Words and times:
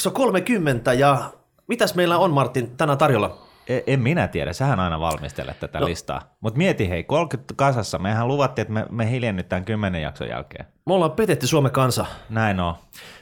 jakso 0.00 0.10
30 0.10 0.92
ja 0.92 1.30
mitäs 1.66 1.94
meillä 1.94 2.18
on 2.18 2.30
Martin 2.30 2.76
tänään 2.76 2.98
tarjolla? 2.98 3.38
E- 3.68 3.80
En 3.86 4.00
minä 4.00 4.28
tiedä, 4.28 4.52
sähän 4.52 4.80
aina 4.80 5.00
valmistelet 5.00 5.60
tätä 5.60 5.80
no. 5.80 5.86
listaa. 5.86 6.34
Mutta 6.40 6.58
mieti 6.58 6.88
hei, 6.88 7.04
30 7.04 7.54
kasassa, 7.56 7.98
mehän 7.98 8.28
luvattiin, 8.28 8.62
että 8.62 8.74
me, 8.74 8.86
me 8.90 9.10
hiljennytään 9.10 9.64
10 9.64 10.02
jakson 10.02 10.28
jälkeen. 10.28 10.66
Me 10.86 10.94
ollaan 10.94 11.10
petetty 11.10 11.46
Suomen 11.46 11.72
kansa, 11.72 12.06
Näin 12.30 12.60
on. 12.60 12.74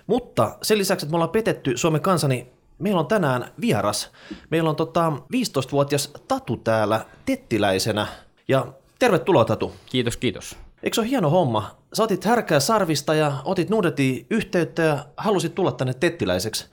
mutta 0.07 0.59
sen 0.63 0.79
lisäksi, 0.79 1.07
että 1.07 1.13
me 1.13 1.17
ollaan 1.17 1.31
petetty 1.31 1.77
Suomen 1.77 2.01
kansa, 2.01 2.29
niin 2.29 2.47
meillä 2.79 3.01
on 3.01 3.07
tänään 3.07 3.45
vieras. 3.61 4.13
Meillä 4.51 4.71
on 4.71 4.77
tota 4.77 5.13
15-vuotias 5.35 6.13
Tatu 6.29 6.57
täällä 6.57 7.05
tettiläisenä 7.27 8.07
ja 8.49 8.67
tervetuloa 8.99 9.45
Tatu. 9.45 9.75
Kiitos, 9.87 10.17
kiitos. 10.17 10.57
Eikö 10.83 10.95
se 10.95 11.01
ole 11.01 11.09
hieno 11.09 11.31
homma? 11.31 11.71
Sä 11.93 12.03
otit 12.03 12.25
härkää 12.25 12.61
sarvista 12.61 13.15
ja 13.15 13.33
otit 13.45 13.71
Nuudetiin 13.71 14.27
yhteyttä 14.31 14.83
ja 14.83 15.05
halusit 15.17 15.55
tulla 15.55 15.73
tänne 15.73 15.95
tettiläiseksi. 15.95 16.67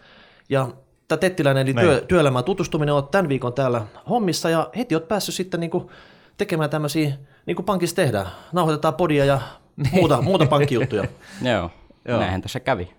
Ja 0.49 0.67
tämä 1.07 1.17
tettiläinen 1.17 1.61
eli 1.67 1.73
Näin. 1.73 1.87
työ, 1.87 2.01
työelämään 2.01 2.45
tutustuminen 2.45 2.95
on 2.95 3.07
tämän 3.07 3.29
viikon 3.29 3.53
täällä 3.53 3.81
hommissa 4.09 4.49
ja 4.49 4.69
heti 4.77 4.95
oot 4.95 5.07
päässyt 5.07 5.35
sitten 5.35 5.59
niinku 5.59 5.91
tekemään 6.37 6.69
tämmöisiä, 6.69 7.13
niin 7.45 7.55
kuin 7.55 7.65
pankissa 7.65 7.95
tehdään. 7.95 8.27
Nauhoitetaan 8.51 8.93
podia 8.93 9.25
ja 9.25 9.41
muuta, 9.91 10.21
muuta 10.21 10.45
pankkijuttuja. 10.45 11.03
Joo, 11.41 11.51
Joo. 11.51 11.71
Joo. 12.07 12.19
näinhän 12.19 12.41
tässä 12.41 12.59
kävi. 12.59 12.93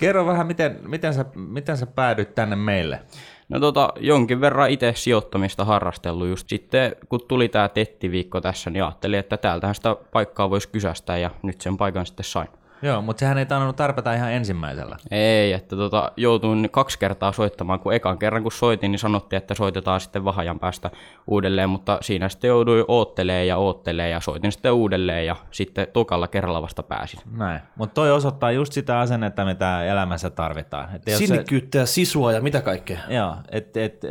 Kerro 0.00 0.26
vähän, 0.26 0.46
miten, 0.46 0.78
miten, 0.88 1.14
sä, 1.14 1.24
miten 1.34 1.76
sä 1.76 1.86
päädyit 1.86 2.34
tänne 2.34 2.56
meille? 2.56 3.02
No 3.50 3.60
tota, 3.60 3.92
jonkin 4.00 4.40
verran 4.40 4.70
itse 4.70 4.92
sijoittamista 4.96 5.64
harrastellut 5.64 6.28
just 6.28 6.48
sitten, 6.48 6.96
kun 7.08 7.20
tuli 7.28 7.48
tämä 7.48 7.68
tettiviikko 7.68 8.40
tässä, 8.40 8.70
niin 8.70 8.84
ajattelin, 8.84 9.18
että 9.18 9.36
täältähän 9.36 9.74
sitä 9.74 9.96
paikkaa 10.12 10.50
voisi 10.50 10.68
kysästä 10.68 11.18
ja 11.18 11.30
nyt 11.42 11.60
sen 11.60 11.76
paikan 11.76 12.06
sitten 12.06 12.24
sain. 12.24 12.48
Joo, 12.82 13.02
mutta 13.02 13.20
sehän 13.20 13.38
ei 13.38 13.46
tainnut 13.46 13.76
tarpeta 13.76 14.14
ihan 14.14 14.32
ensimmäisellä. 14.32 14.96
Ei, 15.10 15.52
että 15.52 15.76
tota, 15.76 16.12
joutuin 16.16 16.68
kaksi 16.70 16.98
kertaa 16.98 17.32
soittamaan, 17.32 17.80
kun 17.80 17.94
ekan 17.94 18.18
kerran 18.18 18.42
kun 18.42 18.52
soitin, 18.52 18.92
niin 18.92 18.98
sanottiin, 18.98 19.38
että 19.38 19.54
soitetaan 19.54 20.00
sitten 20.00 20.24
vahajan 20.24 20.58
päästä 20.58 20.90
uudelleen, 21.26 21.70
mutta 21.70 21.98
siinä 22.00 22.28
sitten 22.28 22.48
jouduin 22.48 22.84
oottelee 22.88 23.44
ja 23.44 23.56
oottelee 23.56 24.08
ja 24.08 24.20
soitin 24.20 24.52
sitten 24.52 24.72
uudelleen 24.72 25.26
ja 25.26 25.36
sitten 25.50 25.86
tokalla 25.92 26.28
kerralla 26.28 26.62
vasta 26.62 26.82
pääsin. 26.82 27.20
Näin. 27.36 27.60
Mutta 27.76 27.94
toi 27.94 28.10
osoittaa 28.12 28.52
just 28.52 28.72
sitä 28.72 29.00
asennetta, 29.00 29.44
mitä 29.44 29.84
elämässä 29.84 30.30
tarvitaan. 30.30 30.94
Et 30.94 31.02
jos 31.06 31.18
se, 31.18 31.26
Sinnikkyyttä 31.26 31.78
ja 31.78 31.86
sisua 31.86 32.32
ja 32.32 32.40
mitä 32.40 32.60
kaikkea. 32.60 32.98
joo, 33.08 33.36
et, 33.50 33.76
et, 33.76 34.02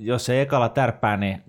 jos 0.00 0.24
se 0.24 0.42
ekalla 0.42 0.68
tärppää, 0.68 1.16
niin 1.16 1.42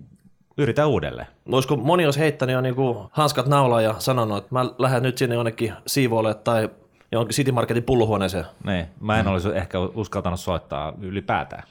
yritä 0.58 0.86
uudelleen. 0.86 1.26
Olisiko 1.52 1.76
moni 1.76 2.04
olisi 2.04 2.20
heittänyt 2.20 2.54
jo 2.54 2.60
niinku 2.60 3.06
hanskat 3.10 3.46
naulaan 3.46 3.84
ja 3.84 3.94
sanonut, 3.98 4.38
että 4.38 4.54
mä 4.54 4.66
lähden 4.78 5.02
nyt 5.02 5.18
sinne 5.18 5.34
jonnekin 5.34 5.72
siivoille 5.86 6.34
tai 6.34 6.68
johonkin 7.12 7.34
City 7.34 7.52
Marketin 7.52 7.82
pullohuoneeseen. 7.82 8.44
Niin, 8.64 8.86
mä 9.00 9.20
en 9.20 9.28
olisi 9.28 9.48
ehkä 9.48 9.78
uskaltanut 9.80 10.40
soittaa 10.40 10.92
ylipäätään. 11.00 11.62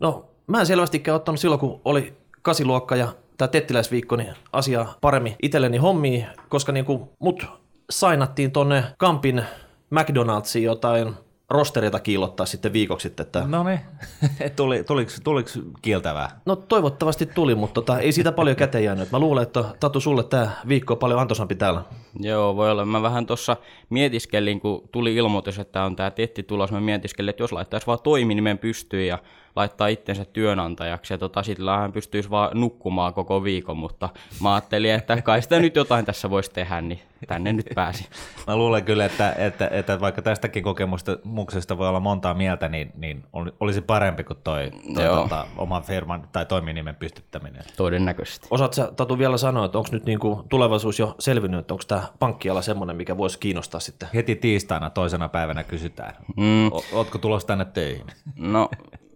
No, 0.00 0.28
mä 0.46 0.60
en 0.60 0.66
selvästikään 0.66 1.16
ottanut 1.16 1.40
silloin, 1.40 1.60
kun 1.60 1.80
oli 1.84 2.16
kasiluokka 2.42 2.96
ja 2.96 3.08
tämä 3.36 3.48
tettiläisviikko, 3.48 4.16
niin 4.16 4.34
asiaa 4.52 4.94
paremmin 5.00 5.36
itselleni 5.42 5.76
hommiin, 5.76 6.26
koska 6.48 6.72
niinku 6.72 7.12
mut 7.18 7.46
sainattiin 7.90 8.52
tonne 8.52 8.84
Kampin 8.98 9.42
McDonald'siin 9.90 10.62
jotain 10.62 11.14
rostereita 11.50 12.00
kiillottaa 12.00 12.46
sitten 12.46 12.72
viikoksi 12.72 13.02
sitten, 13.08 13.26
että 13.26 13.44
No 13.46 13.64
niin, 13.64 13.80
Tuli, 14.56 14.84
tuliko, 14.84 15.10
tuliko 15.24 15.50
kieltävää? 15.82 16.40
No 16.46 16.56
toivottavasti 16.56 17.26
tuli, 17.26 17.54
mutta 17.54 17.74
tota, 17.74 17.98
ei 17.98 18.12
siitä 18.12 18.32
paljon 18.32 18.56
käteen 18.56 18.84
jäänyt. 18.84 19.12
Mä 19.12 19.18
luulen, 19.18 19.42
että 19.42 19.64
Tatu 19.80 20.00
sulle 20.00 20.24
tämä 20.24 20.50
viikko 20.68 20.94
on 20.94 20.98
paljon 20.98 21.20
antoisampi 21.20 21.54
täällä. 21.54 21.82
Joo, 22.20 22.56
voi 22.56 22.70
olla. 22.70 22.84
Mä 22.84 23.02
vähän 23.02 23.26
tuossa 23.26 23.56
mietiskelin, 23.90 24.60
kun 24.60 24.88
tuli 24.92 25.14
ilmoitus, 25.14 25.58
että 25.58 25.84
on 25.84 25.96
tämä 25.96 26.10
tetti 26.10 26.42
tulos, 26.42 26.72
mä 26.72 26.80
mietiskelin, 26.80 27.30
että 27.30 27.42
jos 27.42 27.52
laittaisi 27.52 27.86
vaan 27.86 27.98
toiminimen 28.02 28.58
pystyyn 28.58 29.06
ja 29.06 29.18
laittaa 29.56 29.88
itsensä 29.88 30.24
työnantajaksi, 30.24 31.14
ja 31.14 31.18
tota, 31.18 31.42
sillä 31.42 31.76
hän 31.78 31.92
pystyisi 31.92 32.30
vaan 32.30 32.50
nukkumaan 32.60 33.14
koko 33.14 33.44
viikon, 33.44 33.76
mutta 33.76 34.08
mä 34.42 34.54
ajattelin, 34.54 34.90
että 34.94 35.22
kai 35.22 35.42
sitä 35.42 35.60
nyt 35.60 35.76
jotain 35.76 36.04
tässä 36.04 36.30
voisi 36.30 36.50
tehdä, 36.50 36.80
niin 36.80 37.00
tänne 37.26 37.52
nyt 37.52 37.66
pääsi. 37.74 38.08
Mä 38.46 38.56
luulen 38.56 38.84
kyllä, 38.84 39.04
että, 39.04 39.32
että, 39.38 39.68
että 39.72 40.00
vaikka 40.00 40.22
tästäkin 40.22 40.62
kokemuksesta 40.62 41.78
voi 41.78 41.88
olla 41.88 42.00
montaa 42.00 42.34
mieltä, 42.34 42.68
niin, 42.68 42.92
niin 42.96 43.24
oli- 43.32 43.52
olisi 43.60 43.80
parempi 43.80 44.24
kuin 44.24 44.38
toi, 44.44 44.70
toi 44.94 45.04
tota, 45.04 45.46
oman 45.56 45.82
firman 45.82 46.28
tai 46.32 46.46
toiminimen 46.46 46.94
pystyttäminen. 46.96 47.62
Todennäköisesti. 47.76 48.48
Osaat 48.50 48.72
sä 48.74 48.92
Tatu 48.96 49.18
vielä 49.18 49.36
sanoa, 49.36 49.64
että 49.64 49.78
onko 49.78 49.90
nyt 49.92 50.04
niinku 50.04 50.44
tulevaisuus 50.48 50.98
jo 50.98 51.14
selvinnyt, 51.18 51.60
että 51.60 51.74
onko 51.74 51.84
tämä 51.88 52.02
pankkiala 52.18 52.62
semmoinen, 52.62 52.96
mikä 52.96 53.16
voisi 53.16 53.38
kiinnostaa 53.38 53.80
sitten? 53.80 54.08
Heti 54.14 54.36
tiistaina 54.36 54.90
toisena 54.90 55.28
päivänä 55.28 55.64
kysytään, 55.64 56.14
Mm, 56.36 56.66
o, 56.72 56.84
ootko 56.92 57.18
tulossa 57.18 57.46
tänne 57.46 57.64
töihin? 57.64 58.06
no, 58.36 58.68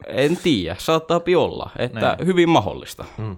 en 0.06 0.36
tiedä, 0.36 0.76
saattaa 0.78 1.20
olla, 1.36 1.70
että 1.78 2.16
hyvin 2.24 2.48
mahdollista. 2.48 3.04
Mm. 3.18 3.36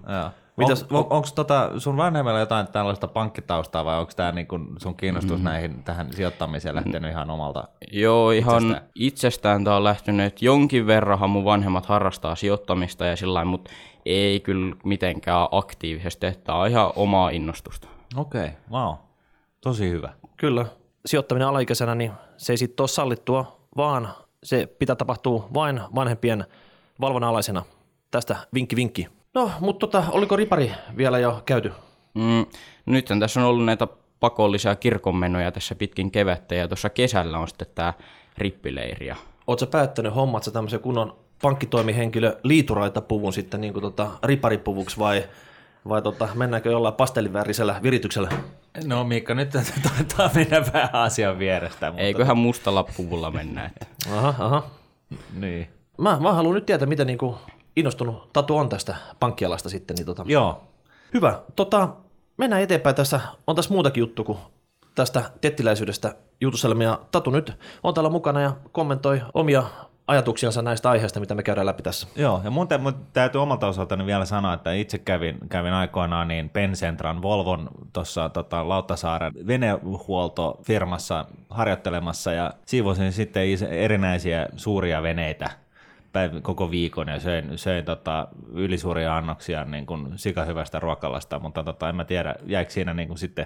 Mitäs- 0.57 0.85
on, 0.91 0.97
on, 0.97 1.07
onko 1.09 1.27
tota 1.35 1.71
sun 1.77 1.97
vanhemmilla 1.97 2.39
jotain 2.39 2.67
tällaista 2.67 3.07
pankkitaustaa 3.07 3.85
vai 3.85 3.99
onko 3.99 4.11
tämä 4.15 4.31
niinku 4.31 4.59
sun 4.77 4.95
kiinnostus 4.95 5.37
mm. 5.37 5.43
näihin 5.43 5.83
tähän 5.83 6.13
sijoittamiseen 6.13 6.75
lähtenyt 6.75 7.11
ihan 7.11 7.29
omalta? 7.29 7.67
Joo, 7.91 8.31
ihan 8.31 8.55
Itsestään. 8.55 8.75
itsestään, 8.75 8.91
itsestään 8.95 9.63
tämä 9.63 9.75
on 9.75 9.83
lähtenyt, 9.83 10.25
että 10.25 10.45
jonkin 10.45 10.87
verranhan 10.87 11.29
mun 11.29 11.45
vanhemmat 11.45 11.85
harrastaa 11.85 12.35
sijoittamista 12.35 13.05
ja 13.05 13.15
sillä 13.15 13.45
mutta 13.45 13.71
ei 14.05 14.39
kyllä 14.39 14.75
mitenkään 14.83 15.47
aktiivisesti, 15.51 16.25
että 16.25 16.43
tämä 16.43 16.57
on 16.57 16.67
ihan 16.67 16.91
omaa 16.95 17.29
innostusta. 17.29 17.87
Okei, 18.15 18.45
okay. 18.45 18.55
wow. 18.71 18.95
Tosi 19.61 19.89
hyvä. 19.89 20.13
Kyllä, 20.37 20.65
sijoittaminen 21.05 21.47
alaikäisenä, 21.47 21.95
niin 21.95 22.11
se 22.37 22.53
ei 22.53 22.57
sitten 22.57 22.83
ole 22.83 22.87
sallittua, 22.87 23.67
vaan 23.77 24.09
se 24.43 24.67
pitää 24.79 24.95
tapahtua 24.95 25.49
vain 25.53 25.81
vanhempien 25.95 26.45
valvonnan 27.01 27.29
alaisena. 27.29 27.63
Tästä 28.11 28.35
vinkki 28.53 28.75
vinkki. 28.75 29.07
No, 29.33 29.51
mutta 29.59 29.87
tota, 29.87 30.03
oliko 30.11 30.35
ripari 30.35 30.71
vielä 30.97 31.19
jo 31.19 31.41
käyty? 31.45 31.71
Mm, 32.13 32.45
nythän 32.85 33.19
tässä 33.19 33.39
on 33.39 33.45
ollut 33.45 33.65
näitä 33.65 33.87
pakollisia 34.19 34.75
kirkonmenoja 34.75 35.51
tässä 35.51 35.75
pitkin 35.75 36.11
kevättä 36.11 36.55
ja 36.55 36.67
tuossa 36.67 36.89
kesällä 36.89 37.39
on 37.39 37.47
sitten 37.47 37.67
tämä 37.75 37.93
rippileiri. 38.37 39.11
Oletko 39.47 39.65
päättänyt 39.65 40.15
hommat 40.15 40.43
sä 40.43 40.51
tämmöisen 40.51 40.79
kunnon 40.79 41.15
pankkitoimihenkilö 41.41 42.39
liituraita 42.43 43.01
puvun 43.01 43.33
sitten 43.33 43.61
niin 43.61 43.73
kuin 43.73 43.81
tota, 43.81 44.11
riparipuvuksi 44.23 44.99
vai, 44.99 45.23
vai 45.89 46.01
tota, 46.01 46.27
mennäänkö 46.35 46.71
jollain 46.71 46.93
pastellivärisellä 46.93 47.79
virityksellä? 47.83 48.29
No 48.85 49.03
Miikka, 49.03 49.33
nyt 49.33 49.49
taitaa 49.49 50.29
mennä 50.35 50.65
vähän 50.73 50.95
asian 50.95 51.39
vierestä. 51.39 51.91
Mutta 51.91 52.01
eiköhän 52.01 52.37
mustalla 52.37 52.83
puvulla 52.83 53.31
mennä. 53.31 53.65
Että. 53.65 53.85
Aha, 54.11 54.33
aha. 54.39 54.63
Niin. 55.39 55.67
Mä, 55.97 56.17
mä 56.19 56.33
haluan 56.33 56.55
nyt 56.55 56.65
tietää, 56.65 56.87
miten 56.87 57.07
niin 57.07 57.17
kuin 57.17 57.35
innostunut 57.75 58.33
Tatu 58.33 58.57
on 58.57 58.69
tästä 58.69 58.95
pankkialasta 59.19 59.69
sitten. 59.69 59.95
Niin 59.95 60.05
tota. 60.05 60.23
Joo. 60.27 60.63
Hyvä. 61.13 61.41
Tota, 61.55 61.89
mennään 62.37 62.61
eteenpäin 62.61 62.95
tässä. 62.95 63.19
On 63.47 63.55
tässä 63.55 63.73
muutakin 63.73 64.01
juttu 64.01 64.23
kuin 64.23 64.37
tästä 64.95 65.31
tettiläisyydestä 65.41 66.15
jutustelemme. 66.41 66.83
Ja 66.83 66.99
Tatu 67.11 67.29
nyt 67.29 67.53
on 67.83 67.93
täällä 67.93 68.09
mukana 68.09 68.41
ja 68.41 68.53
kommentoi 68.71 69.21
omia 69.33 69.63
ajatuksiansa 70.11 70.61
näistä 70.61 70.89
aiheista, 70.89 71.19
mitä 71.19 71.35
me 71.35 71.43
käydään 71.43 71.65
läpi 71.65 71.83
tässä. 71.83 72.07
Joo, 72.15 72.41
ja 72.43 72.51
mun, 72.51 72.67
tä, 72.67 72.77
mun 72.77 72.93
täytyy 73.13 73.41
omalta 73.41 73.67
osaltani 73.67 74.05
vielä 74.05 74.25
sanoa, 74.25 74.53
että 74.53 74.73
itse 74.73 74.97
kävin, 74.97 75.37
kävin 75.49 75.73
aikoinaan 75.73 76.27
niin 76.27 76.49
Pencentran 76.49 77.21
Volvon 77.21 77.69
tuossa 77.93 78.29
tota, 78.29 78.69
Lauttasaaren 78.69 79.33
venehuoltofirmassa 79.47 81.25
harjoittelemassa 81.49 82.33
ja 82.33 82.53
siivosin 82.65 83.11
sitten 83.11 83.47
is- 83.47 83.61
erinäisiä 83.61 84.47
suuria 84.55 85.03
veneitä 85.03 85.49
koko 86.41 86.71
viikon 86.71 87.07
ja 87.07 87.19
söin, 87.19 87.57
söin 87.57 87.85
tota, 87.85 88.27
ylisuuria 88.53 89.17
annoksia 89.17 89.65
niin 89.65 89.85
kuin 89.85 90.07
sikahyvästä 90.15 90.79
ruokalasta, 90.79 91.39
mutta 91.39 91.63
tota, 91.63 91.89
en 91.89 91.95
mä 91.95 92.05
tiedä, 92.05 92.35
jäikö 92.45 92.71
siinä 92.71 92.93
niin 92.93 93.07
kuin 93.07 93.17
sitten 93.17 93.45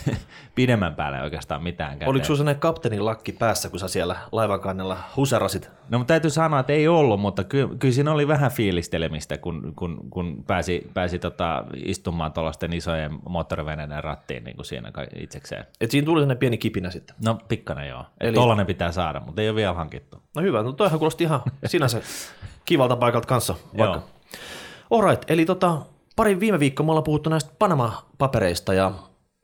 pidemmän 0.54 0.94
päälle 0.94 1.22
oikeastaan 1.22 1.62
mitään 1.62 1.92
käteen. 1.92 2.08
Oliko 2.08 2.24
sinulla 2.24 2.38
sellainen 2.38 2.60
kapteenin 2.60 3.04
lakki 3.04 3.32
päässä, 3.32 3.68
kun 3.68 3.78
sä 3.78 3.88
siellä 3.88 4.16
laivan 4.32 4.60
kannella 4.60 4.98
huserasit? 5.16 5.70
No 5.88 5.98
mutta 5.98 6.12
täytyy 6.12 6.30
sanoa, 6.30 6.60
että 6.60 6.72
ei 6.72 6.88
ollut, 6.88 7.20
mutta 7.20 7.44
kyllä, 7.44 7.74
kyllä 7.78 7.94
siinä 7.94 8.12
oli 8.12 8.28
vähän 8.28 8.50
fiilistelemistä, 8.50 9.38
kun, 9.38 9.72
kun, 9.76 10.10
kun 10.10 10.44
pääsi, 10.46 10.90
pääsi 10.94 11.18
tota, 11.18 11.64
istumaan 11.84 12.32
tuollaisten 12.32 12.72
isojen 12.72 13.18
moottoriveneiden 13.28 14.04
rattiin 14.04 14.44
niin 14.44 14.56
kuin 14.56 14.66
siinä 14.66 14.92
itsekseen. 15.16 15.64
Et 15.80 15.90
siinä 15.90 16.04
tuli 16.04 16.16
sellainen 16.16 16.38
pieni 16.38 16.58
kipinä 16.58 16.90
sitten. 16.90 17.16
No 17.24 17.38
pikkainen 17.48 17.88
joo. 17.88 18.04
Eli-. 18.20 18.34
Tollainen 18.34 18.66
pitää 18.66 18.92
saada, 18.92 19.20
mutta 19.20 19.42
ei 19.42 19.48
ole 19.48 19.56
vielä 19.56 19.72
hankittu. 19.72 20.22
No 20.36 20.42
hyvä, 20.42 20.62
no 20.62 20.72
toihan 20.72 20.98
kuulosti 20.98 21.24
ihan 21.24 21.40
sinänsä 21.64 22.00
kivalta 22.64 22.96
paikalta 22.96 23.28
kanssa. 23.28 23.54
Vaikka. 23.78 23.96
Joo. 23.96 24.02
Alright, 24.90 25.30
eli 25.30 25.44
tota, 25.44 25.78
pari 26.16 26.40
viime 26.40 26.58
viikkoa 26.58 26.86
me 26.86 26.92
ollaan 26.92 27.04
puhuttu 27.04 27.30
näistä 27.30 27.52
Panama-papereista 27.58 28.74
ja 28.74 28.92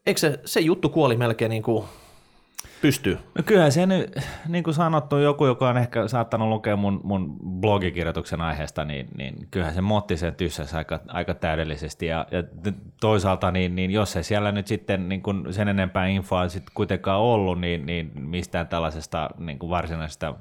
eikö 0.08 0.20
se, 0.20 0.40
se 0.44 0.60
juttu 0.60 0.88
kuoli 0.88 1.16
melkein 1.16 1.50
niin 1.50 1.62
kuin 1.62 1.84
pystyy? 2.82 3.19
No 3.34 3.43
kyllähän 3.46 3.72
se 3.72 3.87
nyt, 3.87 4.19
niin 4.49 4.64
kuin 4.64 4.75
sanottu, 4.75 5.16
joku, 5.16 5.46
joka 5.46 5.69
on 5.69 5.76
ehkä 5.76 6.08
saattanut 6.08 6.49
lukea 6.49 6.76
mun, 6.76 7.00
mun 7.05 7.37
blogikirjoituksen 7.60 8.40
aiheesta, 8.40 8.84
niin, 8.84 9.08
niin 9.16 9.49
kyllähän 9.50 9.75
se 9.75 9.81
motti 9.81 10.16
sen 10.16 10.34
tyssäsi 10.34 10.76
aika, 10.76 11.00
aika 11.08 11.34
täydellisesti. 11.34 12.06
Ja, 12.06 12.26
ja 12.31 12.43
toisaalta, 13.00 13.50
niin, 13.50 13.75
niin 13.75 13.90
jos 13.90 14.16
ei 14.16 14.22
siellä 14.22 14.52
nyt 14.52 14.66
sitten 14.66 15.08
niin 15.08 15.22
kuin 15.22 15.55
sen 15.55 15.69
enempää 15.69 16.06
infoa 16.06 16.49
sit 16.49 16.70
kuitenkaan 16.75 17.20
ollut, 17.20 17.60
niin, 17.60 17.87
niin 17.87 18.12
mistään 18.14 18.69
tällaisesta 18.69 19.31
niin 19.38 19.58
kuin 19.58 19.70
varsinaisesta 19.70 20.34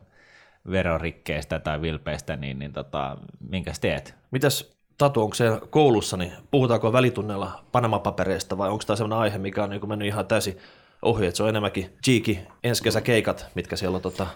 verorikkeistä 0.71 1.59
tai 1.59 1.81
vilpeistä, 1.81 2.35
niin, 2.35 2.59
niin 2.59 2.73
tota, 2.73 3.17
minkäs 3.49 3.79
teet? 3.79 4.15
Mitäs 4.31 4.76
Tatu, 4.97 5.21
onko 5.21 5.35
koulussa, 5.69 6.17
niin 6.17 6.31
puhutaanko 6.51 6.93
välitunnella 6.93 7.63
Panama-papereista 7.71 8.57
vai 8.57 8.69
onko 8.69 8.83
tämä 8.87 8.97
sellainen 8.97 9.19
aihe, 9.19 9.37
mikä 9.37 9.63
on 9.63 9.69
niin 9.69 9.89
mennyt 9.89 10.07
ihan 10.07 10.25
täysin 10.25 10.57
ohi, 11.01 11.25
että 11.25 11.37
se 11.37 11.43
on 11.43 11.49
enemmänkin 11.49 11.89
Cheeky 12.03 12.37
ensi 12.63 12.83
kesäkeikat, 12.83 13.45
mitkä 13.55 13.75
siellä 13.75 13.95
on 13.95 14.01
tota, 14.01 14.27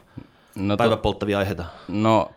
no, 0.56 0.78
päiväpolttavia 0.78 1.40
aiheita? 1.40 1.66
No 1.88 2.32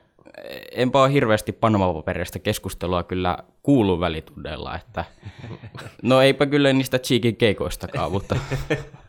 enpä 0.72 1.02
ole 1.02 1.12
hirveästi 1.12 1.52
Panama-paperista 1.52 2.38
keskustelua 2.38 3.02
kyllä 3.02 3.38
kuulu 3.62 4.00
välitunneilla, 4.00 4.76
että 4.76 5.04
no 6.02 6.20
eipä 6.20 6.46
kyllä 6.46 6.72
niistä 6.72 6.98
Cheekin 6.98 7.36
keikoistakaan, 7.36 8.12
mutta... 8.12 8.36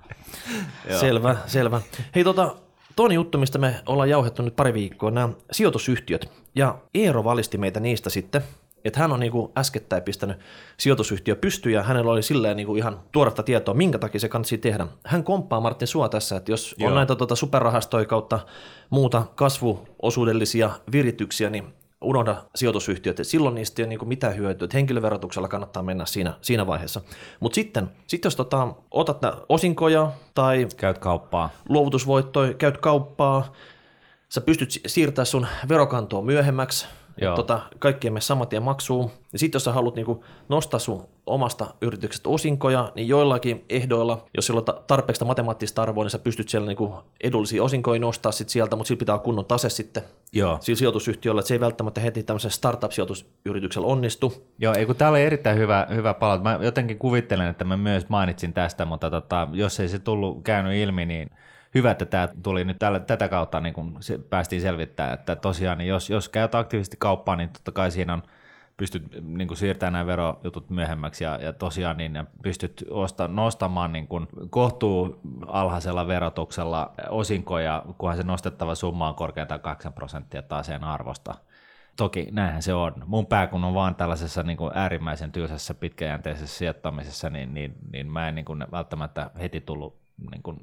selvä, 0.99 1.35
selvä. 1.45 1.81
Hei 2.15 2.23
tota, 2.23 2.55
toinen 2.95 3.15
juttu, 3.15 3.37
mistä 3.37 3.57
me 3.57 3.75
ollaan 3.85 4.09
jauhettu 4.09 4.41
nyt 4.41 4.55
pari 4.55 4.73
viikkoa, 4.73 5.11
nämä 5.11 5.29
sijoitusyhtiöt. 5.51 6.31
Ja 6.55 6.77
Eero 6.93 7.23
valisti 7.23 7.57
meitä 7.57 7.79
niistä 7.79 8.09
sitten, 8.09 8.43
että 8.85 8.99
hän 8.99 9.11
on 9.11 9.19
niin 9.19 9.31
kuin 9.31 9.51
äskettäin 9.57 10.03
pistänyt 10.03 10.37
sijoitusyhtiö 10.77 11.35
pystyyn 11.35 11.73
ja 11.73 11.83
hänellä 11.83 12.11
oli 12.11 12.23
silleen 12.23 12.57
niin 12.57 12.67
kuin 12.67 12.77
ihan 12.77 12.99
tuoretta 13.11 13.43
tietoa, 13.43 13.73
minkä 13.73 13.99
takia 13.99 14.19
se 14.19 14.29
kannattaa 14.29 14.57
tehdä. 14.57 14.87
Hän 15.05 15.23
komppaa 15.23 15.61
Martin 15.61 15.87
Sua 15.87 16.09
tässä, 16.09 16.35
että 16.35 16.51
jos 16.51 16.75
Joo. 16.77 16.89
on 16.89 16.95
näitä 16.95 17.15
tuota 17.15 17.35
superrahastoja 17.35 18.05
kautta 18.05 18.39
muuta 18.89 19.23
kasvuosuudellisia 19.35 20.71
virityksiä, 20.91 21.49
niin 21.49 21.73
unohda 22.01 22.35
sijoitusyhtiöt, 22.55 23.19
että 23.19 23.31
silloin 23.31 23.55
niistä 23.55 23.81
ei 23.81 23.83
ole 23.83 23.89
niin 23.89 24.07
mitään 24.07 24.35
hyötyä, 24.35 24.65
että 24.65 24.77
henkilöverotuksella 24.77 25.47
kannattaa 25.47 25.83
mennä 25.83 26.05
siinä, 26.05 26.33
siinä 26.41 26.67
vaiheessa. 26.67 27.01
Mutta 27.39 27.55
sitten, 27.55 27.89
sit 28.07 28.25
jos 28.25 28.35
tota, 28.35 28.67
otat 28.91 29.21
osinkoja 29.49 30.11
tai 30.33 30.67
käyt 30.77 30.97
kauppaa, 30.97 31.49
luovutusvoittoja, 31.69 32.53
käyt 32.53 32.77
kauppaa, 32.77 33.53
sä 34.29 34.41
pystyt 34.41 34.69
siirtämään 34.87 35.25
sun 35.25 35.47
verokantoa 35.69 36.21
myöhemmäksi, 36.21 36.87
Joo. 37.21 37.35
Tota, 37.35 37.61
kaikki 37.79 38.09
me 38.09 38.21
saman 38.21 38.47
tien 38.47 38.63
maksuun. 38.63 39.11
Ja 39.33 39.39
sitten 39.39 39.55
jos 39.55 39.63
sä 39.63 39.71
haluat 39.71 39.95
niinku 39.95 40.23
nostaa 40.49 40.79
sun 40.79 41.07
omasta 41.25 41.67
yrityksestä 41.81 42.29
osinkoja, 42.29 42.91
niin 42.95 43.07
joillakin 43.07 43.65
ehdoilla, 43.69 44.25
jos 44.35 44.45
sillä 44.45 44.59
on 44.67 44.83
tarpeeksi 44.87 45.25
matemaattista 45.25 45.81
arvoa, 45.81 46.03
niin 46.03 46.11
sä 46.11 46.19
pystyt 46.19 46.49
siellä 46.49 46.67
niinku 46.67 46.95
edullisia 47.21 47.63
osinkoja 47.63 47.99
nostaa 47.99 48.31
sit 48.31 48.49
sieltä, 48.49 48.75
mutta 48.75 48.87
sillä 48.87 48.99
pitää 48.99 49.15
olla 49.15 49.23
kunnon 49.23 49.45
tase 49.45 49.69
sitten 49.69 50.03
Joo. 50.33 50.57
sillä 50.61 50.77
sijoitusyhtiöllä, 50.77 51.39
että 51.39 51.47
se 51.47 51.53
ei 51.53 51.59
välttämättä 51.59 52.01
heti 52.01 52.23
tämmöisellä 52.23 52.53
startup-sijoitusyrityksellä 52.53 53.87
onnistu. 53.87 54.33
Joo, 54.59 54.73
ei 54.73 54.85
kun 54.85 54.95
tämä 54.95 55.11
oli 55.11 55.23
erittäin 55.23 55.57
hyvä, 55.57 55.87
hyvä 55.95 56.13
palaut. 56.13 56.43
Mä 56.43 56.59
jotenkin 56.61 56.99
kuvittelen, 56.99 57.47
että 57.47 57.65
mä 57.65 57.77
myös 57.77 58.09
mainitsin 58.09 58.53
tästä, 58.53 58.85
mutta 58.85 59.09
tota, 59.09 59.47
jos 59.51 59.79
ei 59.79 59.89
se 59.89 59.99
tullut 59.99 60.43
käynyt 60.43 60.73
ilmi, 60.73 61.05
niin– 61.05 61.29
hyvä, 61.75 61.91
että 61.91 62.05
tämä 62.05 62.29
tuli 62.43 62.65
nyt 62.65 62.79
tällä, 62.79 62.99
tätä 62.99 63.27
kautta, 63.27 63.59
niin 63.59 63.73
kun 63.73 63.97
se 63.99 64.17
päästiin 64.17 64.61
selvittämään, 64.61 65.13
että 65.13 65.35
tosiaan 65.35 65.77
niin 65.77 65.87
jos, 65.87 66.09
jos 66.09 66.29
käyt 66.29 66.55
aktiivisesti 66.55 66.97
kauppaan, 66.99 67.37
niin 67.37 67.49
totta 67.49 67.71
kai 67.71 67.91
siinä 67.91 68.13
on 68.13 68.23
pystyt 68.77 69.03
niin 69.21 69.47
kuin 69.47 69.57
siirtämään 69.57 69.93
nämä 69.93 70.05
verojutut 70.05 70.69
myöhemmäksi 70.69 71.23
ja, 71.23 71.39
ja 71.41 71.53
tosiaan 71.53 71.97
niin 71.97 72.23
pystyt 72.43 72.85
osta, 72.89 73.27
nostamaan 73.27 73.93
niin 73.93 74.07
kuin 74.07 74.27
kohtuu 74.49 75.19
alhaisella 75.47 76.07
verotuksella 76.07 76.93
osinkoja, 77.09 77.83
kunhan 77.97 78.17
se 78.17 78.23
nostettava 78.23 78.75
summa 78.75 79.09
on 79.09 79.15
korkeintaan 79.15 79.61
8 79.61 79.93
prosenttia 79.93 80.41
taaseen 80.41 80.83
arvosta. 80.83 81.35
Toki 81.97 82.27
näinhän 82.31 82.63
se 82.63 82.73
on. 82.73 82.93
Mun 83.05 83.25
pää 83.25 83.47
kun 83.47 83.63
on 83.63 83.73
vaan 83.73 83.95
tällaisessa 83.95 84.43
niin 84.43 84.57
kuin 84.57 84.71
äärimmäisen 84.73 85.31
tylsässä 85.31 85.73
pitkäjänteisessä 85.73 86.57
sijoittamisessa, 86.57 87.29
niin, 87.29 87.53
niin, 87.53 87.75
niin 87.93 88.11
mä 88.11 88.27
en 88.27 88.35
niin 88.35 88.45
kuin 88.45 88.65
välttämättä 88.71 89.31
heti 89.39 89.61
tullut 89.61 89.97
niin 90.31 90.43
kuin 90.43 90.57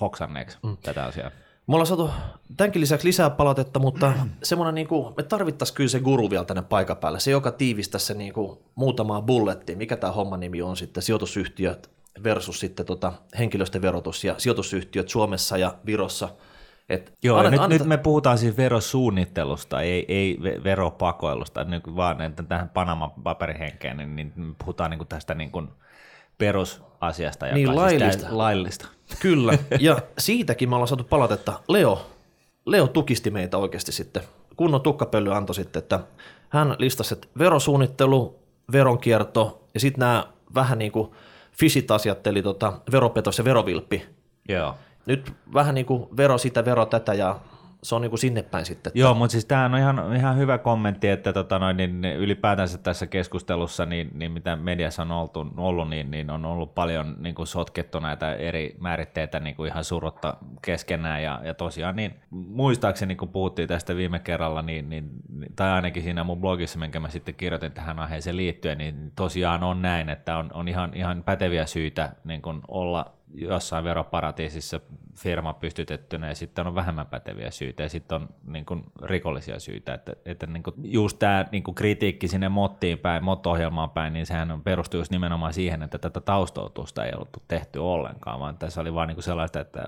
hoksanneeksi 0.00 0.58
mm. 0.62 0.76
tätä 0.82 1.04
asiaa. 1.04 1.30
Me 1.66 1.74
ollaan 1.74 1.86
saatu 1.86 2.10
tämänkin 2.56 2.80
lisäksi 2.80 3.06
lisää 3.06 3.30
palautetta, 3.30 3.78
mutta 3.78 4.12
semmoinen, 4.42 4.74
niin 4.74 4.88
kuin, 4.88 5.14
me 5.16 5.22
tarvittaisiin 5.22 5.76
kyllä 5.76 5.90
se 5.90 6.00
guru 6.00 6.30
vielä 6.30 6.44
tänne 6.44 6.62
paikan 6.62 6.96
päälle, 6.96 7.20
se 7.20 7.30
joka 7.30 7.52
tiivistäisi 7.52 8.06
se 8.06 8.14
niin 8.14 8.32
kuin, 8.32 8.58
muutamaa 8.74 9.22
bullettia, 9.22 9.76
mikä 9.76 9.96
tämä 9.96 10.12
homman 10.12 10.40
nimi 10.40 10.62
on 10.62 10.76
sitten, 10.76 11.02
sijoitusyhtiöt 11.02 11.90
versus 12.24 12.60
sitten 12.60 12.86
tota, 12.86 13.12
henkilöstöverotus 13.38 14.24
ja 14.24 14.34
sijoitusyhtiöt 14.38 15.08
Suomessa 15.08 15.56
ja 15.56 15.74
Virossa. 15.86 16.28
Et 16.88 17.12
Joo, 17.22 17.38
annet, 17.38 17.52
nyt, 17.52 17.60
annet... 17.60 17.78
nyt 17.78 17.88
me 17.88 17.96
puhutaan 17.96 18.38
siis 18.38 18.56
verosuunnittelusta, 18.56 19.80
ei, 19.80 20.04
ei 20.08 20.38
veropakoilusta, 20.64 21.64
niin 21.64 21.82
vaan 21.96 22.20
että 22.20 22.42
tähän 22.42 22.68
Panama-paperihenkeen, 22.68 23.96
niin, 23.96 24.16
niin 24.16 24.32
me 24.36 24.54
puhutaan 24.58 24.90
niin 24.90 24.98
kuin 24.98 25.08
tästä 25.08 25.34
niin 25.34 25.50
kuin 25.50 25.68
perusasiasta, 26.42 27.46
joka 27.46 27.54
niin, 27.54 27.66
siis 27.66 27.76
laillista. 27.76 28.20
Siis 28.20 28.32
laillista. 28.32 28.88
Kyllä, 29.20 29.58
ja 29.80 29.98
siitäkin 30.18 30.68
me 30.68 30.74
ollaan 30.74 30.88
saatu 30.88 31.04
palautetta. 31.04 31.60
Leo, 31.68 32.06
Leo 32.66 32.86
tukisti 32.86 33.30
meitä 33.30 33.58
oikeasti 33.58 33.92
sitten. 33.92 34.22
Kunnon 34.56 34.80
tukkapöly 34.80 35.34
antoi 35.34 35.54
sitten, 35.54 35.82
että 35.82 36.00
hän 36.48 36.76
listasi, 36.78 37.14
että 37.14 37.28
verosuunnittelu, 37.38 38.38
veronkierto 38.72 39.68
ja 39.74 39.80
sitten 39.80 40.00
nämä 40.00 40.26
vähän 40.54 40.78
niin 40.78 40.92
kuin 40.92 41.10
fisit 41.52 41.90
asiat, 41.90 42.26
eli 42.26 42.42
tota, 42.42 42.72
veropetos 42.92 43.38
ja 43.38 43.44
verovilppi. 43.44 44.06
Joo. 44.48 44.74
Nyt 45.06 45.32
vähän 45.54 45.74
niin 45.74 45.86
kuin 45.86 46.16
vero 46.16 46.38
sitä, 46.38 46.64
vero 46.64 46.86
tätä 46.86 47.14
ja 47.14 47.40
se 47.82 47.94
on 47.94 48.02
niin 48.02 48.10
kuin 48.10 48.18
sinne 48.18 48.42
päin 48.42 48.66
sitten. 48.66 48.92
Joo, 48.94 49.14
mutta 49.14 49.32
siis 49.32 49.44
tämä 49.44 49.64
on 49.64 49.78
ihan, 49.78 50.16
ihan 50.16 50.36
hyvä 50.36 50.58
kommentti, 50.58 51.08
että 51.08 51.32
tota 51.32 51.58
noin, 51.58 51.76
niin 51.76 52.04
ylipäätänsä 52.04 52.78
tässä 52.78 53.06
keskustelussa, 53.06 53.86
niin, 53.86 54.10
niin 54.14 54.32
mitä 54.32 54.56
mediassa 54.56 55.02
on 55.02 55.10
oltu, 55.10 55.46
ollut, 55.56 55.88
niin, 55.88 56.10
niin 56.10 56.30
on 56.30 56.44
ollut 56.44 56.74
paljon 56.74 57.16
niin 57.18 57.34
kuin 57.34 57.46
sotkettu 57.46 58.00
näitä 58.00 58.34
eri 58.34 58.76
määritteitä 58.80 59.40
niin 59.40 59.56
kuin 59.56 59.68
ihan 59.68 59.84
surutta 59.84 60.36
keskenään, 60.62 61.22
ja, 61.22 61.40
ja 61.44 61.54
tosiaan 61.54 61.96
niin 61.96 62.14
muistaakseni, 62.30 63.16
kun 63.16 63.28
puhuttiin 63.28 63.68
tästä 63.68 63.96
viime 63.96 64.18
kerralla, 64.18 64.62
niin, 64.62 64.90
niin, 64.90 65.10
tai 65.56 65.70
ainakin 65.70 66.02
siinä 66.02 66.24
mun 66.24 66.40
blogissa, 66.40 66.78
minkä 66.78 67.00
mä 67.00 67.08
sitten 67.08 67.34
kirjoitin 67.34 67.72
tähän 67.72 67.98
aiheeseen 67.98 68.36
liittyen, 68.36 68.78
niin 68.78 69.12
tosiaan 69.16 69.62
on 69.62 69.82
näin, 69.82 70.08
että 70.08 70.36
on, 70.36 70.50
on 70.54 70.68
ihan, 70.68 70.94
ihan 70.94 71.22
päteviä 71.22 71.66
syitä 71.66 72.12
niin 72.24 72.42
kuin 72.42 72.60
olla 72.68 73.12
jossain 73.34 73.84
veroparatiisissa 73.84 74.80
firma 75.14 75.52
pystytettynä 75.54 76.28
ja 76.28 76.34
sitten 76.34 76.66
on 76.66 76.74
vähemmän 76.74 77.06
päteviä 77.06 77.50
syitä 77.50 77.82
ja 77.82 77.88
sitten 77.88 78.16
on 78.16 78.28
niin 78.46 78.64
kuin, 78.64 78.84
rikollisia 79.02 79.60
syitä. 79.60 79.94
Että, 79.94 80.12
että 80.24 80.46
niin 80.46 80.62
kuin, 80.62 80.74
just 80.84 81.18
tämä 81.18 81.44
niin 81.52 81.62
kuin 81.62 81.74
kritiikki 81.74 82.28
sinne 82.28 82.48
mottiin 82.48 82.98
päin, 82.98 83.24
mot-ohjelmaan 83.24 83.90
päin, 83.90 84.12
niin 84.12 84.26
sehän 84.26 84.60
perustuu 84.64 85.00
just 85.00 85.10
nimenomaan 85.12 85.52
siihen, 85.52 85.82
että 85.82 85.98
tätä 85.98 86.20
taustautusta 86.20 87.04
ei 87.04 87.12
ollut 87.14 87.42
tehty 87.48 87.78
ollenkaan, 87.78 88.40
vaan 88.40 88.58
tässä 88.58 88.80
oli 88.80 88.94
vaan 88.94 89.08
niin 89.08 89.16
kuin 89.16 89.24
sellaista, 89.24 89.60
että 89.60 89.84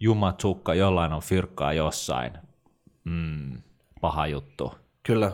jumatsukka, 0.00 0.74
jollain 0.74 1.12
on 1.12 1.22
fyrkkaa 1.22 1.72
jossain. 1.72 2.32
Mm, 3.04 3.62
paha 4.00 4.26
juttu. 4.26 4.74
Kyllä. 5.02 5.32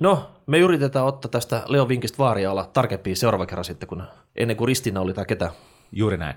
No, 0.00 0.30
me 0.46 0.58
yritetään 0.58 1.06
ottaa 1.06 1.30
tästä 1.30 1.62
Leo 1.66 1.88
Vinkistä 1.88 2.18
vaaria 2.18 2.50
olla 2.50 2.70
tarkempia 2.72 3.16
seuraava 3.16 3.46
kerran 3.46 3.64
sitten, 3.64 3.88
kun 3.88 4.02
ennen 4.36 4.56
kuin 4.56 4.68
Ristina 4.68 5.00
oli 5.00 5.14
tai 5.14 5.24
ketä. 5.24 5.50
Juuri 5.92 6.16
näin. 6.16 6.36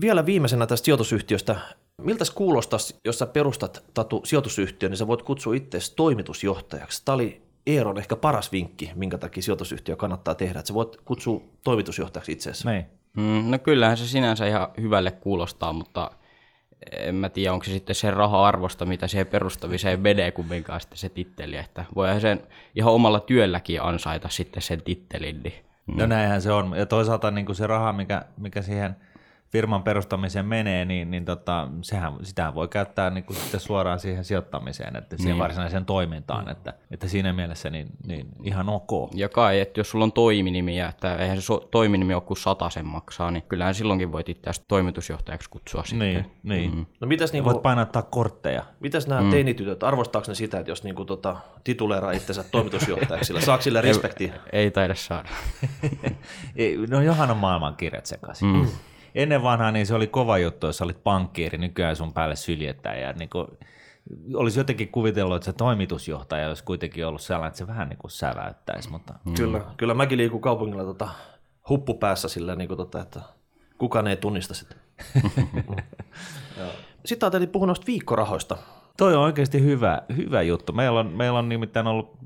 Vielä 0.00 0.26
viimeisenä 0.26 0.66
tästä 0.66 0.84
sijoitusyhtiöstä. 0.84 1.56
Miltä 2.02 2.24
kuulostaisi, 2.34 2.96
jos 3.04 3.18
sä 3.18 3.26
perustat 3.26 3.84
Tatu 3.94 4.20
sijoitusyhtiön, 4.24 4.90
niin 4.90 4.98
sä 4.98 5.06
voit 5.06 5.22
kutsua 5.22 5.54
itseäsi 5.54 5.96
toimitusjohtajaksi. 5.96 7.04
Tämä 7.04 7.14
oli 7.14 7.42
Eeron 7.66 7.98
ehkä 7.98 8.16
paras 8.16 8.52
vinkki, 8.52 8.90
minkä 8.94 9.18
takia 9.18 9.42
sijoitusyhtiö 9.42 9.96
kannattaa 9.96 10.34
tehdä, 10.34 10.58
että 10.58 10.68
sä 10.68 10.74
voit 10.74 10.96
kutsua 11.04 11.42
toimitusjohtajaksi 11.64 12.32
itseäsi. 12.32 12.68
Niin. 12.68 12.86
Mm, 13.16 13.50
no 13.50 13.58
kyllähän 13.58 13.96
se 13.96 14.06
sinänsä 14.06 14.46
ihan 14.46 14.68
hyvälle 14.80 15.10
kuulostaa, 15.10 15.72
mutta 15.72 16.10
en 16.92 17.14
mä 17.14 17.28
tiedä, 17.28 17.52
onko 17.52 17.64
se 17.64 17.70
sitten 17.70 17.96
se 17.96 18.10
raha-arvosta, 18.10 18.84
mitä 18.84 19.06
siihen 19.06 19.26
perustamiseen 19.26 20.00
menee 20.00 20.30
kumminkaan 20.30 20.80
sitten 20.80 20.98
se 20.98 21.08
titteli, 21.08 21.56
että 21.56 21.84
voihan 21.94 22.20
sen 22.20 22.42
ihan 22.74 22.92
omalla 22.92 23.20
työlläkin 23.20 23.82
ansaita 23.82 24.28
sitten 24.28 24.62
sen 24.62 24.82
tittelin. 24.82 25.42
Niin. 25.42 25.54
No 25.86 26.06
näinhän 26.06 26.42
se 26.42 26.52
on, 26.52 26.74
ja 26.76 26.86
toisaalta 26.86 27.30
niin 27.30 27.46
kuin 27.46 27.56
se 27.56 27.66
raha, 27.66 27.92
mikä, 27.92 28.24
mikä 28.36 28.62
siihen– 28.62 28.96
firman 29.52 29.82
perustamiseen 29.82 30.46
menee, 30.46 30.84
niin, 30.84 31.10
niin 31.10 31.24
tota, 31.24 31.68
sehän, 31.82 32.12
sitä 32.22 32.54
voi 32.54 32.68
käyttää 32.68 33.10
niin 33.10 33.24
kuin 33.24 33.36
sitten 33.36 33.60
suoraan 33.60 34.00
siihen 34.00 34.24
sijoittamiseen, 34.24 34.96
että 34.96 35.16
siihen 35.16 35.30
niin. 35.30 35.38
varsinaiseen 35.38 35.84
toimintaan, 35.84 36.44
mm. 36.44 36.50
että, 36.50 36.74
että 36.90 37.08
siinä 37.08 37.32
mielessä 37.32 37.70
niin, 37.70 37.88
niin 38.06 38.28
ihan 38.42 38.68
ok. 38.68 38.90
Ja 39.14 39.28
kai, 39.28 39.60
että 39.60 39.80
jos 39.80 39.90
sulla 39.90 40.04
on 40.04 40.12
toiminimiä, 40.12 40.88
että 40.88 41.16
eihän 41.16 41.42
se 41.42 41.52
toiminimi 41.70 42.14
ole 42.14 42.22
kuin 42.22 42.38
sen 42.70 42.86
maksaa, 42.86 43.30
niin 43.30 43.42
kyllähän 43.42 43.74
silloinkin 43.74 44.12
voit 44.12 44.28
itse 44.28 44.50
toimitusjohtajaksi 44.68 45.50
kutsua 45.50 45.82
niin, 45.90 46.16
sitten. 46.16 46.32
Niin, 46.42 46.74
mm. 46.74 46.86
No 47.00 47.06
mitäs 47.06 47.32
niin 47.32 47.44
voit 47.44 47.62
painattaa 47.62 48.02
kortteja. 48.02 48.62
Mitäs 48.80 49.06
nämä 49.06 49.20
mm. 49.20 49.30
teinitytöt, 49.30 49.82
arvostaako 49.82 50.28
ne 50.28 50.34
sitä, 50.34 50.58
että 50.58 50.70
jos 50.70 50.84
niin 50.84 50.94
kuin 50.94 51.06
tota, 51.06 51.36
tituleeraa 51.64 52.12
itsensä 52.12 52.44
toimitusjohtajaksi, 52.50 53.26
sillä 53.26 53.40
saako 53.40 53.62
sillä 53.62 53.80
respektiä? 53.80 54.32
Ei, 54.34 54.62
ei 54.62 54.70
taida 54.70 54.94
saada. 54.94 55.28
no 56.90 57.00
johan 57.00 57.30
on 57.30 57.36
maailman 57.36 57.76
kirjat 57.76 58.06
sekaisin. 58.06 58.48
Mm 58.48 58.66
ennen 59.16 59.42
vanhaa 59.42 59.72
niin 59.72 59.86
se 59.86 59.94
oli 59.94 60.06
kova 60.06 60.38
juttu, 60.38 60.66
jos 60.66 60.82
olit 60.82 61.04
pankkiiri, 61.04 61.58
nykyään 61.58 61.96
sun 61.96 62.12
päälle 62.12 62.36
syljetään 62.36 63.00
ja 63.00 63.12
niin 63.12 63.28
kuin, 63.28 63.46
olisi 64.34 64.60
jotenkin 64.60 64.88
kuvitellut, 64.88 65.36
että 65.36 65.44
se 65.44 65.52
toimitusjohtaja 65.52 66.48
olisi 66.48 66.64
kuitenkin 66.64 67.06
ollut 67.06 67.20
sellainen, 67.20 67.48
että 67.48 67.58
se 67.58 67.66
vähän 67.66 67.88
niin 67.88 67.98
kuin 67.98 68.10
säväyttäisi. 68.10 68.90
Mutta... 68.90 69.14
Mm. 69.24 69.34
Kyllä, 69.34 69.60
kyllä 69.76 69.94
mäkin 69.94 70.18
liikun 70.18 70.40
kaupungilla 70.40 70.84
tota, 70.84 71.08
huppu 71.68 71.94
päässä 71.94 72.28
sillä, 72.28 72.56
niin 72.56 72.68
kuin, 72.68 72.78
tota, 72.78 73.00
että 73.00 73.20
kukaan 73.78 74.06
ei 74.06 74.16
tunnista 74.16 74.54
sitä. 74.54 74.74
Sitten 77.04 77.26
ajattelin 77.26 77.48
puhua 77.48 77.66
noista 77.66 77.86
viikkorahoista. 77.86 78.56
Toi 78.96 79.14
on 79.14 79.22
oikeasti 79.22 79.62
hyvä, 79.62 80.02
hyvä 80.16 80.42
juttu. 80.42 80.72
Meillä 80.72 81.00
on, 81.00 81.06
meillä 81.06 81.38
on 81.38 81.48
nimittäin 81.48 81.86
ollut 81.86 82.18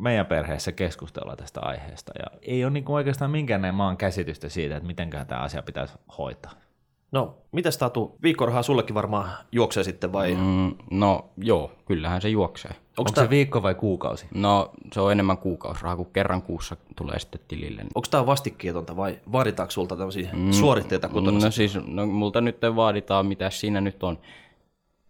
meidän 0.00 0.26
perheessä 0.26 0.72
keskustelua 0.72 1.36
tästä 1.36 1.60
aiheesta 1.60 2.12
ja 2.18 2.38
ei 2.42 2.64
ole 2.64 2.72
niin 2.72 2.84
oikeastaan 2.88 3.30
minkään 3.30 3.74
maan 3.74 3.96
käsitystä 3.96 4.48
siitä, 4.48 4.76
että 4.76 4.86
miten 4.86 5.10
tämä 5.10 5.40
asia 5.40 5.62
pitäisi 5.62 5.94
hoitaa. 6.18 6.52
No, 7.12 7.38
mitäs 7.52 7.78
Tatu, 7.78 8.16
viikkorahaa 8.22 8.62
sullekin 8.62 8.94
varmaan 8.94 9.30
juoksee 9.52 9.84
sitten 9.84 10.12
vai? 10.12 10.34
Mm, 10.34 10.74
no 10.90 11.30
joo, 11.36 11.72
kyllähän 11.86 12.20
se 12.20 12.28
juoksee. 12.28 12.70
Onko, 12.70 12.84
Onko 12.98 13.10
tää... 13.12 13.24
se 13.24 13.30
viikko 13.30 13.62
vai 13.62 13.74
kuukausi? 13.74 14.26
No 14.34 14.70
se 14.92 15.00
on 15.00 15.12
enemmän 15.12 15.38
kuukausirahaa, 15.38 15.96
kun 15.96 16.12
kerran 16.12 16.42
kuussa 16.42 16.76
tulee 16.96 17.18
sitten 17.18 17.40
tilille. 17.48 17.82
Onko 17.94 18.08
tämä 18.10 18.26
vastikkeetonta 18.26 18.96
vai 18.96 19.18
vaaditaanko 19.32 19.70
sulta 19.70 19.96
tämmöisiä 19.96 20.30
mm, 20.32 20.52
suoritteita 20.52 21.08
kotona? 21.08 21.38
No 21.38 21.50
siis, 21.50 21.78
no, 21.86 22.06
multa 22.06 22.40
nyt 22.40 22.56
vaaditaan, 22.76 23.26
mitä 23.26 23.50
siinä 23.50 23.80
nyt 23.80 24.02
on, 24.02 24.18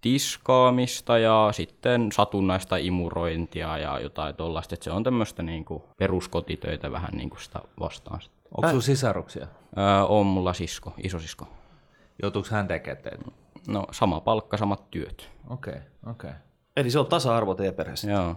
tiskaamista 0.01 1.19
ja 1.19 1.49
sitten 1.53 2.13
satunnaista 2.13 2.77
imurointia 2.77 3.79
ja 3.79 4.01
jotain 4.01 4.35
tuollaista. 4.35 4.77
Se 4.81 4.91
on 4.91 5.03
tämmöistä 5.03 5.43
niinku 5.43 5.85
peruskotitöitä 5.97 6.93
vähän 6.93 7.11
niin 7.13 7.31
kuin 7.31 7.41
sitä 7.41 7.61
vastaan. 7.81 8.21
Onko 8.57 8.69
sinulla 8.69 8.83
sisaruksia? 8.83 9.47
Öö, 9.79 10.03
on 10.09 10.27
mulla 10.27 10.53
sisko, 10.53 10.93
isosisko. 11.03 11.49
Joutuuko 12.23 12.49
hän 12.51 12.69
tekemään 12.69 13.03
teitä? 13.03 13.25
No 13.69 13.85
sama 13.91 14.21
palkka, 14.21 14.57
samat 14.57 14.91
työt. 14.91 15.31
Okei, 15.51 15.73
okay, 15.73 15.83
okei. 16.07 16.31
Okay. 16.31 16.41
Eli 16.77 16.91
se 16.91 16.99
on 16.99 17.07
tasa-arvo 17.07 17.55
teidän 17.55 17.75
perheessä? 17.75 18.11
Joo. 18.11 18.37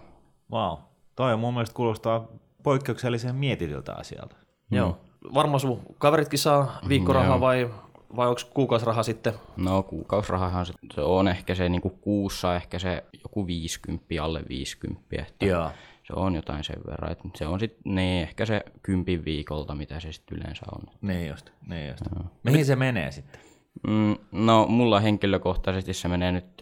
Wow. 0.51 0.77
Toi 1.15 1.33
on 1.33 1.39
mun 1.39 1.53
mielestä 1.53 1.75
kuulostaa 1.75 2.27
poikkeuksellisen 2.63 3.35
mietityltä 3.35 3.93
asialta. 3.93 4.35
Mm. 4.71 4.77
Joo. 4.77 4.97
Varmaan 5.33 5.59
sun 5.59 5.79
kaveritkin 5.97 6.39
saa 6.39 6.79
viikkorahaa 6.89 7.37
mm, 7.37 7.41
vai, 7.41 7.69
vai 8.15 8.27
onko 8.27 8.41
kuukausiraha 8.53 9.03
sitten? 9.03 9.33
No 9.57 9.83
kuukausirahahan 9.83 10.65
se, 10.65 10.73
se 10.95 11.01
on 11.01 11.27
ehkä 11.27 11.55
se 11.55 11.69
niinku 11.69 11.89
kuussa 11.89 12.55
ehkä 12.55 12.79
se 12.79 13.03
joku 13.23 13.47
50, 13.47 14.05
alle 14.21 14.41
50. 14.49 15.01
Että 15.11 15.45
Joo. 15.45 15.71
Se 16.03 16.13
on 16.15 16.35
jotain 16.35 16.63
sen 16.63 16.81
verran. 16.87 17.11
Että 17.11 17.29
se 17.35 17.47
on 17.47 17.59
sitten 17.59 17.95
niin, 17.95 18.23
ehkä 18.23 18.45
se 18.45 18.61
kympin 18.81 19.25
viikolta, 19.25 19.75
mitä 19.75 19.99
se 19.99 20.11
sitten 20.11 20.37
yleensä 20.37 20.65
on. 20.75 20.81
Niin 21.01 21.27
just, 21.27 21.49
niin 21.67 21.89
just. 21.89 22.01
Mihin 22.43 22.65
se 22.65 22.75
menee 22.75 23.11
sitten? 23.11 23.41
Mm, 23.87 24.15
no 24.31 24.67
mulla 24.67 24.99
henkilökohtaisesti 24.99 25.93
se 25.93 26.07
menee 26.07 26.31
nyt 26.31 26.61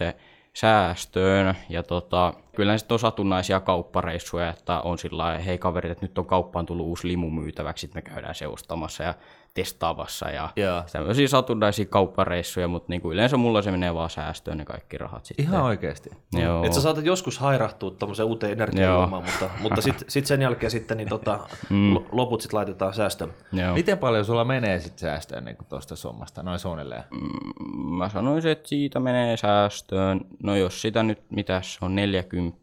säästöön 0.53 1.55
ja 1.69 1.83
tota, 1.83 2.33
kyllä 2.55 2.77
sitten 2.77 2.95
on 2.95 2.99
satunnaisia 2.99 3.59
kauppareissuja, 3.59 4.49
että 4.49 4.81
on 4.81 4.97
sillä 4.97 5.37
hei 5.37 5.57
kaverit, 5.57 5.91
että 5.91 6.05
nyt 6.05 6.17
on 6.17 6.25
kauppaan 6.25 6.65
tullut 6.65 6.85
uusi 6.85 7.07
limu 7.07 7.29
myytäväksi, 7.29 7.81
sitten 7.81 8.03
me 8.03 8.09
käydään 8.09 8.35
se 8.35 8.47
ostamassa 8.47 9.03
ja 9.03 9.13
testaavassa 9.53 10.29
ja 10.29 10.49
yeah. 10.57 10.85
tämmöisiä 10.91 11.27
satunnaisia 11.27 11.85
kauppareissuja, 11.85 12.67
mutta 12.67 12.85
niinku 12.89 13.11
yleensä 13.11 13.37
mulla 13.37 13.61
se 13.61 13.71
menee 13.71 13.93
vaan 13.93 14.09
säästöön 14.09 14.57
ne 14.57 14.65
kaikki 14.65 14.97
rahat 14.97 15.25
sitten. 15.25 15.45
Ihan 15.45 15.63
oikeasti? 15.63 16.09
Joo. 16.33 16.63
Että 16.63 16.75
sä 16.75 16.81
saatat 16.81 17.05
joskus 17.05 17.39
hairahtua 17.39 17.91
tuommoiseen 17.91 18.27
uuteen 18.27 18.51
energiajuomaan, 18.51 19.23
mutta, 19.23 19.49
mutta 19.61 19.81
sitten 19.81 20.09
sit 20.09 20.25
sen 20.25 20.41
jälkeen 20.41 20.71
sitten 20.71 20.97
niin 20.97 21.09
tota, 21.09 21.39
mm. 21.69 21.95
loput 22.11 22.41
sitten 22.41 22.57
laitetaan 22.57 22.93
säästöön. 22.93 23.33
Joo. 23.53 23.73
Miten 23.73 23.97
paljon 23.97 24.25
sulla 24.25 24.45
menee 24.45 24.79
sitten 24.79 24.99
säästöön 24.99 25.45
niin 25.45 25.57
tuosta 25.69 25.95
summasta, 25.95 26.43
noin 26.43 26.59
suunnilleen? 26.59 27.03
Mm, 27.11 27.97
mä 27.97 28.09
sanoisin, 28.09 28.51
että 28.51 28.69
siitä 28.69 28.99
menee 28.99 29.37
säästöön, 29.37 30.21
no 30.43 30.55
jos 30.55 30.81
sitä 30.81 31.03
nyt, 31.03 31.21
mitä 31.29 31.61
se 31.61 31.85
on 31.85 31.95
40, 31.95 32.61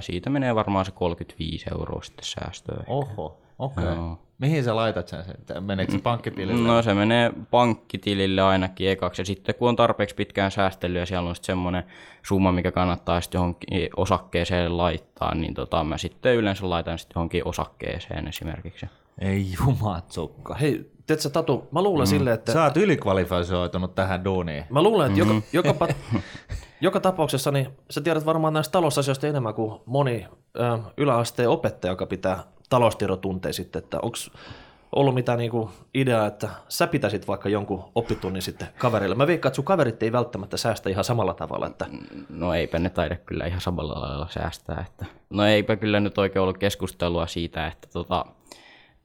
siitä 0.00 0.30
menee 0.30 0.54
varmaan 0.54 0.84
se 0.84 0.92
35 0.92 1.66
euroa 1.72 2.02
sitten 2.02 2.24
säästöön. 2.24 2.84
Oho, 2.86 3.40
okei. 3.58 3.84
Okay. 3.84 4.27
Mihin 4.38 4.64
sä 4.64 4.76
laitat 4.76 5.08
sen? 5.08 5.24
Meneekö 5.60 5.92
se 5.92 5.98
pankkitilille? 5.98 6.68
No 6.68 6.82
se 6.82 6.94
menee 6.94 7.32
pankkitilille 7.50 8.42
ainakin 8.42 8.90
ekaksi. 8.90 9.22
Ja 9.22 9.26
sitten 9.26 9.54
kun 9.54 9.68
on 9.68 9.76
tarpeeksi 9.76 10.14
pitkään 10.14 10.50
säästelyä 10.50 11.02
ja 11.02 11.06
siellä 11.06 11.28
on 11.28 11.34
sitten 11.34 11.46
semmoinen 11.46 11.84
summa, 12.22 12.52
mikä 12.52 12.72
kannattaa 12.72 13.20
sitten 13.20 13.38
johonkin 13.38 13.90
osakkeeseen 13.96 14.76
laittaa, 14.76 15.34
niin 15.34 15.54
tota, 15.54 15.84
mä 15.84 15.98
sitten 15.98 16.36
yleensä 16.36 16.70
laitan 16.70 16.98
sitten 16.98 17.14
johonkin 17.14 17.48
osakkeeseen 17.48 18.28
esimerkiksi. 18.28 18.86
Ei 19.18 19.46
jumatsukka. 19.58 20.54
Hei, 20.54 20.90
teet 21.06 21.20
sä 21.20 21.30
Tatu, 21.30 21.68
mä 21.70 21.82
luulen 21.82 22.06
mm. 22.06 22.10
silleen, 22.10 22.34
että... 22.34 22.52
Sä 22.52 22.64
oot 22.64 22.76
ylikvalifioitunut 22.76 23.94
tähän 23.94 24.24
duuniin. 24.24 24.64
Mä 24.70 24.82
luulen, 24.82 25.10
että 25.10 25.24
mm-hmm. 25.24 25.42
joka, 25.52 25.68
joka, 25.68 25.78
pat, 25.78 25.96
joka 26.80 27.00
tapauksessa 27.00 27.50
niin 27.50 27.68
sä 27.90 28.00
tiedät 28.00 28.26
varmaan 28.26 28.52
näistä 28.52 28.72
talousasioista 28.72 29.26
enemmän 29.26 29.54
kuin 29.54 29.80
moni 29.86 30.26
ö, 30.56 30.78
yläasteen 30.96 31.48
opettaja, 31.48 31.92
joka 31.92 32.06
pitää 32.06 32.44
taloustiedotunteja 32.68 33.52
sitten, 33.52 33.82
että 33.82 33.98
onko 34.02 34.16
ollut 34.92 35.14
mitään 35.14 35.38
niinku 35.38 35.70
ideaa, 35.94 36.26
että 36.26 36.48
sä 36.68 36.86
pitäisit 36.86 37.28
vaikka 37.28 37.48
jonkun 37.48 37.84
oppitunnin 37.94 38.42
sitten 38.42 38.68
kaverille. 38.78 39.14
Mä 39.14 39.26
veikkaan, 39.26 39.50
että 39.50 39.56
sun 39.56 39.64
kaverit 39.64 40.02
ei 40.02 40.12
välttämättä 40.12 40.56
säästä 40.56 40.90
ihan 40.90 41.04
samalla 41.04 41.34
tavalla. 41.34 41.66
Että... 41.66 41.86
No 42.28 42.54
eipä 42.54 42.78
ne 42.78 42.90
taida 42.90 43.16
kyllä 43.16 43.46
ihan 43.46 43.60
samalla 43.60 44.00
lailla 44.00 44.28
säästää. 44.30 44.84
Että... 44.88 45.06
No 45.30 45.44
eipä 45.44 45.76
kyllä 45.76 46.00
nyt 46.00 46.18
oikein 46.18 46.42
ollut 46.42 46.58
keskustelua 46.58 47.26
siitä, 47.26 47.66
että 47.66 47.88
tota, 47.92 48.24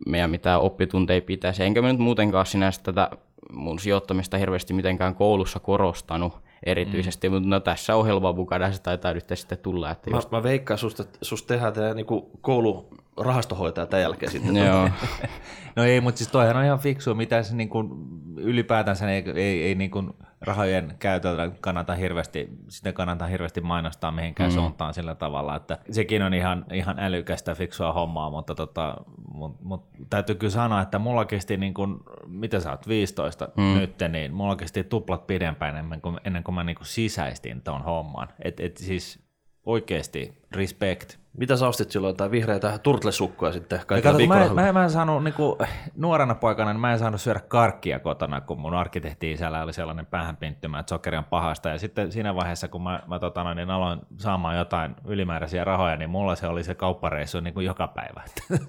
meidän 0.06 0.30
mitään 0.30 0.62
oppitunteja 0.62 1.22
pitäisi. 1.22 1.64
Enkä 1.64 1.82
mä 1.82 1.92
nyt 1.92 2.02
muutenkaan 2.02 2.46
sinänsä 2.46 2.82
tätä 2.84 3.10
mun 3.52 3.80
sijoittamista 3.80 4.38
hirveästi 4.38 4.74
mitenkään 4.74 5.16
koulussa 5.16 5.60
korostanut 5.60 6.34
erityisesti, 6.66 7.30
mm. 7.30 7.34
mutta 7.34 7.50
no 7.50 7.60
tässä 7.60 7.96
ohjelman 7.96 8.36
mukana 8.36 8.72
se 8.72 8.82
taitaa 8.82 9.14
nyt 9.14 9.26
sitten 9.34 9.58
tulla. 9.58 9.92
Että 9.92 10.10
mä, 10.10 10.18
just... 10.18 10.32
mä 10.32 10.44
veikkaan, 10.44 10.78
susta, 10.78 11.04
susta 11.22 11.48
tehdään 11.48 11.74
tämä 11.74 11.94
niin 11.94 12.06
koulu 12.42 12.90
rahastohoitaja 13.18 13.88
tämän 13.88 14.02
jälkeen 14.02 14.32
sitten. 14.32 14.56
Joo. 14.58 14.90
no 15.76 15.84
ei, 15.84 16.02
mutta 16.02 16.18
siis 16.18 16.32
toihan 16.32 16.58
on 16.58 16.66
ihan 16.66 16.80
fiksu, 16.80 17.16
mitä 17.16 17.44
se 17.44 17.56
niin 17.56 17.70
kuin, 17.70 17.90
ylipäätänsä 18.38 19.12
ei, 19.12 19.24
ei, 19.36 19.64
ei 19.64 19.76
niin 19.76 19.92
kuin 19.92 20.14
rahojen 20.42 20.96
käytöllä 21.00 21.52
kannata 21.62 21.96
hirveästi, 21.96 22.50
sitä 22.68 22.94
kannata 22.94 23.26
hirveästi 23.26 23.62
mainostaa 23.62 24.12
mihinkään 24.12 24.50
mm. 24.50 24.54
suuntaan 24.54 24.94
sillä 24.94 25.16
tavalla, 25.16 25.56
että 25.56 25.78
sekin 25.92 26.22
on 26.22 26.34
ihan, 26.34 26.66
ihan 26.74 27.00
älykästä 27.00 27.56
fiksua 27.56 27.94
hommaa, 27.94 28.30
mutta 28.30 28.56
tota, 28.56 28.98
mut, 29.34 29.62
mut, 29.62 29.90
täytyy 30.10 30.36
kyllä 30.36 30.52
sanoa, 30.52 30.82
että 30.82 31.00
mulla 31.00 31.26
kesti 31.26 31.58
niin 31.58 31.74
kuin, 31.74 32.00
mitä 32.28 32.60
sä 32.60 32.72
oot, 32.72 32.88
15 32.88 33.50
mm. 33.58 33.64
nyt, 33.64 33.96
niin 34.10 34.34
mulla 34.34 34.56
kesti 34.56 34.84
tuplat 34.84 35.28
pidempään 35.28 35.76
ennen 35.76 36.02
kuin, 36.02 36.20
ennen 36.26 36.44
kuin 36.44 36.56
mä 36.56 36.64
niin 36.64 36.76
kuin 36.76 36.88
sisäistin 36.88 37.62
ton 37.62 37.84
homman. 37.84 38.28
Et, 38.44 38.60
et 38.60 38.78
siis 38.78 39.24
oikeasti 39.66 40.42
respect 40.52 41.23
mitä 41.38 41.56
sä 41.56 41.68
ostit 41.68 41.92
silloin, 41.92 42.10
jotain 42.10 42.32
vihreitä 42.32 42.78
turtlesukkoja 42.78 43.52
sitten 43.52 43.80
kato, 43.86 44.28
mä, 44.28 44.50
mä, 44.54 44.74
mä, 44.74 44.84
en 44.84 44.90
saanut, 44.90 45.24
niin 45.24 45.34
kuin, 45.34 45.56
nuorena 45.96 46.36
poikana 46.36 46.74
niin 46.74 46.82
mä 46.82 46.94
en 46.94 47.00
saanut 47.00 47.22
syödä 47.22 47.40
karkkia 47.40 48.00
kotona, 48.00 48.42
kun 48.42 48.60
mun 48.60 48.74
arkkitehti 48.74 49.32
isällä 49.32 49.64
oli 49.64 49.74
sellainen 49.74 50.06
päähänpinttymä, 50.06 50.80
että 50.80 50.90
sokeri 50.90 51.18
on 51.18 51.24
pahasta. 51.24 51.70
Ja 51.70 51.78
sitten 51.78 52.12
siinä 52.12 52.36
vaiheessa, 52.36 52.68
kun 52.68 52.84
mä, 52.84 53.00
mä 53.08 53.20
tota, 53.20 53.54
niin 53.54 53.70
aloin 53.70 54.00
saamaan 54.18 54.58
jotain 54.58 54.96
ylimääräisiä 55.06 55.64
rahoja, 55.64 55.96
niin 55.96 56.10
mulla 56.10 56.36
se 56.36 56.48
oli 56.48 56.64
se 56.64 56.76
kauppareissu 56.76 57.40
niin 57.40 57.54
kuin 57.54 57.66
joka 57.66 57.88
päivä. 57.88 58.24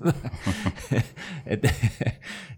et, 1.47 1.61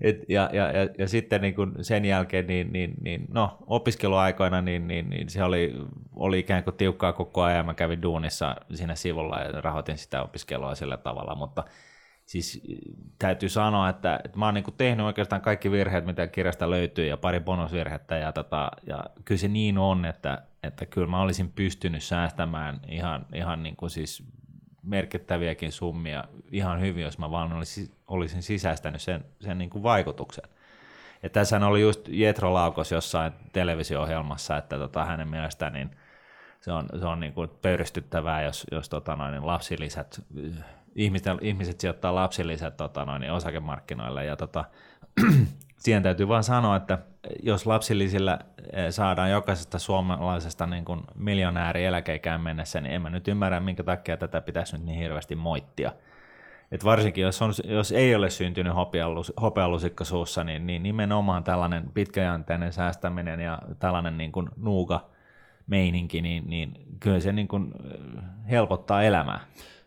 et, 0.01 0.17
ja, 0.29 0.51
ja, 0.53 0.71
ja, 0.71 0.89
ja, 0.99 1.09
sitten 1.09 1.41
niin 1.41 1.55
kuin 1.55 1.73
sen 1.81 2.05
jälkeen, 2.05 2.47
niin, 2.47 2.73
niin, 2.73 2.95
niin, 3.01 3.27
no, 3.29 3.57
opiskeluaikoina, 3.67 4.63
niin, 4.63 4.89
niin, 4.89 5.11
niin 5.11 5.31
se 5.31 5.45
oli, 5.45 5.75
oli 6.17 6.39
ikään 6.39 6.65
kuin 6.65 6.77
tiukkaa 6.77 7.13
koko 7.13 7.43
ajan. 7.43 7.67
Mä 7.67 7.75
kävin 7.75 8.03
duunissa 8.03 8.57
siinä 8.75 8.95
sivulla 8.95 9.41
ja 9.41 9.61
rahoitin 9.61 9.96
teen 9.97 10.03
sitä 10.03 10.23
opiskelua 10.23 10.75
sillä 10.75 10.97
tavalla, 10.97 11.35
mutta 11.35 11.65
siis 12.26 12.62
täytyy 13.19 13.49
sanoa, 13.49 13.88
että, 13.88 14.21
että 14.25 14.38
mä 14.38 14.45
oon 14.45 14.55
niin 14.55 14.65
tehnyt 14.76 15.07
oikeastaan 15.07 15.43
kaikki 15.43 15.71
virheet, 15.71 16.07
mitä 16.07 16.26
kirjasta 16.26 16.71
löytyy, 16.71 17.07
ja 17.07 17.17
pari 17.17 17.41
bonusvirhettä, 17.41 18.17
ja, 18.17 18.33
tota, 18.33 18.71
ja 18.87 19.05
kyllä 19.25 19.38
se 19.38 19.49
niin 19.49 19.79
on, 19.79 20.05
että, 20.05 20.43
että 20.62 20.87
kyllä 20.87 21.07
mä 21.07 21.21
olisin 21.21 21.53
pystynyt 21.53 22.03
säästämään 22.03 22.81
ihan, 22.88 23.26
ihan 23.35 23.62
niin 23.62 23.76
kuin 23.76 23.91
siis 23.91 24.23
merkittäviäkin 24.83 25.73
summia 25.73 26.25
ihan 26.53 26.81
hyvin, 26.81 27.05
jos 27.05 27.19
mä 27.19 27.31
vaan 27.31 27.53
olisin, 27.53 27.91
olisin 28.07 28.43
sisäistänyt 28.43 29.00
sen, 29.00 29.25
sen 29.41 29.59
niin 29.59 29.71
kuin 29.71 29.83
vaikutuksen. 29.83 30.45
Ja 31.23 31.31
tässä 31.31 31.67
oli 31.67 31.81
just 31.81 32.09
Jetro 32.09 32.55
Laukos 32.55 32.93
jossain 32.93 33.33
televisio-ohjelmassa, 33.53 34.57
että 34.57 34.79
tota, 34.79 35.05
hänen 35.05 35.29
mielestään 35.29 35.73
niin– 35.73 35.91
se 36.66 36.73
on, 36.73 36.87
se 37.00 37.06
on 37.06 37.20
niin 37.20 37.32
kuin 37.32 37.50
pöyristyttävää, 37.62 38.42
jos, 38.42 38.66
jos 38.73 38.88
tota 38.88 39.16
noin, 39.16 39.32
niin 39.32 39.46
lapsilisät, 39.46 40.23
ihmiset, 40.94 41.26
ihmiset 41.40 41.80
sijoittaa 41.80 42.14
lapsilisät 42.14 42.76
tota 42.76 43.04
noin, 43.04 43.20
niin 43.20 43.32
osakemarkkinoille 43.32 44.25
ja 44.25 44.37
tota, 44.37 44.64
siihen 45.85 46.02
täytyy 46.02 46.28
vaan 46.28 46.44
sanoa, 46.44 46.76
että 46.76 46.99
jos 47.42 47.66
lapsilisillä 47.66 48.38
eh, 48.73 48.90
saadaan 48.90 49.30
jokaisesta 49.30 49.78
suomalaisesta 49.78 50.66
niin 50.66 50.85
kuin 50.85 51.00
miljonääri 51.14 51.85
eläkeikään 51.85 52.40
mennessä, 52.40 52.80
niin 52.80 52.94
en 52.94 53.02
mä 53.02 53.11
nyt 53.11 53.28
ymmärrä, 53.28 53.61
minkä 53.61 53.82
takia 53.82 54.16
tätä 54.16 54.40
pitäisi 54.40 54.76
nyt 54.76 54.87
niin 54.87 54.99
hirveästi 54.99 55.35
moittia. 55.35 55.92
Et 56.73 56.85
varsinkin 56.85 57.23
jos, 57.23 57.42
on, 57.42 57.52
jos 57.64 57.92
ei 57.92 58.14
ole 58.14 58.30
syntynyt 58.30 58.73
hopealusikko 59.40 60.04
suussa, 60.04 60.44
niin, 60.44 60.66
niin 60.66 60.82
nimenomaan 60.82 61.44
tällainen 61.44 61.90
pitkäjänteinen 61.94 62.73
säästäminen 62.73 63.40
ja 63.40 63.58
tällainen 63.78 64.18
niin 64.18 64.32
kuin 64.32 64.49
nuuka– 64.56 65.00
meininki, 65.66 66.23
niin, 66.23 66.44
niin 66.46 66.73
kyllä 67.00 67.20
se 67.20 67.32
niin 67.32 67.49
kuin 67.49 67.73
helpottaa 68.50 69.02
elämää. 69.02 69.40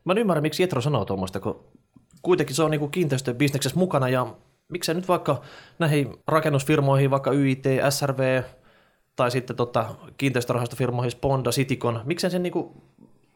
Mä 0.05 0.13
en 0.13 0.17
ymmärrä, 0.17 0.41
miksi 0.41 0.63
Jetro 0.63 0.81
sanoo 0.81 1.05
tuommoista, 1.05 1.39
kun 1.39 1.65
kuitenkin 2.21 2.55
se 2.55 2.63
on 2.63 2.71
niin 2.71 2.91
kiinteistöbisneksessä 2.91 3.79
mukana 3.79 4.09
ja 4.09 4.35
miksei 4.69 4.95
nyt 4.95 5.07
vaikka 5.07 5.41
näihin 5.79 6.17
rakennusfirmoihin, 6.27 7.11
vaikka 7.11 7.31
YIT, 7.31 7.63
SRV 7.89 8.43
tai 9.15 9.31
sitten 9.31 9.55
tota, 9.55 9.95
kiinteistörahastofirmoihin 10.17 11.11
Sponda, 11.11 11.49
Citicon, 11.49 12.01
miksei 12.05 12.29
se 12.29 12.39
niinku, 12.39 12.83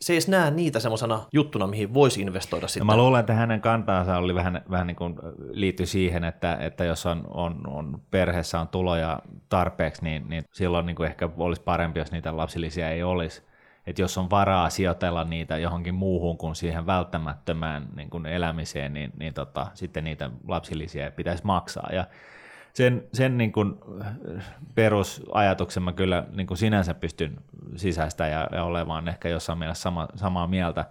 se 0.03 0.13
ei 0.13 0.15
edes 0.15 0.27
näe 0.27 0.51
niitä 0.51 0.79
semmoisena 0.79 1.21
juttuna, 1.33 1.67
mihin 1.67 1.93
voisi 1.93 2.21
investoida 2.21 2.67
sitten. 2.67 2.85
mä 2.85 2.97
luulen, 2.97 3.19
että 3.19 3.33
hänen 3.33 3.61
kantaansa 3.61 4.17
oli 4.17 4.35
vähän, 4.35 4.61
vähän 4.69 4.87
niin 4.87 4.95
kuin 4.95 5.15
liittyy 5.51 5.85
siihen, 5.85 6.23
että, 6.23 6.55
että 6.55 6.83
jos 6.83 7.05
on, 7.05 7.27
on, 7.29 7.61
on 7.67 8.01
perheessä 8.11 8.59
on 8.59 8.67
tuloja 8.67 9.19
tarpeeksi, 9.49 10.03
niin, 10.03 10.29
niin 10.29 10.43
silloin 10.51 10.85
niin 10.85 10.95
kuin 10.95 11.07
ehkä 11.07 11.29
olisi 11.37 11.61
parempi, 11.61 11.99
jos 11.99 12.11
niitä 12.11 12.37
lapsilisiä 12.37 12.89
ei 12.89 13.03
olisi. 13.03 13.43
Että 13.87 14.01
jos 14.01 14.17
on 14.17 14.29
varaa 14.29 14.69
sijoitella 14.69 15.23
niitä 15.23 15.57
johonkin 15.57 15.95
muuhun 15.95 16.37
kuin 16.37 16.55
siihen 16.55 16.85
välttämättömään 16.85 17.87
niin 17.95 18.09
kuin 18.09 18.25
elämiseen, 18.25 18.93
niin, 18.93 19.11
niin 19.19 19.33
tota, 19.33 19.67
sitten 19.73 20.03
niitä 20.03 20.29
lapsilisiä 20.47 21.11
pitäisi 21.11 21.45
maksaa. 21.45 21.89
Ja 21.93 22.05
sen, 22.73 23.07
sen 23.13 23.37
niin 23.37 23.51
kuin 23.51 23.75
perusajatuksen 24.75 25.83
mä 25.83 25.93
kyllä 25.93 26.25
niin 26.35 26.47
kuin 26.47 26.57
sinänsä 26.57 26.93
pystyn 26.93 27.37
sisäistä 27.75 28.27
ja, 28.27 28.47
ja 28.51 28.63
olemaan 28.63 29.07
ehkä 29.07 29.29
jossain 29.29 29.59
mielessä 29.59 29.81
sama, 29.81 30.07
samaa 30.15 30.47
mieltä. 30.47 30.85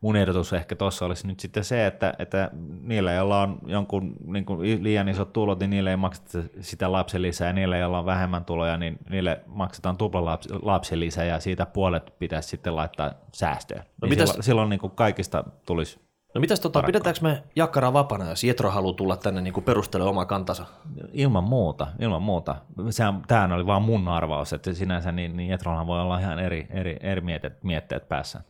Mun 0.00 0.16
ehdotus 0.16 0.52
ehkä 0.52 0.76
tuossa 0.76 1.06
olisi 1.06 1.26
nyt 1.26 1.40
sitten 1.40 1.64
se, 1.64 1.86
että, 1.86 2.14
että 2.18 2.50
niillä, 2.82 3.12
joilla 3.12 3.42
on 3.42 3.58
jonkun 3.66 4.16
niin 4.26 4.44
kuin 4.44 4.82
liian 4.84 5.08
isot 5.08 5.32
tulot, 5.32 5.58
niin 5.60 5.70
niille 5.70 5.90
ei 5.90 5.96
makseta 5.96 6.48
sitä 6.60 6.92
lapsilisää, 6.92 7.46
ja 7.46 7.52
niille, 7.52 7.78
joilla 7.78 7.98
on 7.98 8.06
vähemmän 8.06 8.44
tuloja, 8.44 8.76
niin 8.76 8.98
niille 9.10 9.40
maksetaan 9.46 9.96
tupla 9.96 10.24
lapsi, 10.24 10.48
lapsilisää, 10.62 11.24
ja 11.24 11.40
siitä 11.40 11.66
puolet 11.66 12.12
pitäisi 12.18 12.48
sitten 12.48 12.76
laittaa 12.76 13.14
säästöön. 13.32 13.80
No 13.80 13.86
No 14.02 14.08
mitäs- 14.08 14.28
silloin, 14.28 14.42
silloin 14.42 14.68
niin 14.70 14.80
kuin 14.80 14.92
kaikista 14.96 15.44
tulisi 15.66 16.00
No 16.34 16.40
mitäs 16.40 16.60
tota, 16.60 16.82
pidetäänkö 16.82 17.20
me 17.22 17.42
jakkaraa 17.56 17.92
vapana, 17.92 18.28
jos 18.28 18.44
Jetro 18.44 18.70
haluaa 18.70 18.94
tulla 18.94 19.16
tänne 19.16 19.40
niinku 19.40 19.60
perustelemaan 19.60 20.10
omaa 20.10 20.24
kantansa? 20.24 20.66
Ilman 21.12 21.44
muuta, 21.44 21.86
ilman 21.98 22.22
muuta. 22.22 22.56
Sehän, 22.90 23.22
tämähän 23.26 23.52
oli 23.52 23.66
vaan 23.66 23.82
mun 23.82 24.08
arvaus, 24.08 24.52
että 24.52 24.74
sinänsä 24.74 25.12
niin, 25.12 25.36
niin 25.36 25.50
Jetrolla 25.50 25.86
voi 25.86 26.00
olla 26.00 26.18
ihan 26.18 26.38
eri, 26.38 26.66
eri, 26.70 26.96
eri 27.00 27.20
mietteet, 27.20 27.64
mietteet 27.64 28.08
päässä. 28.08 28.40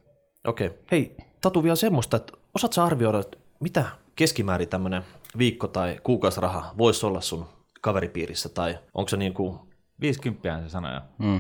Okei. 0.47 0.67
Okay. 0.67 0.79
Hei, 0.91 1.17
Tatu 1.41 1.63
vielä 1.63 1.77
semmoista, 1.77 2.17
että 2.17 2.33
osaatko 2.55 2.75
sä 2.75 2.85
arvioida, 2.85 3.19
että 3.19 3.39
mitä 3.61 3.85
keskimäärin 4.17 4.69
tämmöinen 4.69 5.03
viikko- 5.39 5.69
tai 5.69 6.01
kuukausiraha 6.03 6.75
voisi 6.79 7.07
olla 7.07 7.21
sun 7.21 7.47
kaveripiirissä, 7.81 8.49
tai 8.49 8.79
onko 8.95 9.09
se 9.09 9.17
niin 9.17 9.35
kuin, 9.35 9.59
50 10.01 10.61
se 10.63 10.69
sanoi 10.69 10.95
jo. 10.95 11.01
Mm. 11.19 11.37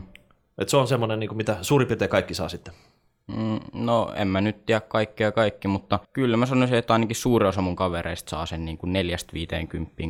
että 0.59 0.71
se 0.71 0.77
on 0.77 0.89
semmoinen, 0.89 1.21
niin 1.21 1.29
kuin 1.29 1.37
mitä 1.37 1.57
suurin 1.63 1.89
piirtein 1.89 2.11
kaikki 2.11 2.35
saa 2.35 2.49
sitten? 2.49 2.75
Mm, 3.26 3.61
no 3.73 4.12
en 4.17 4.29
mä 4.29 4.41
nyt 4.41 4.67
tiedä 4.67 4.81
kaikkea 4.81 5.33
kaikki, 5.33 5.69
mutta 5.69 5.99
kyllä 6.12 6.37
mä 6.37 6.47
sanoisin, 6.47 6.79
että 6.79 6.93
ainakin 6.93 7.17
suuri 7.17 7.47
osa 7.47 7.62
mun 7.62 7.76
kavereista 7.76 8.31
saa 8.31 8.47
sen 8.47 8.64
niin 8.64 8.79
kuin 8.79 8.95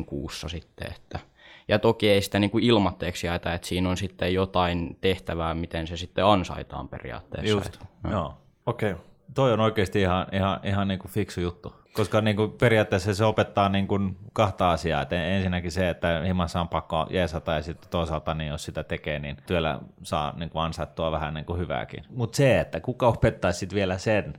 4-50 0.01 0.05
kuussa 0.05 0.49
sitten. 0.49 0.91
Että. 0.95 1.19
Ja 1.67 1.79
toki 1.79 2.09
ei 2.09 2.21
sitä 2.21 2.39
niin 2.39 2.51
kuin 2.51 2.63
ilmatteeksi 2.63 3.27
jaeta, 3.27 3.53
että 3.53 3.67
siinä 3.67 3.89
on 3.89 3.97
sitten 3.97 4.33
jotain 4.33 4.97
tehtävää, 5.01 5.53
miten 5.53 5.87
se 5.87 5.97
sitten 5.97 6.25
ansaitaan 6.25 6.89
periaatteessa. 6.89 7.49
Just, 7.49 7.65
Että, 7.65 7.85
joo. 8.11 8.33
Okei. 8.65 8.91
Okay. 8.91 9.03
Toi 9.35 9.53
on 9.53 9.59
oikeasti 9.59 10.01
ihan, 10.01 10.25
ihan, 10.31 10.59
ihan 10.63 10.87
niin 10.87 10.99
kuin 10.99 11.11
fiksu 11.11 11.41
juttu. 11.41 11.73
Koska 11.93 12.21
niin 12.21 12.35
kuin 12.35 12.51
periaatteessa 12.51 13.13
se 13.13 13.25
opettaa 13.25 13.69
niin 13.69 13.87
kuin 13.87 14.17
kahta 14.33 14.71
asiaa. 14.71 15.01
Et 15.01 15.13
ensinnäkin 15.13 15.71
se, 15.71 15.89
että 15.89 16.21
himassa 16.25 16.61
on 16.61 16.67
pakko 16.67 17.07
jeesata 17.09 17.53
ja 17.53 17.61
sitten 17.61 17.89
toisaalta 17.89 18.33
niin 18.33 18.49
jos 18.49 18.65
sitä 18.65 18.83
tekee, 18.83 19.19
niin 19.19 19.37
työllä 19.47 19.79
saa 20.03 20.33
niin 20.37 20.49
kuin 20.49 20.61
ansaittua 20.61 21.11
vähän 21.11 21.33
niin 21.33 21.45
kuin 21.45 21.59
hyvääkin. 21.59 22.03
Mutta 22.09 22.35
se, 22.35 22.59
että 22.59 22.79
kuka 22.79 23.07
opettaisi 23.07 23.59
sitten 23.59 23.75
vielä 23.75 23.97
sen, 23.97 24.33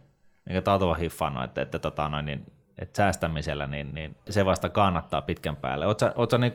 mikä 0.45 0.63
Tatu 0.63 0.89
on 0.89 0.99
hiffannut, 0.99 1.45
että, 1.45 1.63
että, 1.63 1.79
tota 1.79 2.09
noin, 2.09 2.27
niin, 2.27 2.47
että 2.79 2.97
säästämisellä, 2.97 3.67
niin, 3.67 3.95
niin, 3.95 4.17
se 4.31 4.45
vasta 4.45 4.69
kannattaa 4.69 5.23
pitkän 5.23 5.57
päälle. 5.57 5.87
Oletko 5.87 6.37
niin 6.39 6.53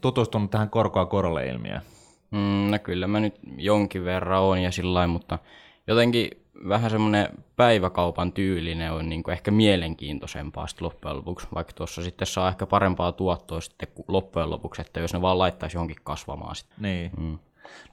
tutustunut 0.00 0.50
tähän 0.50 0.70
korkoa 0.70 1.06
korolle 1.06 1.46
ilmiöön? 1.46 1.82
Mm, 2.30 2.70
no 2.70 2.78
kyllä 2.82 3.06
mä 3.06 3.20
nyt 3.20 3.34
jonkin 3.56 4.04
verran 4.04 4.42
on 4.42 4.62
ja 4.62 4.70
sillä 4.70 5.06
mutta 5.06 5.38
jotenkin 5.86 6.43
vähän 6.68 6.90
semmoinen 6.90 7.28
päiväkaupan 7.56 8.32
tyylinen 8.32 8.92
on 8.92 9.08
niin 9.08 9.22
kuin 9.22 9.32
ehkä 9.32 9.50
mielenkiintoisempaa 9.50 10.66
sitten 10.66 10.84
loppujen 10.84 11.16
lopuksi, 11.16 11.46
vaikka 11.54 11.72
tuossa 11.72 12.02
sitten 12.02 12.26
saa 12.26 12.48
ehkä 12.48 12.66
parempaa 12.66 13.12
tuottoa 13.12 13.60
sitten 13.60 13.88
loppujen 14.08 14.50
lopuksi, 14.50 14.80
että 14.80 15.00
jos 15.00 15.12
ne 15.12 15.22
vaan 15.22 15.38
laittaisi 15.38 15.76
johonkin 15.76 15.96
kasvamaan 16.04 16.56
sitten. 16.56 16.76
Niin. 16.80 17.10
Mm. 17.18 17.38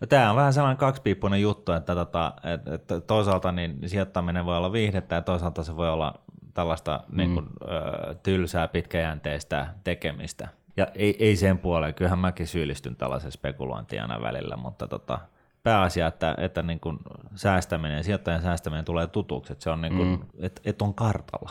No 0.02 0.08
tämä 0.08 0.30
on 0.30 0.36
vähän 0.36 0.54
sellainen 0.54 0.78
kaksipiippunen 0.78 1.42
juttu, 1.42 1.72
että, 1.72 1.96
tota, 1.96 2.34
että, 2.54 2.74
että 2.74 3.02
toisaalta 3.02 3.52
niin 3.52 3.78
sijoittaminen 3.86 4.46
voi 4.46 4.58
olla 4.58 4.72
viihdettä 4.72 5.16
ja 5.16 5.22
toisaalta 5.22 5.64
se 5.64 5.76
voi 5.76 5.90
olla 5.90 6.14
tällaista 6.54 7.04
mm. 7.08 7.18
niin 7.18 7.34
kuin, 7.34 7.48
ö, 7.62 8.16
tylsää, 8.24 8.68
pitkäjänteistä 8.68 9.68
tekemistä. 9.84 10.48
Ja 10.78 10.88
ei, 10.96 11.16
ei 11.20 11.36
sen 11.36 11.58
puoleen, 11.58 11.94
kyllähän 11.94 12.20
mäkin 12.20 12.48
syyllistyn 12.48 12.96
tällaisen 12.96 13.32
spekulointiin 13.32 14.02
aina 14.02 14.22
välillä, 14.22 14.58
mutta 14.58 14.88
tota, 14.88 15.20
pääasia, 15.64 16.08
että, 16.08 16.36
että 16.38 16.62
niin 16.64 16.80
kuin 16.80 16.98
säästäminen, 17.36 18.04
sijoittajan 18.04 18.42
säästäminen 18.42 18.86
tulee 18.86 19.08
tutuksi, 19.08 19.54
että 19.54 19.64
se 19.64 19.70
on 19.70 19.82
niin 19.82 19.96
kuin, 19.96 20.08
mm. 20.08 20.20
että, 20.40 20.62
että 20.66 20.86
on 20.86 20.94
kartalla. 20.94 21.50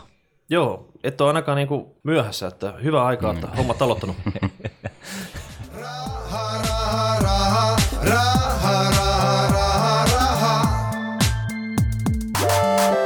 Joo, 0.49 0.89
et 1.03 1.21
ole 1.21 1.29
ainakaan 1.29 1.55
niin 1.55 1.67
kuin 1.67 1.85
myöhässä, 2.03 2.47
että 2.47 2.73
hyvä 2.83 3.05
aika, 3.05 3.31
että 3.31 3.47
Mm. 3.47 3.53
hommat 3.53 3.81
aloittanut. 3.81 4.15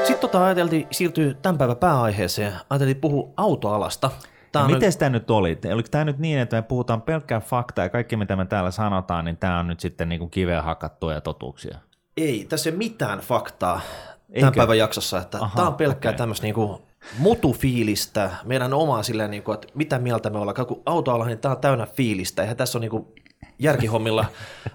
Sitten 0.04 0.20
tota 0.22 0.46
ajateltiin 0.46 0.88
siirtyä 0.92 1.34
tämän 1.34 1.58
päivän 1.58 1.78
pääaiheeseen. 1.78 2.54
Ajateltiin 2.70 3.02
puhua 3.02 3.30
autoalasta. 3.38 4.12
Tämä 4.56 4.66
on 4.66 4.72
Miten 4.72 4.98
tämä 4.98 5.10
nyt 5.10 5.32
oli? 5.32 5.58
Oliko 5.74 5.90
tämä 5.92 6.06
nyt 6.06 6.20
niin, 6.20 6.40
että 6.40 6.56
me 6.56 6.62
puhutaan 6.62 7.02
pelkkää 7.02 7.40
faktaa 7.40 7.86
ja 7.86 7.90
kaikki 7.90 8.18
mitä 8.18 8.36
me 8.36 8.46
täällä 8.46 8.72
sanotaan, 8.72 9.26
niin 9.26 9.38
tämä 9.38 9.60
on 9.60 9.68
nyt 9.68 9.80
sitten 9.80 10.10
niin 10.10 10.20
kuin 10.20 10.32
kiveen 10.32 10.64
hakattuja 10.64 11.22
totuuksia? 11.22 11.78
Ei, 12.18 12.46
tässä 12.50 12.70
ei 12.70 12.72
ole 12.74 12.78
mitään 12.78 13.20
faktaa 13.20 13.82
Eikö? 14.30 14.40
tämän 14.40 14.54
päivän 14.54 14.78
jaksossa. 14.78 15.22
Että 15.22 15.38
Aha, 15.42 15.56
tämä 15.56 15.68
on 15.68 15.74
pelkkää 15.76 16.10
okei. 16.10 16.18
tämmöistä 16.18 16.44
niinku 16.44 16.82
mutufiilistä, 17.18 18.32
meidän 18.44 18.74
omaa 18.74 19.04
silleen, 19.04 19.32
niinku, 19.32 19.52
että 19.52 19.68
mitä 19.74 20.00
mieltä 20.00 20.30
me 20.30 20.40
ollaan. 20.40 20.68
Kun 20.68 20.82
autoala, 20.86 21.26
niin 21.26 21.40
tämä 21.40 21.56
on 21.56 21.62
täynnä 21.62 21.86
fiilistä. 21.86 22.42
Eihän 22.42 22.58
tässä 22.58 22.78
on 22.78 22.82
niinku 22.82 23.14
järkihommilla 23.60 24.26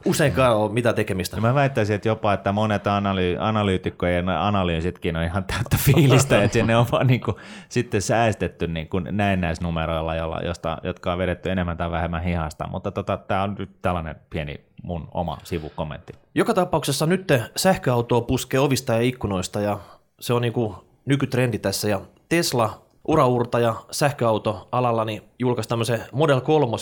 useinkaan 0.05 0.57
ole 0.57 0.73
mitä 0.73 0.93
tekemistä. 0.93 1.37
No 1.37 1.43
mä 1.43 1.55
väittäisin, 1.55 1.97
että 1.97 2.09
jopa, 2.09 2.33
että 2.33 2.53
monet 2.53 2.87
analy- 2.87 3.37
analyytikkojen 3.40 4.29
analyysitkin 4.29 5.16
on 5.16 5.25
ihan 5.25 5.45
täyttä 5.45 5.77
fiilistä, 5.87 6.43
että 6.43 6.53
sinne 6.53 6.77
on 6.77 6.87
vaan 6.93 7.07
niin 7.07 7.21
kuin, 7.21 7.37
sitten 7.69 8.03
säästetty 8.03 8.66
niin 8.66 8.88
kuin 8.88 9.09
näennäisnumeroilla, 9.11 10.14
jolla, 10.14 10.40
josta, 10.45 10.79
jotka 10.83 11.12
on 11.12 11.19
vedetty 11.19 11.51
enemmän 11.51 11.77
tai 11.77 11.90
vähemmän 11.90 12.23
hihasta. 12.23 12.69
Mutta 12.71 12.90
tota, 12.90 13.16
tämä 13.16 13.43
on 13.43 13.57
nyt 13.59 13.71
tällainen 13.83 14.16
pieni 14.31 14.61
mun 14.83 15.09
oma 15.14 15.38
sivukommentti. 15.45 16.12
Joka 16.35 16.55
tapauksessa 16.55 17.07
nyt 17.07 17.33
sähköautoa 17.57 18.21
puskee 18.21 18.61
ovista 18.61 18.93
ja 18.93 19.01
ikkunoista 19.01 19.61
ja 19.61 19.79
se 20.21 20.33
on 20.33 20.43
niinku 20.43 20.85
nykytrendi 21.05 21.59
tässä 21.59 21.88
ja 21.88 22.01
Tesla 22.29 22.89
uraurtaja 23.11 23.75
sähköautoalalla 23.90 25.05
niin 25.05 25.23
julkaisi 25.38 25.68
tämmöisen 25.68 26.05
Model 26.12 26.40
3. 26.40 26.77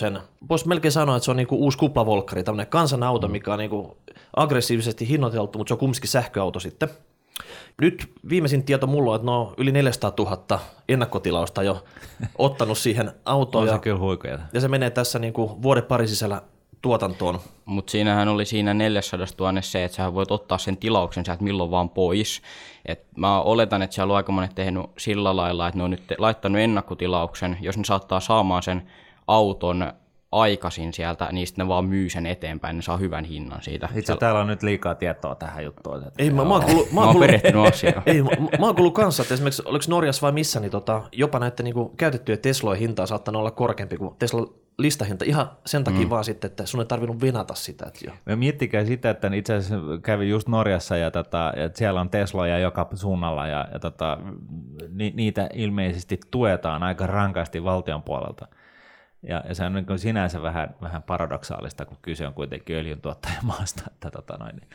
Voisi 0.49 0.69
melkein 0.69 0.93
sanoa, 0.93 1.17
että 1.17 1.25
se 1.25 1.31
on 1.31 1.37
niinku 1.37 1.57
uusi 1.57 1.79
kuplavolkkari, 1.79 2.45
tämmöinen 2.45 2.67
kansanauto, 2.67 3.29
mikä 3.29 3.53
on 3.53 3.59
niinku 3.59 3.97
aggressiivisesti 4.37 5.09
hinnoiteltu, 5.09 5.59
mutta 5.59 5.69
se 5.69 5.75
on 5.75 5.79
kumminkin 5.79 6.09
sähköauto 6.09 6.61
sitten. 6.61 6.88
Nyt 7.81 8.12
viimeisin 8.29 8.64
tieto 8.64 8.87
mulla 8.87 9.11
on, 9.11 9.17
että 9.17 9.27
no 9.27 9.55
yli 9.57 9.73
400 9.73 10.12
000 10.19 10.61
ennakkotilausta 10.88 11.62
jo 11.62 11.85
ottanut 12.38 12.79
siihen 12.79 13.12
autoon 13.25 13.62
On 13.62 13.69
ja, 13.69 13.75
se 13.75 13.81
kyllä 13.81 13.99
huikeeta. 13.99 14.43
ja 14.53 14.61
se 14.61 14.69
menee 14.69 14.91
tässä 14.91 15.19
niinku 15.19 15.62
vuoden 15.62 15.85
pari 15.85 16.09
sisällä 16.09 16.43
tuotantoon. 16.83 17.41
Mutta 17.64 17.91
siinähän 17.91 18.29
oli 18.29 18.45
siinä 18.45 18.75
400 18.75 19.27
000 19.41 19.62
se, 19.62 19.85
että 19.85 19.97
sä 19.97 20.14
voit 20.14 20.31
ottaa 20.31 20.59
sen 20.59 20.77
tilauksen 20.77 21.25
sieltä 21.25 21.45
milloin 21.45 21.71
vaan 21.71 21.91
pois. 21.91 22.43
Et 22.87 23.05
mä 23.17 23.41
oletan, 23.41 23.83
että 23.83 23.95
siellä 23.95 24.12
on 24.12 24.17
aika 24.17 24.33
monet 24.33 24.55
tehnyt 24.55 24.87
sillä 24.99 25.37
lailla, 25.37 25.69
että 25.69 25.79
ne 25.79 25.85
on 25.85 25.91
nyt 25.91 26.03
laittanut 26.19 26.61
ennakkotilauksen. 26.61 27.59
Jos 27.61 27.79
ne 27.79 27.85
saattaa 27.85 28.21
saamaan 28.21 28.62
sen 28.62 28.83
auton 29.27 29.93
aikaisin 30.33 30.93
sieltä, 30.93 31.29
niin 31.33 31.47
sitten 31.47 31.64
ne 31.64 31.69
vaan 31.69 31.85
myy 31.85 32.11
sen 32.11 32.27
eteenpäin, 32.27 32.77
ne 32.77 32.83
saa 32.83 32.97
hyvän 32.97 33.25
hinnan 33.25 33.62
siitä. 33.62 33.88
Itse 33.95 34.17
täällä 34.17 34.41
on 34.41 34.47
nyt 34.47 34.62
liikaa 34.62 34.95
tietoa 34.95 35.35
tähän 35.35 35.64
juttuun. 35.64 35.99
Että 35.99 36.23
Ei, 36.23 36.31
mä, 36.31 36.45
mä 36.45 36.55
oon 36.55 36.62
kuullut, 36.64 36.93
Mä 36.93 37.01
oon 37.01 37.09
kuullut- 37.14 37.27
perehtynyt 37.27 37.67
asiaan. 37.67 38.03
Ei, 38.07 38.23
mä, 38.23 38.31
mä 38.59 38.67
oon 38.67 38.75
kuullut 38.75 38.95
kanssa, 38.95 39.23
että 39.23 39.35
esimerkiksi 39.35 39.62
oliko 39.67 39.85
Norjassa 39.88 40.23
vai 40.23 40.33
missä, 40.33 40.61
niin 40.61 40.71
tota, 40.71 41.03
jopa 41.12 41.38
näiden 41.38 41.64
niin 41.64 41.75
käytettyjen 41.97 42.38
Teslojen 42.38 42.81
hinta 42.81 43.03
on 43.03 43.09
saattanut 43.09 43.41
olla 43.41 43.51
korkeampi 43.51 43.97
kuin 43.97 44.14
Tesla 44.19 44.47
listahinta 44.79 45.25
ihan 45.25 45.51
sen 45.67 45.85
takia 45.85 46.01
mm. 46.01 46.11
vaan 46.11 46.25
sitten, 46.25 46.49
että 46.49 46.67
sun 46.67 46.81
ei 46.81 46.87
tarvinnut 46.87 47.21
venata 47.21 47.55
sitä. 47.55 47.87
Että 47.87 48.01
jo. 48.05 48.12
Ja 48.27 48.37
miettikää 48.37 48.85
sitä, 48.85 49.11
että 49.11 49.31
itse 49.35 49.55
asiassa 49.55 49.99
kävin 50.03 50.31
just 50.31 50.49
Norjassa 50.49 50.97
ja, 50.97 51.11
tota, 51.11 51.53
ja 51.57 51.71
siellä 51.75 52.01
on 52.01 52.11
Tesloja 52.11 52.59
joka 52.59 52.88
suunnalla 52.95 53.47
ja, 53.47 53.69
ja 53.73 53.79
tota, 53.79 54.19
ni, 54.88 55.12
niitä 55.17 55.49
ilmeisesti 55.53 56.21
tuetaan 56.31 56.83
aika 56.83 57.07
rankasti 57.07 57.64
valtion 57.64 58.03
puolelta. 58.03 58.49
Ja, 59.23 59.43
ja 59.49 59.55
se 59.55 59.64
on 59.64 59.73
niin 59.73 59.87
kuin 59.87 59.99
sinänsä 59.99 60.43
vähän, 60.43 60.75
vähän 60.83 61.03
paradoksaalista, 61.03 61.85
kun 61.85 61.99
kyse 62.03 62.27
on 62.27 62.35
kuitenkin 62.35 62.77
öljyntuottajamaasta. 62.77 63.83
Että 63.87 64.11
tota 64.11 64.37
noin, 64.37 64.57
niin, 64.57 64.69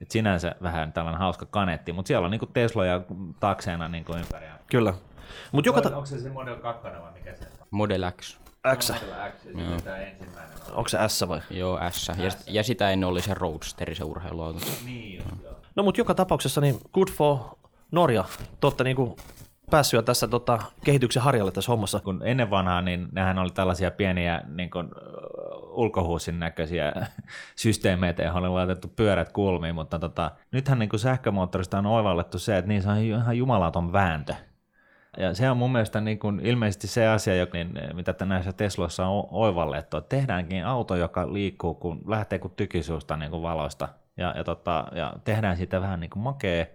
et 0.00 0.10
sinänsä 0.10 0.54
vähän 0.62 0.92
tällainen 0.92 1.20
hauska 1.20 1.46
kanetti, 1.46 1.92
mutta 1.92 2.06
siellä 2.06 2.24
on 2.24 2.30
niin 2.30 2.52
Tesloja 2.52 3.00
takseena 3.40 3.88
niin 3.88 4.04
ympäri. 4.18 4.46
Kyllä. 4.70 4.94
Mutta 5.52 5.68
joka, 5.68 5.82
ta- 5.82 5.88
Onko 5.88 6.06
se 6.06 6.20
se 6.20 6.28
Model 6.30 6.56
2 6.56 6.82
vai 6.84 7.12
mikä 7.12 7.34
se 7.34 7.44
on? 7.60 7.66
Model 7.70 8.10
X. 8.20 8.41
X. 8.78 8.92
Onko 10.72 10.88
se 10.88 10.98
S 11.08 11.24
vai? 11.28 11.40
Joo, 11.50 11.78
S. 11.90 12.08
Ja, 12.18 12.30
sit- 12.30 12.44
ja 12.46 12.62
sitä 12.64 12.90
ennen 12.90 13.08
oli 13.08 13.22
se 13.22 13.34
Roadster, 13.34 13.94
se 13.94 14.04
urheiluauto. 14.04 14.58
No 15.76 15.82
mutta 15.82 16.00
joka 16.00 16.14
tapauksessa 16.14 16.60
niin 16.60 16.78
good 16.92 17.08
for 17.10 17.38
Norja. 17.90 18.24
Te 18.60 18.66
olette 18.66 18.84
niinku 18.84 19.16
päässyt 19.70 19.98
jo 19.98 20.02
tässä 20.02 20.28
tota, 20.28 20.58
kehityksen 20.84 21.22
harjalle 21.22 21.52
tässä 21.52 21.72
hommassa. 21.72 22.00
kun 22.00 22.20
ennen 22.24 22.50
vanhaa, 22.50 22.82
niin 22.82 23.08
nehän 23.12 23.38
oli 23.38 23.50
tällaisia 23.50 23.90
pieniä 23.90 24.42
niin 24.48 24.70
kuin, 24.70 24.88
ulkohuusin 25.70 26.38
näköisiä 26.38 26.92
systeemeitä, 27.56 28.22
joihin 28.22 28.38
oli 28.42 28.48
laitettu 28.48 28.88
pyörät 28.96 29.32
kulmiin, 29.32 29.74
mutta 29.74 29.98
tota, 29.98 30.30
nythän 30.52 30.78
niin 30.78 30.88
kuin 30.88 31.00
sähkömoottorista 31.00 31.78
on 31.78 31.86
oivallettu 31.86 32.38
se, 32.38 32.58
että 32.58 32.68
niissä 32.68 32.90
on 32.92 32.98
ihan 32.98 33.36
jumalaton 33.38 33.92
vääntö. 33.92 34.34
Ja 35.16 35.34
se 35.34 35.50
on 35.50 35.56
mun 35.56 35.72
mielestä 35.72 36.00
niin 36.00 36.18
kuin 36.18 36.40
ilmeisesti 36.40 36.86
se 36.86 37.08
asia, 37.08 37.46
niin, 37.52 37.72
mitä 37.94 38.24
näissä 38.24 38.52
Tesloissa 38.52 39.06
on 39.06 39.28
oivallettu, 39.30 39.96
että 39.96 40.16
tehdäänkin 40.16 40.66
auto, 40.66 40.96
joka 40.96 41.32
liikkuu, 41.32 41.74
kun 41.74 42.02
lähtee 42.06 42.38
kuin 42.38 42.54
tykisuusta 42.56 43.16
niin 43.16 43.30
kuin 43.30 43.42
valoista, 43.42 43.88
ja, 44.16 44.34
ja, 44.36 44.44
tota, 44.44 44.84
ja 44.94 45.12
tehdään 45.24 45.56
siitä 45.56 45.80
vähän 45.80 46.00
niin 46.00 46.10
kuin 46.10 46.22
makea, 46.22 46.66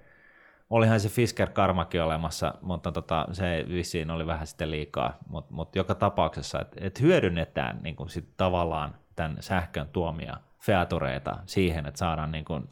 olihan 0.70 1.00
se 1.00 1.10
Fisker 1.10 1.50
Karmakin 1.50 2.04
olemassa, 2.04 2.54
mutta 2.62 2.92
tota, 2.92 3.28
se 3.32 3.66
vissiin 3.70 4.12
oli 4.12 4.28
vähän 4.28 4.48
sitten 4.48 4.72
liikaa, 4.72 5.18
mutta 5.28 5.54
mut 5.54 5.76
joka 5.76 5.96
tapauksessa, 5.96 6.62
että 6.62 6.78
et 6.82 7.02
hyödynnetään 7.02 7.80
niin 7.84 7.96
kuin 7.96 8.10
sit 8.10 8.30
tavallaan 8.38 8.96
tämän 9.16 9.38
sähkön 9.40 9.90
tuomia 9.94 10.38
featureita 10.60 11.38
siihen, 11.46 11.86
että 11.86 11.98
saadaan 11.98 12.32
niin 12.32 12.46
kuin 12.46 12.70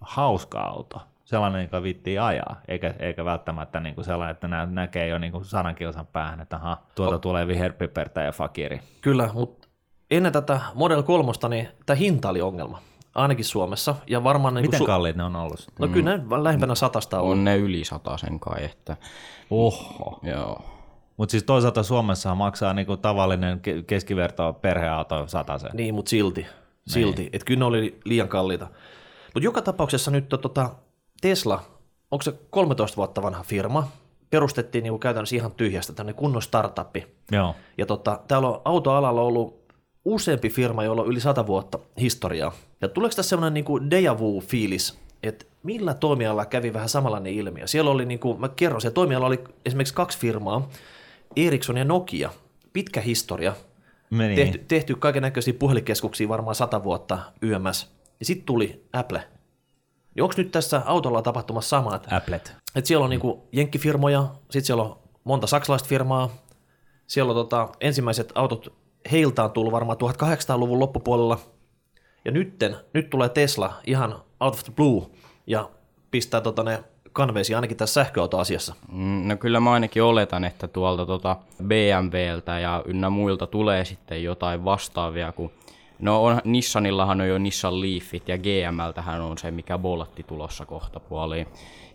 hauska 0.00 0.60
auto, 0.60 1.00
sellainen, 1.28 1.62
joka 1.62 1.82
vittii 1.82 2.18
ajaa, 2.18 2.60
eikä, 2.68 2.94
eikä 2.98 3.24
välttämättä 3.24 3.80
niin 3.80 3.94
kuin 3.94 4.04
sellainen, 4.04 4.30
että 4.32 4.48
nä, 4.48 4.66
näkee 4.66 5.08
jo 5.08 5.18
niin 5.18 5.32
kuin 5.32 5.44
sadan 5.44 5.74
kilsan 5.74 6.06
päähän, 6.06 6.40
että 6.40 6.56
aha, 6.56 6.78
tuolta 6.94 7.16
O- 7.16 7.18
tulee 7.18 7.46
viherpipertä 7.46 8.22
ja 8.22 8.32
fakiri. 8.32 8.80
Kyllä, 9.00 9.30
mutta 9.34 9.68
ennen 10.10 10.32
tätä 10.32 10.60
Model 10.74 11.02
3, 11.02 11.32
niin 11.48 11.68
tämä 11.86 11.94
hinta 11.96 12.28
oli 12.28 12.40
ongelma. 12.40 12.78
Ainakin 13.14 13.44
Suomessa. 13.44 13.94
Ja 14.06 14.24
varmaan 14.24 14.54
niin 14.54 14.62
Miten 14.70 14.86
kalliit 14.86 15.16
ne 15.16 15.24
on 15.24 15.36
ollut? 15.36 15.66
No 15.78 15.88
kyllä 15.88 16.16
ne 16.16 16.42
lähempänä 16.42 16.74
satasta 16.74 17.20
on. 17.20 17.30
On 17.30 17.44
ne 17.44 17.56
yli 17.56 17.82
sen 18.20 18.40
kai, 18.40 18.64
että 18.64 18.96
Oho. 19.50 20.20
joo. 20.22 20.62
Mutta 21.16 21.30
siis 21.30 21.44
toisaalta 21.44 21.82
Suomessa 21.82 22.34
maksaa 22.34 22.74
niinku 22.74 22.96
tavallinen 22.96 23.58
ke- 23.58 23.82
keskiverto 23.86 24.52
perheauto 24.52 25.26
sen. 25.26 25.70
Niin, 25.72 25.94
mutta 25.94 26.10
silti. 26.10 26.46
silti. 26.86 27.30
Että 27.32 27.44
kyllä 27.46 27.58
ne 27.58 27.64
oli 27.64 28.00
liian 28.04 28.28
kalliita. 28.28 28.66
Mutta 29.34 29.44
joka 29.44 29.62
tapauksessa 29.62 30.10
nyt 30.10 30.28
tota, 30.28 30.70
Tesla, 31.20 31.62
onko 32.10 32.22
se 32.22 32.34
13 32.50 32.96
vuotta 32.96 33.22
vanha 33.22 33.42
firma, 33.42 33.88
perustettiin 34.30 34.82
niinku 34.82 34.98
käytännössä 34.98 35.36
ihan 35.36 35.52
tyhjästä, 35.52 35.92
tämmöinen 35.92 36.14
kunnon 36.14 36.42
startuppi. 36.42 37.06
Joo. 37.32 37.54
Ja 37.78 37.86
tota, 37.86 38.20
täällä 38.28 38.48
on 38.48 38.60
autoalalla 38.64 39.22
ollut 39.22 39.58
useampi 40.04 40.50
firma, 40.50 40.84
jolla 40.84 41.02
on 41.02 41.08
yli 41.08 41.20
100 41.20 41.46
vuotta 41.46 41.78
historiaa. 42.00 42.52
Ja 42.80 42.88
tuleeko 42.88 43.16
tässä 43.16 43.28
semmoinen 43.28 43.54
niinku 43.54 43.90
deja 43.90 44.18
vu-fiilis, 44.18 44.98
että 45.22 45.44
millä 45.62 45.94
toimialalla 45.94 46.46
kävi 46.46 46.72
vähän 46.72 46.88
samanlainen 46.88 47.32
ilmiö? 47.32 47.66
Siellä 47.66 47.90
oli, 47.90 48.04
niinku, 48.04 48.34
mä 48.34 48.48
kerron, 48.48 48.80
siellä 48.80 48.94
toimialalla 48.94 49.26
oli 49.26 49.44
esimerkiksi 49.66 49.94
kaksi 49.94 50.18
firmaa, 50.18 50.68
Ericsson 51.36 51.76
ja 51.76 51.84
Nokia, 51.84 52.30
pitkä 52.72 53.00
historia, 53.00 53.54
Meni. 54.10 54.34
tehty, 54.36 54.64
tehty 54.68 54.94
kaiken 54.94 55.22
näköisiä 55.22 55.54
puhelinkeskuksia 55.54 56.28
varmaan 56.28 56.54
100 56.54 56.84
vuotta 56.84 57.18
YMS. 57.42 57.92
Ja 58.20 58.26
sitten 58.26 58.46
tuli 58.46 58.84
Apple. 58.92 59.22
Niin 60.18 60.22
onko 60.22 60.34
nyt 60.36 60.50
tässä 60.50 60.82
autolla 60.86 61.22
tapahtumassa 61.22 61.68
sama, 61.68 61.96
että 61.96 62.16
Applet. 62.16 62.56
et 62.74 62.86
siellä 62.86 63.04
on 63.04 63.10
niinku 63.10 63.48
jenkkifirmoja, 63.52 64.26
sitten 64.42 64.64
siellä 64.64 64.82
on 64.82 64.98
monta 65.24 65.46
saksalaista 65.46 65.88
firmaa, 65.88 66.28
siellä 67.06 67.30
on 67.30 67.36
tota, 67.36 67.68
ensimmäiset 67.80 68.32
autot, 68.34 68.72
heiltä 69.12 69.44
on 69.44 69.50
tullut 69.50 69.72
varmaan 69.72 69.98
1800-luvun 69.98 70.80
loppupuolella, 70.80 71.38
ja 72.24 72.30
nytten, 72.30 72.76
nyt 72.94 73.10
tulee 73.10 73.28
Tesla 73.28 73.74
ihan 73.86 74.12
out 74.40 74.54
of 74.54 74.64
the 74.64 74.72
blue, 74.76 75.06
ja 75.46 75.70
pistää 76.10 76.40
tota 76.40 76.62
ne 76.62 76.84
kanveisiin 77.12 77.56
ainakin 77.56 77.76
tässä 77.76 78.04
sähköautoasiassa. 78.04 78.74
Mm, 78.92 79.28
No 79.28 79.36
kyllä 79.36 79.60
mä 79.60 79.72
ainakin 79.72 80.02
oletan, 80.02 80.44
että 80.44 80.68
tuolta 80.68 81.06
tota 81.06 81.36
BMWltä 81.64 82.58
ja 82.58 82.82
ynnä 82.86 83.10
muilta 83.10 83.46
tulee 83.46 83.84
sitten 83.84 84.22
jotain 84.22 84.64
vastaavia, 84.64 85.32
kun 85.32 85.50
No 86.00 86.24
on, 86.24 86.40
Nissanillahan 86.44 87.20
on 87.20 87.28
jo 87.28 87.38
Nissan 87.38 87.80
Leafit 87.80 88.28
ja 88.28 88.38
GMLtähän 88.38 89.20
on 89.20 89.38
se, 89.38 89.50
mikä 89.50 89.78
Boltti 89.78 90.22
tulossa 90.22 90.66
kohta 90.66 91.00
puoliin. 91.00 91.46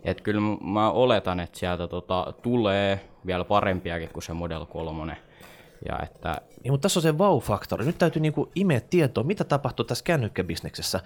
Et 0.04 0.20
kyllä 0.20 0.40
mä 0.60 0.90
oletan, 0.90 1.40
että 1.40 1.58
sieltä 1.58 1.88
tota, 1.88 2.32
tulee 2.42 3.08
vielä 3.26 3.44
parempiakin 3.44 4.08
kuin 4.08 4.22
se 4.22 4.32
Model 4.32 4.66
3. 4.66 5.16
Ja 5.88 5.98
että 6.02 6.40
Niin, 6.62 6.72
mutta 6.72 6.82
tässä 6.82 6.98
on 6.98 7.02
se 7.02 7.12
wow-faktori. 7.12 7.84
Nyt 7.84 7.98
täytyy 7.98 8.22
niinku 8.22 8.50
imeä 8.54 8.80
tietoa, 8.80 9.24
mitä 9.24 9.44
tapahtuu 9.44 9.84
tässä 9.84 10.04
kännykkäbisneksessä. 10.04 11.00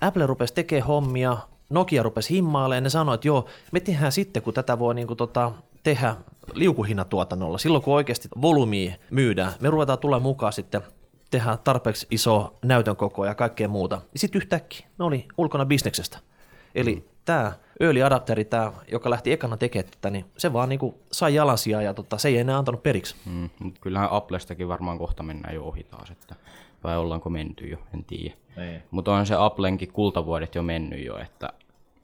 Apple 0.00 0.26
rupesi 0.26 0.54
tekemään 0.54 0.86
hommia, 0.86 1.36
Nokia 1.70 2.02
rupesi 2.02 2.34
himmailemaan, 2.34 2.82
ne 2.82 2.90
sanoi, 2.90 3.14
että 3.14 3.28
joo, 3.28 3.46
me 3.72 3.80
tehdään 3.80 4.12
sitten, 4.12 4.42
kun 4.42 4.54
tätä 4.54 4.78
voi 4.78 4.94
niinku 4.94 5.14
tota, 5.14 5.52
tehdä 5.82 6.16
liukuhinnatuotannolla, 6.54 7.58
silloin 7.58 7.84
kun 7.84 7.94
oikeasti 7.94 8.28
volyymia 8.42 8.94
myydään, 9.10 9.52
me 9.60 9.70
ruvetaan 9.70 9.98
tulla 9.98 10.20
mukaan 10.20 10.52
sitten 10.52 10.82
tehdä 11.30 11.56
tarpeeksi 11.64 12.06
iso 12.10 12.58
näytön 12.64 12.96
koko 12.96 13.24
ja 13.24 13.34
kaikkea 13.34 13.68
muuta. 13.68 14.00
Ja 14.12 14.18
sitten 14.18 14.38
yhtäkkiä 14.38 14.86
ne 14.98 15.04
oli 15.04 15.28
ulkona 15.38 15.64
bisneksestä. 15.64 16.18
Eli 16.74 16.94
mm. 16.94 17.02
tämä 17.24 17.52
early 17.80 18.02
adapteri, 18.02 18.44
tää, 18.44 18.72
joka 18.92 19.10
lähti 19.10 19.32
ekana 19.32 19.56
tekemään 19.56 19.90
tätä, 19.90 20.10
niin 20.10 20.24
se 20.36 20.52
vaan 20.52 20.68
niinku 20.68 20.98
sai 21.12 21.34
jalansijaa 21.34 21.82
ja 21.82 21.94
tota, 21.94 22.18
se 22.18 22.28
ei 22.28 22.38
enää 22.38 22.58
antanut 22.58 22.82
periksi. 22.82 23.16
mm, 23.26 23.50
mut 23.58 23.78
kyllähän 23.80 24.08
Applestakin 24.12 24.68
varmaan 24.68 24.98
kohta 24.98 25.22
mennään 25.22 25.54
jo 25.54 25.64
ohi 25.64 25.84
taas. 25.84 26.10
Että, 26.10 26.34
vai 26.84 26.96
ollaanko 26.96 27.30
menty 27.30 27.66
jo, 27.66 27.78
en 27.94 28.04
tiedä. 28.04 28.34
Niin. 28.56 28.82
Mutta 28.90 29.12
on 29.12 29.26
se 29.26 29.34
Applenkin 29.38 29.92
kultavuodet 29.92 30.54
jo 30.54 30.62
mennyt 30.62 31.04
jo, 31.04 31.18
että 31.18 31.52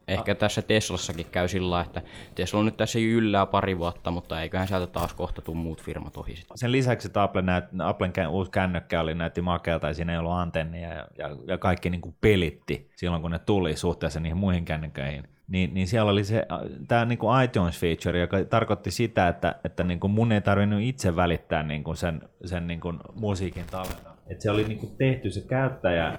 ehkä 0.09 0.35
tässä 0.35 0.63
Teslassakin 0.63 1.27
käy 1.33 1.49
sillä 1.49 1.81
että 1.81 2.03
Tesla 2.35 2.61
on 2.61 2.67
nyt 2.67 2.77
tässä 2.77 2.99
yllää 2.99 3.47
pari 3.47 3.79
vuotta, 3.79 4.11
mutta 4.11 4.43
eiköhän 4.43 4.69
sieltä 4.69 4.87
taas 4.87 5.15
kohta 5.15 5.43
tuu 5.43 5.55
muut 5.55 5.83
firmat 5.83 6.17
ohi 6.17 6.37
sitten. 6.37 6.59
Sen 6.59 6.73
lisäksi, 6.73 7.09
että 7.09 7.23
Apple 7.23 7.43
näyt, 7.43 7.65
Applen 7.85 8.13
uusi 8.31 8.51
kännykkä 8.51 9.01
oli, 9.01 9.15
näytti 9.15 9.43
makealta 9.43 9.89
ja 9.89 9.95
siinä 9.95 10.13
ei 10.13 10.19
ollut 10.19 10.33
antennia 10.33 10.89
ja, 10.89 11.07
ja, 11.19 11.37
ja 11.47 11.59
kaikki 11.59 11.91
niin 11.91 12.01
kuin 12.01 12.15
pelitti 12.21 12.91
silloin, 12.97 13.23
kun 13.23 13.31
ne 13.31 13.39
tuli 13.39 13.77
suhteessa 13.77 14.21
niihin 14.21 14.37
muihin 14.37 14.65
kännyköihin. 14.65 15.29
Niin, 15.49 15.75
niin 15.75 15.87
siellä 15.87 16.11
oli 16.11 16.25
se, 16.25 16.47
tämä 16.89 17.05
niin 17.05 17.19
kuin 17.19 17.45
iTunes-feature, 17.45 18.17
joka 18.17 18.45
tarkoitti 18.45 18.91
sitä, 18.91 19.29
että, 19.29 19.55
että 19.65 19.85
niin 19.85 20.01
kuin 20.01 20.11
mun 20.11 20.33
ei 20.33 20.41
tarvinnut 20.41 20.81
itse 20.83 21.17
välittää 21.17 21.63
niin 21.63 21.85
kuin 21.85 21.97
sen, 21.97 22.23
sen 22.45 22.67
niin 22.67 22.81
kuin 22.81 22.99
musiikin 23.15 23.65
tallennan. 23.71 24.15
Et 24.27 24.41
se 24.41 24.51
oli 24.51 24.65
niin 24.65 24.79
kuin 24.79 24.97
tehty 24.97 25.31
se 25.31 25.41
käyttäjä 25.41 26.19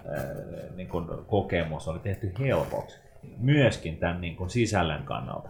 niin 0.76 0.88
kuin 0.88 1.06
kokemus 1.28 1.88
oli 1.88 2.00
tehty 2.00 2.32
helpoksi 2.40 3.05
myöskin 3.38 3.98
tämän 3.98 4.22
niin 4.22 4.36
kuin 4.36 4.50
sisällön 4.50 5.04
kannalta. 5.04 5.50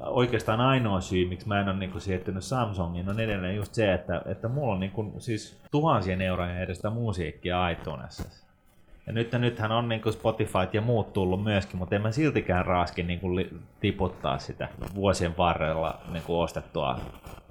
Oikeastaan 0.00 0.60
ainoa 0.60 1.00
syy, 1.00 1.28
miksi 1.28 1.48
mä 1.48 1.60
en 1.60 1.68
ole 1.68 1.76
niin 1.76 2.00
siirtynyt 2.00 2.44
Samsungiin, 2.44 3.08
on 3.08 3.20
edelleen 3.20 3.56
just 3.56 3.74
se, 3.74 3.94
että, 3.94 4.22
että 4.26 4.48
mulla 4.48 4.72
on 4.72 4.80
niin 4.80 4.92
kuin, 4.92 5.12
siis 5.18 5.56
tuhansien 5.70 6.20
eurojen 6.20 6.58
edestä 6.58 6.90
musiikkia 6.90 7.68
iTunesissa. 7.68 8.46
Ja 9.06 9.12
nyt, 9.12 9.32
nythän 9.32 9.72
on 9.72 9.88
niin 9.88 10.12
Spotify 10.12 10.58
ja 10.72 10.80
muut 10.80 11.12
tullut 11.12 11.44
myöskin, 11.44 11.78
mutta 11.78 11.96
en 11.96 12.02
mä 12.02 12.12
siltikään 12.12 12.66
raaski 12.66 13.02
niin 13.02 13.20
kuin 13.20 13.36
li, 13.36 13.50
tiputtaa 13.80 14.38
sitä 14.38 14.68
vuosien 14.94 15.36
varrella 15.36 16.00
niin 16.12 16.22
kuin 16.22 16.36
ostettua 16.36 16.98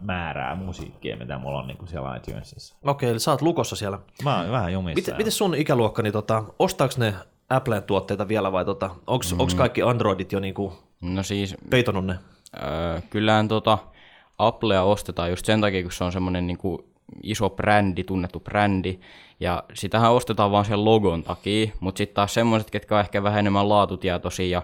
määrää 0.02 0.56
musiikkia, 0.56 1.18
mitä 1.18 1.38
mulla 1.38 1.60
on 1.60 1.68
niin 1.68 1.78
kuin 1.78 1.88
siellä 1.88 2.16
iTunesissa. 2.16 2.76
Okei, 2.84 3.10
eli 3.10 3.20
sä 3.20 3.32
oot 3.32 3.42
lukossa 3.42 3.76
siellä. 3.76 4.00
Mä 4.24 4.42
oon 4.42 4.52
vähän 4.52 4.74
jumissa. 4.74 4.96
Miten, 4.96 5.18
miten 5.18 5.32
sun 5.32 5.56
ikäluokka, 5.56 6.02
niin 6.02 6.14
tota, 6.14 6.44
ostaako 6.60 6.94
ne 6.98 7.14
Applen 7.50 7.84
tuotteita 7.84 8.28
vielä 8.28 8.52
vai 8.52 8.66
tota, 8.66 8.90
onko 9.08 9.26
mm. 9.52 9.58
kaikki 9.58 9.82
Androidit 9.82 10.32
jo 10.32 10.40
niinku 10.40 10.74
No 11.02 11.24
siis 11.24 11.56
peitonut 11.70 12.06
ne? 12.06 12.16
Öö, 12.64 13.02
kyllähän 13.10 13.48
tota 13.48 13.78
Applea 14.38 14.84
ostetaan 14.84 15.30
just 15.30 15.46
sen 15.46 15.62
takia, 15.62 15.82
kun 15.82 15.92
se 15.92 16.04
on 16.04 16.12
semmoinen 16.12 16.48
niinku 16.48 16.86
iso 17.24 17.50
brändi, 17.50 18.04
tunnettu 18.04 18.40
brändi, 18.40 19.00
ja 19.40 19.64
sitähän 19.74 20.12
ostetaan 20.12 20.52
vaan 20.52 20.66
sen 20.66 20.86
logon 20.86 21.24
takia, 21.24 21.72
mutta 21.80 21.98
sitten 21.98 22.16
taas 22.16 22.34
semmoiset, 22.34 22.72
ketkä 22.72 22.96
on 22.96 23.02
ehkä 23.02 23.24
vähän 23.24 23.40
enemmän 23.40 23.70
laatutietoisia 23.70 24.58
ja 24.58 24.62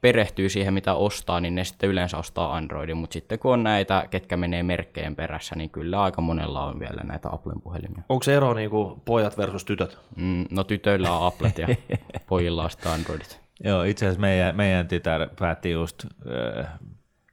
perehtyy 0.00 0.48
siihen, 0.48 0.74
mitä 0.74 0.94
ostaa, 0.94 1.40
niin 1.40 1.54
ne 1.54 1.64
sitten 1.64 1.90
yleensä 1.90 2.18
ostaa 2.18 2.56
Androidin, 2.56 2.96
mutta 2.96 3.14
sitten 3.14 3.38
kun 3.38 3.52
on 3.52 3.62
näitä, 3.62 4.06
ketkä 4.10 4.36
menee 4.36 4.62
merkkeen 4.62 5.16
perässä, 5.16 5.54
niin 5.56 5.70
kyllä 5.70 6.02
aika 6.02 6.20
monella 6.20 6.64
on 6.64 6.80
vielä 6.80 7.02
näitä 7.02 7.28
Applen 7.32 7.60
puhelimia. 7.60 8.02
Onko 8.08 8.22
se 8.22 8.34
ero 8.34 8.54
niinku 8.54 9.02
pojat 9.04 9.38
versus 9.38 9.64
tytöt? 9.64 9.98
Mm, 10.16 10.44
no 10.50 10.64
tytöillä 10.64 11.12
on 11.12 11.26
Applet 11.26 11.58
ja 11.58 11.68
pojilla 12.28 12.64
on 12.64 12.70
sitten 12.70 12.92
Androidit. 12.92 13.40
Joo, 13.64 13.82
itse 13.82 14.06
asiassa 14.06 14.20
meidän, 14.20 14.56
meidän 14.56 14.88
tytär 14.88 15.28
päätti 15.38 15.70
just 15.70 16.04
äh, 16.04 16.66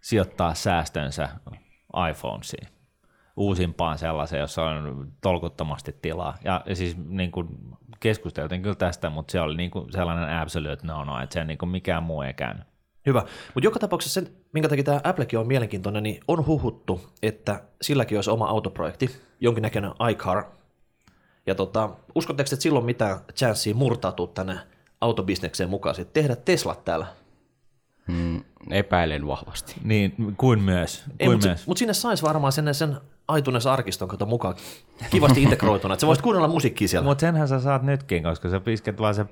sijoittaa 0.01 0.53
säästönsä 0.53 1.29
iPhonesiin. 2.09 2.67
Uusimpaan 3.37 3.97
sellaiseen, 3.97 4.39
jossa 4.39 4.63
on 4.63 5.11
tolkuttomasti 5.21 5.95
tilaa. 6.01 6.37
Ja, 6.43 6.61
ja 6.65 6.75
siis 6.75 6.97
niin 6.97 7.31
kuin 7.31 7.47
keskusteltiin 7.99 8.61
kyllä 8.61 8.75
tästä, 8.75 9.09
mutta 9.09 9.31
se 9.31 9.41
oli 9.41 9.57
niin 9.57 9.71
kuin 9.71 9.91
sellainen 9.91 10.37
absolute 10.37 10.87
no 10.87 11.03
no, 11.03 11.21
että 11.21 11.33
se 11.33 11.43
niin 11.43 11.57
kuin 11.57 11.69
mikään 11.69 12.03
muu 12.03 12.21
ei 12.21 12.33
käynyt. 12.33 12.63
Hyvä. 13.05 13.19
Mutta 13.53 13.67
joka 13.67 13.79
tapauksessa 13.79 14.21
sen, 14.21 14.33
minkä 14.53 14.69
takia 14.69 14.83
tämä 14.83 15.01
Applekin 15.03 15.39
on 15.39 15.47
mielenkiintoinen, 15.47 16.03
niin 16.03 16.19
on 16.27 16.45
huhuttu, 16.45 17.01
että 17.23 17.61
silläkin 17.81 18.17
olisi 18.17 18.29
oma 18.29 18.45
autoprojekti, 18.45 19.21
jonkinnäköinen 19.39 19.91
iCar. 20.11 20.43
Ja 21.45 21.55
tota, 21.55 21.89
uskotteko, 22.15 22.47
että 22.47 22.63
silloin 22.63 22.85
mitään 22.85 23.19
chanssiä 23.35 23.73
murtautua 23.73 24.27
tänne 24.27 24.59
autobisnekseen 25.01 25.69
mukaan, 25.69 25.95
sitten 25.95 26.23
tehdä 26.23 26.35
Teslat 26.35 26.85
täällä? 26.85 27.07
Mm, 28.07 28.43
epäilen 28.71 29.27
vahvasti. 29.27 29.75
Niin, 29.83 30.15
kuin 30.37 30.63
myös. 30.63 31.03
Ei, 31.19 31.27
Kuin 31.27 31.35
mutta, 31.37 31.47
myös. 31.47 31.67
mutta 31.67 31.79
sinne 31.79 31.93
saisi 31.93 32.23
varmaan 32.23 32.53
sen, 32.53 32.75
sen 32.75 32.97
iTunes-arkiston 33.37 34.07
kato 34.07 34.25
mukaan 34.25 34.55
kivasti 35.09 35.43
integroituna, 35.43 35.93
että 35.93 36.01
sä 36.01 36.07
voisit 36.07 36.23
kuunnella 36.23 36.47
musiikkia 36.47 36.87
siellä. 36.87 37.05
Mutta 37.05 37.21
senhän 37.21 37.47
sä 37.47 37.59
saat 37.59 37.83
nytkin, 37.83 38.23
koska 38.23 38.49
sä 38.49 38.59
pisket 38.59 38.99
vaan 38.99 39.15
se 39.15 39.25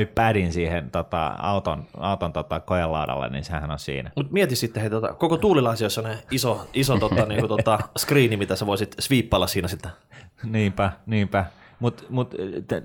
iPadin 0.00 0.52
siihen 0.52 0.90
tota, 0.90 1.26
auton, 1.26 1.84
auton 1.96 2.32
tota, 2.32 2.60
koelaudalle, 2.60 3.28
niin 3.28 3.44
sehän 3.44 3.70
on 3.70 3.78
siinä. 3.78 4.10
Mutta 4.16 4.32
mieti 4.32 4.56
sitten, 4.56 4.80
hei, 4.80 4.90
tota, 4.90 5.14
koko 5.14 5.36
tuulilaisi, 5.36 5.84
jos 5.84 5.98
on 5.98 6.04
ne 6.04 6.18
iso, 6.30 6.68
iso 6.74 6.98
tota, 6.98 7.26
niinku, 7.26 7.48
tota, 7.48 7.78
screeni, 7.98 8.36
mitä 8.36 8.56
sä 8.56 8.66
voisit 8.66 8.94
sviippailla 8.98 9.46
siinä 9.46 9.68
sitten. 9.68 9.90
Niinpä, 10.44 10.92
niinpä. 11.06 11.44
Mutta 11.80 12.04
mut, 12.08 12.34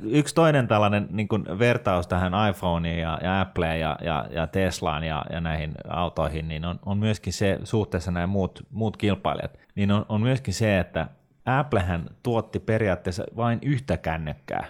yksi 0.01 0.35
toinen 0.35 0.67
tällainen 0.67 1.07
niin 1.11 1.27
kun 1.27 1.45
vertaus 1.59 2.07
tähän 2.07 2.49
iPhoneen 2.49 2.99
ja, 2.99 3.19
ja 3.23 3.41
Appleen 3.41 3.79
ja, 3.79 3.97
ja, 4.01 4.25
ja 4.31 4.47
Teslaan 4.47 5.03
ja, 5.03 5.25
ja 5.29 5.41
näihin 5.41 5.71
autoihin, 5.89 6.47
niin 6.47 6.65
on, 6.65 6.79
on 6.85 6.97
myöskin 6.97 7.33
se 7.33 7.59
suhteessa 7.63 8.11
nämä 8.11 8.27
muut, 8.27 8.67
muut 8.71 8.97
kilpailijat, 8.97 9.59
niin 9.75 9.91
on, 9.91 10.05
on 10.09 10.21
myöskin 10.21 10.53
se, 10.53 10.79
että 10.79 11.07
Applehän 11.45 12.09
tuotti 12.23 12.59
periaatteessa 12.59 13.23
vain 13.35 13.59
yhtä 13.61 13.97
kännykkää, 13.97 14.65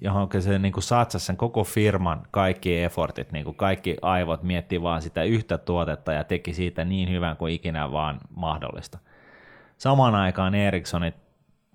johon 0.00 0.28
se 0.38 0.58
niin 0.58 0.72
satsasi 0.78 1.26
sen 1.26 1.36
koko 1.36 1.64
firman 1.64 2.22
kaikki 2.30 2.82
effortit, 2.82 3.32
niin 3.32 3.54
kaikki 3.54 3.96
aivot 4.02 4.42
miettii 4.42 4.82
vaan 4.82 5.02
sitä 5.02 5.22
yhtä 5.22 5.58
tuotetta 5.58 6.12
ja 6.12 6.24
teki 6.24 6.54
siitä 6.54 6.84
niin 6.84 7.10
hyvän 7.10 7.36
kuin 7.36 7.54
ikinä 7.54 7.92
vaan 7.92 8.20
mahdollista. 8.36 8.98
Samaan 9.78 10.14
aikaan 10.14 10.54
Ericssonit, 10.54 11.25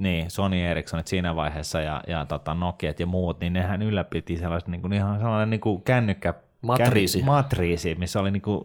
niin 0.01 0.31
Sony 0.31 0.61
Ericssonit 0.61 1.07
siinä 1.07 1.35
vaiheessa 1.35 1.81
ja, 1.81 2.01
ja 2.07 2.25
tota 2.25 2.53
Nokiat 2.53 2.99
ja 2.99 3.05
muut, 3.05 3.39
niin 3.39 3.53
nehän 3.53 3.81
ylläpiti 3.81 4.37
sellaista 4.37 4.71
niin 4.71 4.81
kuin, 4.81 4.93
ihan 4.93 5.19
sellainen 5.19 5.49
niin 5.49 5.61
kuin 5.61 5.81
kännykkä, 5.81 6.33
Matriisi. 6.61 7.17
Känny, 7.17 7.31
matriisi, 7.31 7.95
missä 7.95 8.19
oli 8.19 8.31
niin 8.31 8.41
kuin 8.41 8.63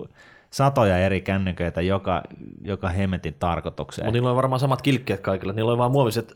satoja 0.51 0.99
eri 0.99 1.20
kännyköitä 1.20 1.81
joka, 1.83 2.22
joka 2.64 2.88
hemmetin 2.88 3.35
tarkoitukseen. 3.38 4.07
Mutta 4.07 4.16
niillä 4.16 4.29
oli 4.29 4.37
varmaan 4.37 4.61
samat 4.61 4.83
kilkkeet 4.83 5.20
kaikilla. 5.20 5.53
Niillä 5.53 5.70
oli 5.70 5.79
vaan 5.79 5.90
muoviset 5.90 6.35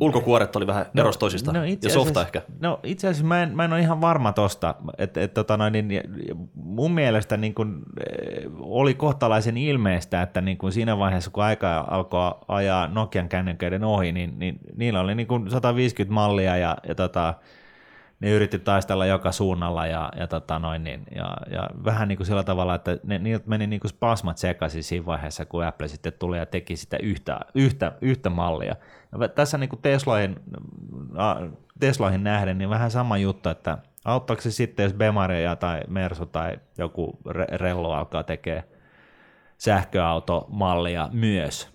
ulkokuoret 0.00 0.56
oli 0.56 0.66
vähän 0.66 0.86
eros 0.96 1.18
toisistaan. 1.18 1.54
No, 1.54 1.64
ja 1.64 1.90
softa 1.90 2.20
ehkä. 2.20 2.42
No 2.60 2.80
itse 2.82 3.08
asiassa 3.08 3.26
mä 3.26 3.42
en, 3.42 3.56
mä 3.56 3.64
en 3.64 3.72
ole 3.72 3.80
ihan 3.80 4.00
varma 4.00 4.32
tosta, 4.32 4.74
että 4.98 5.20
et, 5.20 5.34
tota 5.34 5.56
noin, 5.56 5.72
niin, 5.72 6.02
mun 6.54 6.92
mielestä 6.92 7.36
niin 7.36 7.54
kun, 7.54 7.82
eh, 8.10 8.44
oli 8.58 8.94
kohtalaisen 8.94 9.56
ilmeistä, 9.56 10.22
että 10.22 10.40
niin 10.40 10.58
kun 10.58 10.72
siinä 10.72 10.98
vaiheessa 10.98 11.30
kun 11.30 11.44
aika 11.44 11.86
alkoi 11.90 12.34
ajaa 12.48 12.88
Nokian 12.88 13.28
kännyköiden 13.28 13.84
ohi, 13.84 14.12
niin, 14.12 14.38
niin 14.38 14.58
niillä 14.76 15.00
oli 15.00 15.14
niin 15.14 15.26
kun 15.26 15.50
150 15.50 16.14
mallia 16.14 16.56
ja, 16.56 16.76
ja 16.88 16.94
tota, 16.94 17.34
ne 18.22 18.30
yritti 18.30 18.58
taistella 18.58 19.06
joka 19.06 19.32
suunnalla 19.32 19.86
ja, 19.86 20.10
ja, 20.16 20.26
tota 20.26 20.58
noin, 20.58 20.84
niin, 20.84 21.02
ja, 21.14 21.36
ja 21.50 21.70
vähän 21.84 22.08
niin 22.08 22.16
kuin 22.16 22.26
sillä 22.26 22.42
tavalla, 22.42 22.74
että 22.74 22.98
ne, 23.04 23.18
niiltä 23.18 23.48
meni 23.48 23.66
niin 23.66 23.80
kuin 23.80 23.88
spasmat 23.88 24.38
sekaisin 24.38 24.84
siinä 24.84 25.06
vaiheessa, 25.06 25.44
kun 25.44 25.64
Apple 25.64 25.88
sitten 25.88 26.12
tuli 26.18 26.38
ja 26.38 26.46
teki 26.46 26.76
sitä 26.76 26.96
yhtä, 27.02 27.40
yhtä, 27.54 27.92
yhtä 28.00 28.30
mallia. 28.30 28.76
Ja 29.20 29.28
tässä 29.28 29.58
niin 29.58 29.68
kuin 29.68 29.82
Teslahin, 29.82 30.36
a, 31.16 31.34
Teslahin 31.80 32.24
nähden, 32.24 32.58
niin 32.58 32.70
vähän 32.70 32.90
sama 32.90 33.18
juttu, 33.18 33.48
että 33.48 33.78
auttaako 34.04 34.42
se 34.42 34.50
sitten, 34.50 34.84
jos 34.84 34.94
Bemaria 34.94 35.56
tai 35.56 35.80
Mersu 35.88 36.26
tai 36.26 36.58
joku 36.78 37.18
re- 37.28 37.56
rello 37.56 37.92
alkaa 37.92 38.22
tekee 38.22 38.64
sähköautomallia 39.58 41.08
myös. 41.12 41.71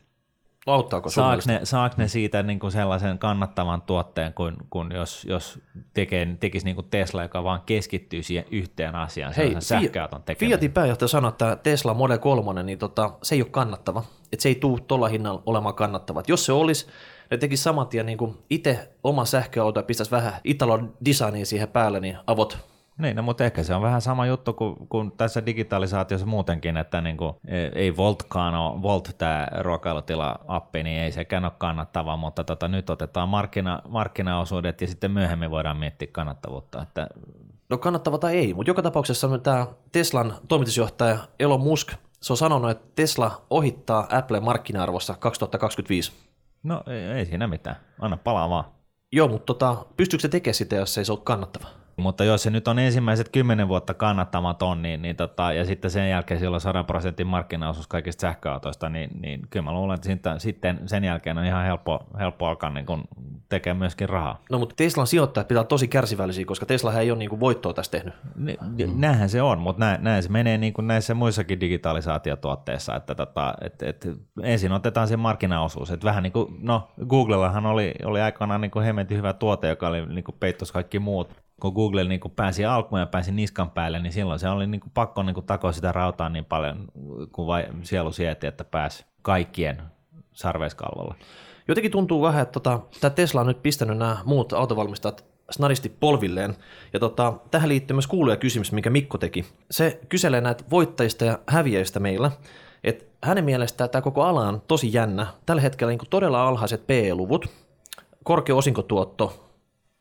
Auttaako 0.68 1.10
Saako 1.10 1.30
mielestä? 1.30 1.54
ne, 1.54 1.60
saako 1.64 1.96
ne 1.98 2.08
siitä 2.08 2.44
niin 2.44 2.60
kuin 2.60 2.72
sellaisen 2.72 3.20
kannattavan 3.20 3.82
tuotteen, 3.82 4.34
kuin, 4.34 4.56
kuin 4.70 4.92
jos, 4.92 5.26
jos 5.30 5.60
tekee, 5.94 6.38
tekisi 6.40 6.66
niin 6.66 6.76
kuin 6.76 6.88
Tesla, 6.90 7.24
joka 7.24 7.44
vaan 7.44 7.62
keskittyy 7.66 8.24
siihen 8.24 8.46
yhteen 8.52 8.96
asiaan, 8.96 9.34
Hei, 9.38 9.56
sähköauton 9.60 10.24
tekemiseen. 10.24 10.50
Fiatin 10.50 10.72
pääjohtaja 10.72 11.08
sanoi, 11.08 11.30
että 11.30 11.58
Tesla 11.64 11.94
Model 11.94 12.18
3, 12.18 12.64
niin 12.64 12.80
tota, 12.80 13.12
se 13.24 13.36
ei 13.36 13.42
ole 13.42 13.50
kannattava. 13.52 14.04
Että 14.32 14.44
se 14.44 14.50
ei 14.50 14.56
tule 14.56 14.80
tuolla 14.88 15.08
hinnalla 15.08 15.44
olemaan 15.46 15.76
kannattava. 15.76 16.20
Et 16.20 16.30
jos 16.30 16.46
se 16.46 16.52
olisi, 16.52 16.88
ne 17.32 17.38
tekisi 17.38 17.64
saman 17.64 17.88
tien 17.88 18.06
niin 18.06 18.38
itse 18.50 18.90
oma 19.04 19.26
sähköauto 19.26 19.80
ja 19.80 19.84
pistäisi 19.84 20.12
vähän 20.12 20.34
Italon 20.44 20.94
designia 21.06 21.46
siihen 21.46 21.68
päälle, 21.68 22.00
niin 22.00 22.18
avot 22.28 22.77
Niin, 22.98 23.16
no, 23.16 23.22
mutta 23.22 23.44
ehkä 23.46 23.64
se 23.64 23.76
on 23.76 23.82
vähän 23.82 24.02
sama 24.02 24.26
juttu 24.26 24.54
kuin, 24.54 24.88
kuin 24.90 25.12
tässä 25.12 25.46
digitalisaatiossa 25.46 26.28
muutenkin, 26.28 26.78
että 26.78 27.02
niin 27.02 27.18
kuin, 27.18 27.34
ei 27.76 27.98
Voltkaan 27.98 28.56
ole, 28.56 28.82
Volt 28.82 29.16
tämä 29.18 29.48
ruokailutila-appi, 29.60 30.84
niin 30.84 31.02
ei 31.02 31.12
sekään 31.12 31.46
ole 31.46 31.52
kannattava, 31.58 32.18
mutta 32.18 32.44
tota, 32.44 32.68
nyt 32.68 32.90
otetaan 32.90 33.30
markkina, 33.30 33.82
markkinaosuudet 33.90 34.82
ja 34.82 34.88
sitten 34.88 35.12
myöhemmin 35.12 35.52
voidaan 35.52 35.78
miettiä 35.78 36.08
kannattavuutta. 36.12 36.82
Että, 36.82 37.08
No 37.70 37.78
kannattava 37.78 38.18
tai 38.18 38.38
ei, 38.38 38.54
mutta 38.54 38.70
joka 38.70 38.82
tapauksessa 38.82 39.38
tämä 39.38 39.68
Teslan 39.92 40.34
toimitusjohtaja 40.48 41.18
Elon 41.40 41.62
Musk, 41.62 41.94
se 42.22 42.34
on 42.34 42.38
sanonut, 42.38 42.72
että 42.72 42.88
Tesla 42.96 43.42
ohittaa 43.50 44.08
Apple 44.12 44.40
markkina-arvossa 44.40 45.16
2025. 45.20 46.12
no 46.64 46.84
ei, 46.88 47.02
ei 47.02 47.26
siinä 47.26 47.48
mitään, 47.48 47.76
anna 48.00 48.18
palaa 48.18 48.50
vaan. 48.50 48.64
Joo, 49.12 49.28
mutta 49.28 49.46
tota, 49.46 49.86
pystyykö 49.98 50.22
se 50.22 50.30
tekemään 50.30 50.56
sitä, 50.56 50.76
jos 50.76 50.94
se 50.94 51.02
ei 51.02 51.06
se 51.06 51.12
ole 51.12 51.20
kannattava? 51.24 51.68
Mutta 51.98 52.24
jos 52.24 52.44
se 52.44 52.50
nyt 52.50 52.68
on 52.68 52.80
ensimmäiset 52.80 53.30
kymmenen 53.30 53.68
vuotta 53.68 53.94
kannattamaton, 53.94 54.82
niin, 54.82 55.02
niin 55.02 55.16
tota, 55.16 55.54
ja 55.54 55.66
sitten 55.66 55.92
sen 55.92 56.10
jälkeen 56.10 56.40
sillä 56.40 56.56
on 56.56 56.62
100 56.62 56.84
prosentin 56.84 57.28
markkinaosuus 57.28 57.88
kaikista 57.88 58.22
sähköautoista, 58.22 58.90
niin, 58.90 59.10
niin 59.22 59.42
kyllä 59.50 59.64
mä 59.64 59.74
luulen, 59.74 59.96
että 59.96 60.08
sitten, 60.08 60.40
sitten 60.40 60.80
sen 60.86 61.04
jälkeen 61.04 61.38
on 61.38 61.46
ihan 61.46 61.66
helppo, 61.66 62.00
helppo 62.20 62.48
alkaa 62.48 62.70
niin 62.70 62.86
kun 62.86 63.04
tekee 63.50 63.74
myöskin 63.74 64.10
rahaa. 64.10 64.42
No 64.52 64.60
mutta 64.60 64.76
Teslan 64.76 65.08
sijoittajat 65.08 65.48
pitää 65.48 65.60
olla 65.62 65.68
tosi 65.68 65.88
kärsivällisiä, 65.88 66.46
koska 66.46 66.66
Tesla 66.66 66.94
ei 66.94 67.12
ole 67.12 67.20
niinku 67.20 67.40
voittoa 67.40 67.74
tässä 67.74 67.92
tehnyt. 67.92 68.14
Ni- 68.36 68.58
Näinhän 68.96 69.30
se 69.30 69.42
on, 69.42 69.60
mutta 69.60 69.80
näin, 69.80 70.04
näin 70.04 70.24
se 70.24 70.30
menee 70.30 70.58
niin 70.58 70.74
kuin 70.74 70.88
näissä 70.88 71.14
muissakin 71.14 71.60
digitalisaatiotuotteissa, 71.60 72.96
että 72.96 73.16
tota, 73.16 73.54
et, 73.62 73.84
et 73.84 74.08
ensin 74.44 74.72
otetaan 74.72 75.08
se 75.08 75.18
markkinaosuus, 75.18 75.92
että 75.92 76.06
vähän 76.06 76.24
niin 76.24 76.34
kuin, 76.34 76.58
no 76.60 76.88
Googlellahan 77.08 77.66
oli, 77.66 77.94
oli 78.06 78.22
aikanaan 78.22 78.62
niin 78.62 78.72
kuin 78.72 78.86
hemmetin 78.86 79.18
hyvä 79.18 79.34
tuote, 79.34 79.68
joka 79.68 79.88
oli 79.88 80.06
niin 80.06 80.24
kuin 80.24 80.36
peittos 80.40 80.72
kaikki 80.72 81.00
muut. 81.00 81.47
Kun 81.62 81.74
Google 81.74 82.04
niin 82.04 82.20
kuin 82.20 82.34
pääsi 82.36 82.66
alkuun 82.66 83.02
ja 83.02 83.08
pääsi 83.08 83.32
niskan 83.32 83.70
päälle, 83.72 84.00
niin 84.00 84.14
silloin 84.14 84.40
se 84.40 84.50
oli 84.50 84.68
niin 84.68 84.82
kuin 84.82 84.92
pakko 84.94 85.24
niin 85.24 85.34
kuin 85.34 85.46
takoa 85.46 85.72
sitä 85.72 85.92
rautaa 85.92 86.30
niin 86.30 86.46
paljon, 86.46 86.88
kun 87.32 87.48
vai, 87.48 87.68
sielu 87.84 88.12
sieti, 88.12 88.48
että 88.48 88.64
pääsi 88.64 89.06
kaikkien 89.22 89.82
sarveiskalvolla. 90.34 91.16
Jotenkin 91.68 91.92
tuntuu 91.92 92.22
vähän, 92.22 92.42
että 92.42 92.54
tota, 92.54 92.80
tämä 93.02 93.10
Tesla 93.10 93.42
on 93.42 93.48
nyt 93.48 93.64
pistänyt 93.64 93.98
nämä 93.98 94.18
muut 94.26 94.54
autovalmistajat 94.54 95.26
snadisti 95.52 95.90
polvilleen. 96.00 96.56
Ja 96.94 97.00
tota, 97.00 97.34
tähän 97.52 97.70
liittyy 97.70 97.94
myös 97.94 98.08
kuuluja 98.08 98.38
kysymys, 98.38 98.72
minkä 98.72 98.90
Mikko 98.90 99.18
teki. 99.18 99.46
Se 99.72 100.00
kyselee 100.10 100.42
näitä 100.42 100.64
voittajista 100.72 101.26
ja 101.26 101.40
häviäjistä 101.48 102.00
meillä. 102.00 102.32
että 102.84 103.06
hänen 103.24 103.46
mielestään 103.46 103.90
tämä 103.90 104.02
koko 104.02 104.24
ala 104.24 104.48
on 104.48 104.62
tosi 104.68 104.94
jännä. 104.94 105.28
Tällä 105.46 105.62
hetkellä 105.62 105.92
niin 105.92 106.10
todella 106.10 106.48
alhaiset 106.48 106.88
PE-luvut, 106.88 107.46
korkea 108.24 108.56
osinkotuotto, 108.56 109.47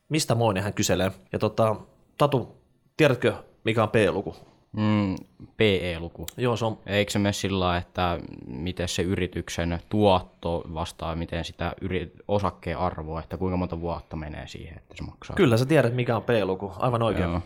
mistä 0.09 0.35
moinen 0.35 0.62
hän 0.62 0.75
kyselee. 0.75 1.12
Ja 1.33 1.38
tota, 1.38 1.77
Tatu, 2.19 2.57
tiedätkö 2.97 3.35
mikä 3.64 3.83
on 3.83 3.90
PE-luku? 3.90 4.37
Mm, 4.73 5.16
PE-luku. 5.57 6.27
Joo, 6.37 6.57
se 6.57 6.64
on 6.64 6.79
Eikö 6.87 7.12
se 7.12 7.19
mene 7.19 7.33
sillä 7.33 7.77
että 7.77 8.21
miten 8.47 8.88
se 8.88 9.03
yrityksen 9.03 9.81
tuotto 9.88 10.64
vastaa, 10.75 11.16
miten 11.16 11.45
sitä 11.45 11.73
yri- 11.81 12.12
osakkeen 12.29 12.79
arvoa, 12.79 13.21
että 13.21 13.37
kuinka 13.37 13.57
monta 13.57 13.81
vuotta 13.81 14.16
menee 14.16 14.47
siihen, 14.47 14.79
että 14.79 14.95
se 14.97 15.05
maksaa? 15.05 15.37
Kyllä 15.37 15.57
sä 15.57 15.66
tiedät, 15.66 15.95
mikä 15.95 16.16
on 16.16 16.23
P-luku, 16.23 16.73
aivan 16.79 17.03
oikein. 17.03 17.31
Joo. 17.31 17.40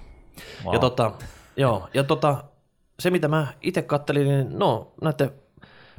Wow. 0.64 0.74
Ja, 0.74 0.80
tota, 0.80 1.12
joo, 1.56 1.88
ja 1.94 2.04
tota, 2.04 2.44
se 2.98 3.10
mitä 3.10 3.28
mä 3.28 3.46
itse 3.62 3.82
kattelin, 3.82 4.28
niin 4.28 4.58
no 4.58 4.92
näiden 5.02 5.30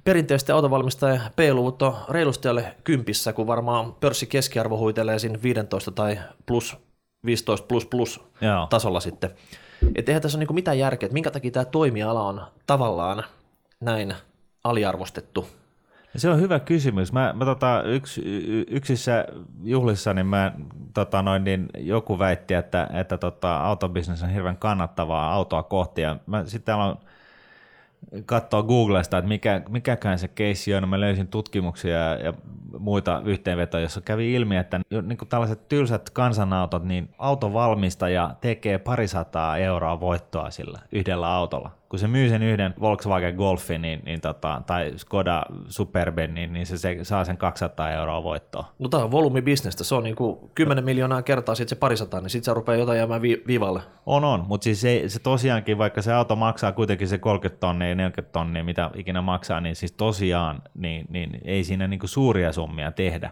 perinteisten 0.04 0.56
autovalmistajien 0.56 1.22
P-luvut 1.36 1.82
on 1.82 1.96
reilusti 2.10 2.48
alle 2.48 2.76
kympissä, 2.84 3.34
kun 3.34 3.48
varmaan 3.48 3.94
pörssi 3.94 4.26
keskiarvo 4.26 4.78
huitelee 4.78 5.20
siinä 5.20 5.40
15 5.44 5.92
tai 5.92 6.20
plus 6.46 6.78
15 7.26 7.68
plus 7.68 7.86
plus 7.86 8.22
Joo. 8.42 8.68
tasolla 8.70 9.00
sitten. 9.00 9.30
Että 9.96 10.12
eihän 10.12 10.22
tässä 10.22 10.38
ole 10.38 10.42
niinku 10.42 10.54
mitään 10.54 10.80
järkeä, 10.80 11.08
että 11.08 11.14
minkä 11.14 11.32
takia 11.32 11.52
tämä 11.52 11.66
toimiala 11.66 12.24
on 12.24 12.42
tavallaan 12.68 13.24
näin 13.80 14.14
aliarvostettu. 14.64 15.48
Se 16.16 16.30
on 16.30 16.42
hyvä 16.42 16.60
kysymys. 16.60 17.14
Mä, 17.14 17.34
mä 17.38 17.46
tota, 17.46 17.84
yks, 17.84 18.18
y- 18.18 18.66
yksissä 18.70 19.26
juhlissa 19.64 20.14
niin 20.14 20.26
mä, 20.26 20.52
tota 20.94 21.22
noin, 21.22 21.44
niin 21.44 21.68
joku 21.78 22.20
väitti, 22.20 22.54
että, 22.54 22.90
että 22.94 23.18
tota, 23.18 23.58
autobisnes 23.58 24.24
on 24.24 24.30
hirveän 24.30 24.58
kannattavaa 24.58 25.34
autoa 25.34 25.64
kohti. 25.64 26.02
Ja 26.02 26.16
mä 26.26 26.46
sitten 26.46 26.76
aloin 26.76 26.98
katsoa 28.26 28.64
Googlesta, 28.64 29.18
että 29.18 29.28
mikä, 29.30 29.62
mikäkään 29.70 30.20
se 30.20 30.28
keissi 30.28 30.76
on. 30.76 30.90
Mä 30.90 31.00
löysin 31.00 31.28
tutkimuksia 31.28 31.98
ja, 31.98 32.16
ja 32.16 32.34
muita 32.80 33.22
yhteenvetoja, 33.26 33.84
jossa 33.84 34.02
kävi 34.02 34.34
ilmi, 34.34 34.58
että 34.58 34.80
niin 34.90 35.18
kuin 35.18 35.30
tällaiset 35.30 35.68
tylsät 35.68 36.10
kansanautot, 36.10 36.84
niin 36.84 37.10
autovalmistaja 37.18 38.36
tekee 38.42 38.78
parisataa 38.78 39.58
euroa 39.58 40.00
voittoa 40.00 40.52
sillä 40.52 40.80
yhdellä 40.92 41.34
autolla. 41.34 41.81
Kun 41.92 42.00
se 42.00 42.08
myy 42.08 42.30
sen 42.30 42.44
yhden 42.44 42.74
Volkswagen 42.82 43.36
Golfin 43.36 43.82
niin, 43.82 44.02
niin 44.06 44.22
tota, 44.22 44.62
tai 44.68 44.94
Skoda 44.96 45.46
Superben, 45.68 46.34
niin, 46.34 46.54
niin 46.54 46.66
se, 46.66 46.78
se, 46.78 46.98
saa 47.04 47.26
sen 47.26 47.38
200 47.38 47.92
euroa 47.92 48.24
voittoa. 48.24 48.72
No 48.80 48.90
tämä 48.90 49.04
on 49.04 49.12
volyymibisnestä, 49.12 49.84
se 49.84 49.96
on 49.96 50.04
niin 50.04 50.16
kuin 50.16 50.40
10 50.56 50.84
miljoonaa 50.84 51.22
kertaa, 51.22 51.56
sitten 51.56 51.70
se 51.70 51.80
parisataa, 51.80 52.22
niin 52.22 52.30
sitten 52.30 52.46
se 52.46 52.54
rupeaa 52.54 52.78
jotain 52.78 52.98
jäämään 52.98 53.22
vi- 53.22 53.44
viivalle. 53.48 53.82
On, 54.06 54.24
on, 54.24 54.44
mutta 54.48 54.64
siis 54.64 54.82
se, 54.82 55.04
se 55.08 55.20
tosiaankin, 55.20 55.78
vaikka 55.78 56.02
se 56.02 56.14
auto 56.14 56.36
maksaa 56.36 56.72
kuitenkin 56.72 57.08
se 57.08 57.18
30 57.18 57.60
tonnia, 57.60 57.96
40 57.96 58.32
tonnia, 58.32 58.64
mitä 58.64 58.92
ikinä 58.96 59.22
maksaa, 59.22 59.62
niin 59.62 59.76
siis 59.76 59.92
tosiaan 59.92 60.62
niin, 60.74 61.06
niin 61.10 61.42
ei 61.46 61.64
siinä 61.64 61.88
niinku 61.88 62.08
suuria 62.08 62.52
summia 62.52 62.92
tehdä 62.92 63.32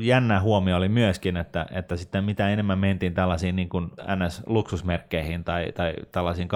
jännä 0.00 0.40
huomio 0.40 0.76
oli 0.76 0.88
myöskin, 0.88 1.36
että, 1.36 1.66
että 1.70 1.96
sitten 1.96 2.24
mitä 2.24 2.48
enemmän 2.48 2.78
mentiin 2.78 3.14
tällaisiin 3.14 3.56
niin 3.56 3.68
kuin 3.68 3.90
NS-luksusmerkkeihin 3.90 5.44
tai, 5.44 5.72
tai 5.72 5.94
tällaisiin 6.12 6.48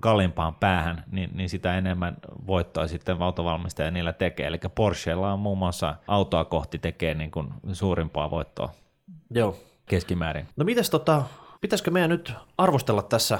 kalliimpaan 0.00 0.54
päähän, 0.54 1.04
niin, 1.10 1.30
niin 1.34 1.48
sitä 1.48 1.78
enemmän 1.78 2.16
voittoa 2.46 2.86
sitten 2.86 3.22
autovalmistaja 3.22 3.90
niillä 3.90 4.12
tekee. 4.12 4.46
Eli 4.46 4.58
Porschella 4.74 5.32
on 5.32 5.38
muun 5.38 5.58
muassa 5.58 5.94
autoa 6.08 6.44
kohti 6.44 6.78
tekee 6.78 7.14
niin 7.14 7.30
kuin 7.30 7.48
suurimpaa 7.72 8.30
voittoa 8.30 8.70
Joo. 9.30 9.56
keskimäärin. 9.86 10.48
No 10.56 10.64
mites 10.64 10.90
tota, 10.90 11.22
pitäisikö 11.60 11.90
meidän 11.90 12.10
nyt 12.10 12.32
arvostella 12.58 13.02
tässä 13.02 13.38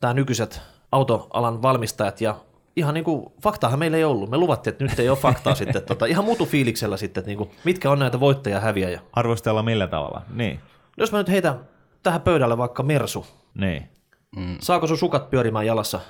tämä 0.00 0.14
nykyiset 0.14 0.62
autoalan 0.92 1.62
valmistajat 1.62 2.20
ja 2.20 2.36
ihan 2.80 2.94
niin 2.94 3.04
kuin, 3.04 3.32
faktaahan 3.42 3.78
meillä 3.78 3.96
ei 3.96 4.04
ollut. 4.04 4.30
Me 4.30 4.36
luvattiin, 4.36 4.72
että 4.72 4.84
nyt 4.84 4.98
ei 4.98 5.08
ole 5.08 5.18
faktaa 5.18 5.54
sitten. 5.60 5.82
Tota, 5.82 6.06
ihan 6.06 6.24
muutu 6.24 6.46
fiiliksellä 6.46 6.96
sitten, 6.96 7.20
että 7.20 7.28
niin 7.28 7.38
kuin, 7.38 7.50
mitkä 7.64 7.90
on 7.90 7.98
näitä 7.98 8.20
voittajia 8.20 8.56
ja 8.56 8.60
häviäjä. 8.60 9.00
Arvostella 9.12 9.62
millä 9.62 9.86
tavalla? 9.86 10.22
Niin. 10.34 10.60
Jos 10.96 11.12
mä 11.12 11.18
nyt 11.18 11.28
heitän 11.28 11.60
tähän 12.02 12.20
pöydälle 12.20 12.58
vaikka 12.58 12.82
Mersu. 12.82 13.26
Niin. 13.54 13.88
Mm. 14.36 14.56
Saako 14.60 14.86
sun 14.86 14.98
sukat 14.98 15.30
pyörimään 15.30 15.66
jalassa, 15.66 16.00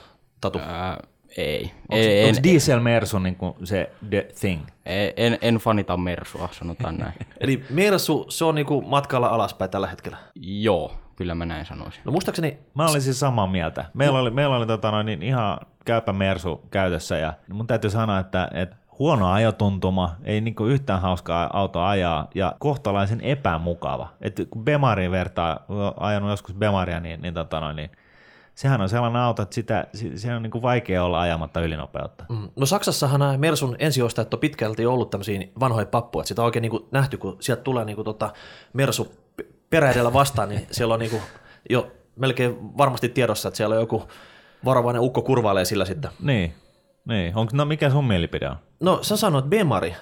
Tatu? 0.40 0.58
Ää, 0.58 1.02
ei. 1.36 1.70
Onko, 1.88 2.04
onko 2.28 2.42
diesel 2.42 2.80
Mersu 2.80 3.18
niin 3.18 3.36
kuin 3.36 3.54
se 3.64 3.90
the 4.10 4.28
thing? 4.40 4.62
En, 4.86 5.12
en, 5.16 5.38
en 5.42 5.54
fanita 5.56 5.96
Mersua, 5.96 6.48
sanotaan 6.52 6.96
näin. 6.96 7.12
Eli 7.40 7.64
Mersu, 7.70 8.26
se 8.28 8.44
on 8.44 8.54
niin 8.54 8.66
kuin 8.66 8.88
matkalla 8.88 9.26
alaspäin 9.26 9.70
tällä 9.70 9.86
hetkellä. 9.86 10.16
Joo, 10.34 10.92
kyllä 11.16 11.34
mä 11.34 11.46
näin 11.46 11.66
sanoisin. 11.66 12.02
No 12.04 12.12
muistaakseni... 12.12 12.58
Mä 12.74 12.82
olisin 12.82 13.02
siis 13.02 13.20
samaa 13.20 13.46
mieltä. 13.46 13.84
Meillä 13.94 14.18
oli, 14.18 14.30
meillä 14.30 14.56
oli 14.56 14.66
tota 14.66 14.90
noin, 14.90 15.06
niin 15.06 15.22
ihan 15.22 15.58
käypä 15.84 16.12
Mersu 16.12 16.62
käytössä 16.70 17.18
ja 17.18 17.32
mun 17.52 17.66
täytyy 17.66 17.90
sanoa, 17.90 18.18
että, 18.18 18.48
että 18.52 18.76
huono 18.98 19.32
ajotuntuma, 19.32 20.16
ei 20.24 20.40
niinku 20.40 20.66
yhtään 20.66 21.00
hauskaa 21.00 21.50
autoa 21.52 21.90
ajaa 21.90 22.28
ja 22.34 22.54
kohtalaisen 22.58 23.20
epämukava. 23.20 24.08
Et 24.20 24.40
kun 24.50 24.64
Bemari 24.64 25.10
vertaa, 25.10 25.64
ajanut 25.96 26.30
joskus 26.30 26.54
Bemaria, 26.54 27.00
niin, 27.00 27.22
niin, 27.22 27.34
tota 27.34 27.60
noin, 27.60 27.76
niin 27.76 27.90
sehän 28.54 28.80
on 28.80 28.88
sellainen 28.88 29.22
auto, 29.22 29.42
että 29.42 29.54
sitä, 29.54 29.86
se 30.14 30.34
on 30.34 30.42
niin 30.42 30.62
vaikea 30.62 31.04
olla 31.04 31.20
ajamatta 31.20 31.60
ylinopeutta. 31.60 32.24
Mm. 32.28 32.48
No 32.56 32.66
Saksassahan 32.66 33.40
Mersun 33.40 33.76
ensiostajat 33.78 34.34
on 34.34 34.40
pitkälti 34.40 34.86
ollut 34.86 35.10
tämmöisiä 35.10 35.40
vanhoja 35.60 35.86
pappuja, 35.86 36.24
sitä 36.24 36.42
on 36.42 36.46
oikein 36.46 36.62
niin 36.62 36.88
nähty, 36.90 37.16
kun 37.16 37.36
sieltä 37.40 37.62
tulee 37.62 37.84
niin 37.84 38.04
tota 38.04 38.32
Mersu 38.72 39.12
peräedellä 39.70 40.12
vastaan, 40.12 40.48
niin 40.48 40.66
siellä 40.70 40.94
on 40.94 41.00
niin 41.00 41.22
jo 41.70 41.92
melkein 42.16 42.78
varmasti 42.78 43.08
tiedossa, 43.08 43.48
että 43.48 43.56
siellä 43.56 43.74
on 43.74 43.80
joku 43.80 44.08
varovainen 44.64 45.02
ukko 45.02 45.22
kurvailee 45.22 45.64
sillä 45.64 45.84
sitten. 45.84 46.10
Niin, 46.22 46.54
niin. 47.04 47.36
Onko, 47.36 47.56
no 47.56 47.64
mikä 47.64 47.90
sun 47.90 48.04
mielipide 48.04 48.48
on? 48.48 48.56
No 48.80 48.98
sä 49.02 49.16
sanoit 49.16 49.44
Bemari. 49.44 49.94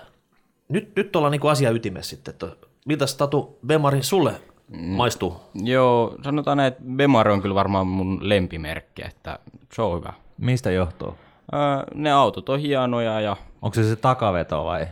Nyt, 0.68 0.96
nyt 0.96 1.16
ollaan 1.16 1.30
niin 1.30 1.50
asia 1.50 1.70
ytimessä 1.70 2.10
sitten, 2.10 2.32
että 2.32 2.68
miltä 2.86 3.04
Tatu 3.18 3.58
Bemari 3.66 4.02
sulle 4.02 4.34
mm. 4.68 4.80
maistuu? 4.80 5.36
Joo, 5.54 6.16
sanotaan 6.24 6.60
että 6.60 6.82
Bemari 6.96 7.32
on 7.32 7.42
kyllä 7.42 7.54
varmaan 7.54 7.86
mun 7.86 8.18
lempimerkki, 8.28 9.04
että 9.04 9.38
se 9.72 9.82
on 9.82 9.98
hyvä. 9.98 10.12
Mistä 10.38 10.70
johtuu? 10.70 11.14
Öö, 11.54 11.60
ne 11.94 12.12
autot 12.12 12.48
on 12.48 12.58
hienoja 12.58 13.20
ja... 13.20 13.36
Onko 13.62 13.74
se 13.74 13.88
se 13.88 13.96
takaveto 13.96 14.64
vai? 14.64 14.86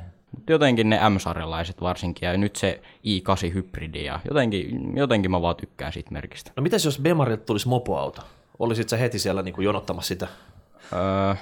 Jotenkin 0.49 0.91
ne 0.91 1.09
M-sarjalaiset 1.09 1.81
varsinkin 1.81 2.27
ja 2.27 2.37
nyt 2.37 2.57
se 2.57 2.83
i8 3.07 3.55
hybridi 3.55 4.05
ja 4.05 4.21
jotenkin, 4.29 4.97
jotenkin 4.97 5.31
mä 5.31 5.43
vaan 5.43 5.57
tykkään 5.57 5.93
siitä 5.93 6.11
merkistä. 6.11 6.53
No 6.57 6.63
mitäs 6.63 6.85
jos 6.85 7.01
Bemarilta 7.01 7.45
tulisi 7.45 7.69
mopoauto? 7.69 8.23
Olisit 8.59 8.89
sä 8.89 8.97
heti 8.97 9.19
siellä 9.19 9.43
niin 9.43 9.55
kuin 9.55 9.65
jonottamassa 9.65 10.09
sitä? 10.09 10.29
Öö, 10.93 11.35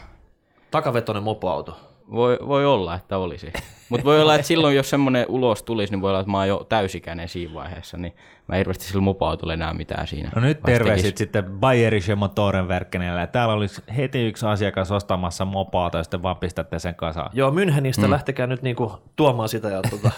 Takavetoinen 0.71 1.23
mopoauto. 1.23 1.77
Voi, 2.11 2.39
voi 2.47 2.67
olla, 2.67 2.95
että 2.95 3.19
olisi. 3.19 3.53
Mutta 3.89 4.05
voi 4.05 4.21
olla, 4.21 4.35
että 4.35 4.47
silloin, 4.47 4.77
jos 4.77 4.91
semmoinen 4.91 5.27
ulos 5.29 5.63
tulisi, 5.63 5.93
niin 5.93 6.01
voi 6.01 6.11
olla, 6.11 6.21
että 6.21 6.31
mä 6.31 6.39
oon 6.39 6.49
jo 6.49 6.67
täysikäinen 6.69 7.29
siinä 7.29 7.55
vaiheessa, 7.55 7.97
niin 7.97 8.17
mä 8.49 8.57
hirveästi 8.57 8.85
sillä 8.85 9.01
mopoautolla 9.01 9.53
enää 9.53 9.75
mitään 9.75 10.07
siinä. 10.07 10.31
No 10.35 10.41
nyt 10.41 10.63
terveisit 10.63 11.17
sitten 11.17 11.45
Bayerische 11.45 12.15
Motoren 12.15 12.69
Verkkenelle. 12.69 13.27
Täällä 13.27 13.55
olisi 13.55 13.83
heti 13.97 14.27
yksi 14.27 14.47
asiakas 14.47 14.91
ostamassa 14.91 15.45
mopoauto, 15.45 15.99
ja 15.99 16.05
sitten 16.05 16.23
vaan 16.23 16.37
pistätte 16.37 16.79
sen 16.79 16.95
kasaan. 16.95 17.31
Joo, 17.33 17.51
Münchenistä 17.51 18.05
mm. 18.05 18.11
lähtekää 18.11 18.47
nyt 18.47 18.63
niinku 18.63 18.93
tuomaan 19.17 19.49
sitä 19.49 19.69
ja 19.69 19.83
tuota, 19.91 20.11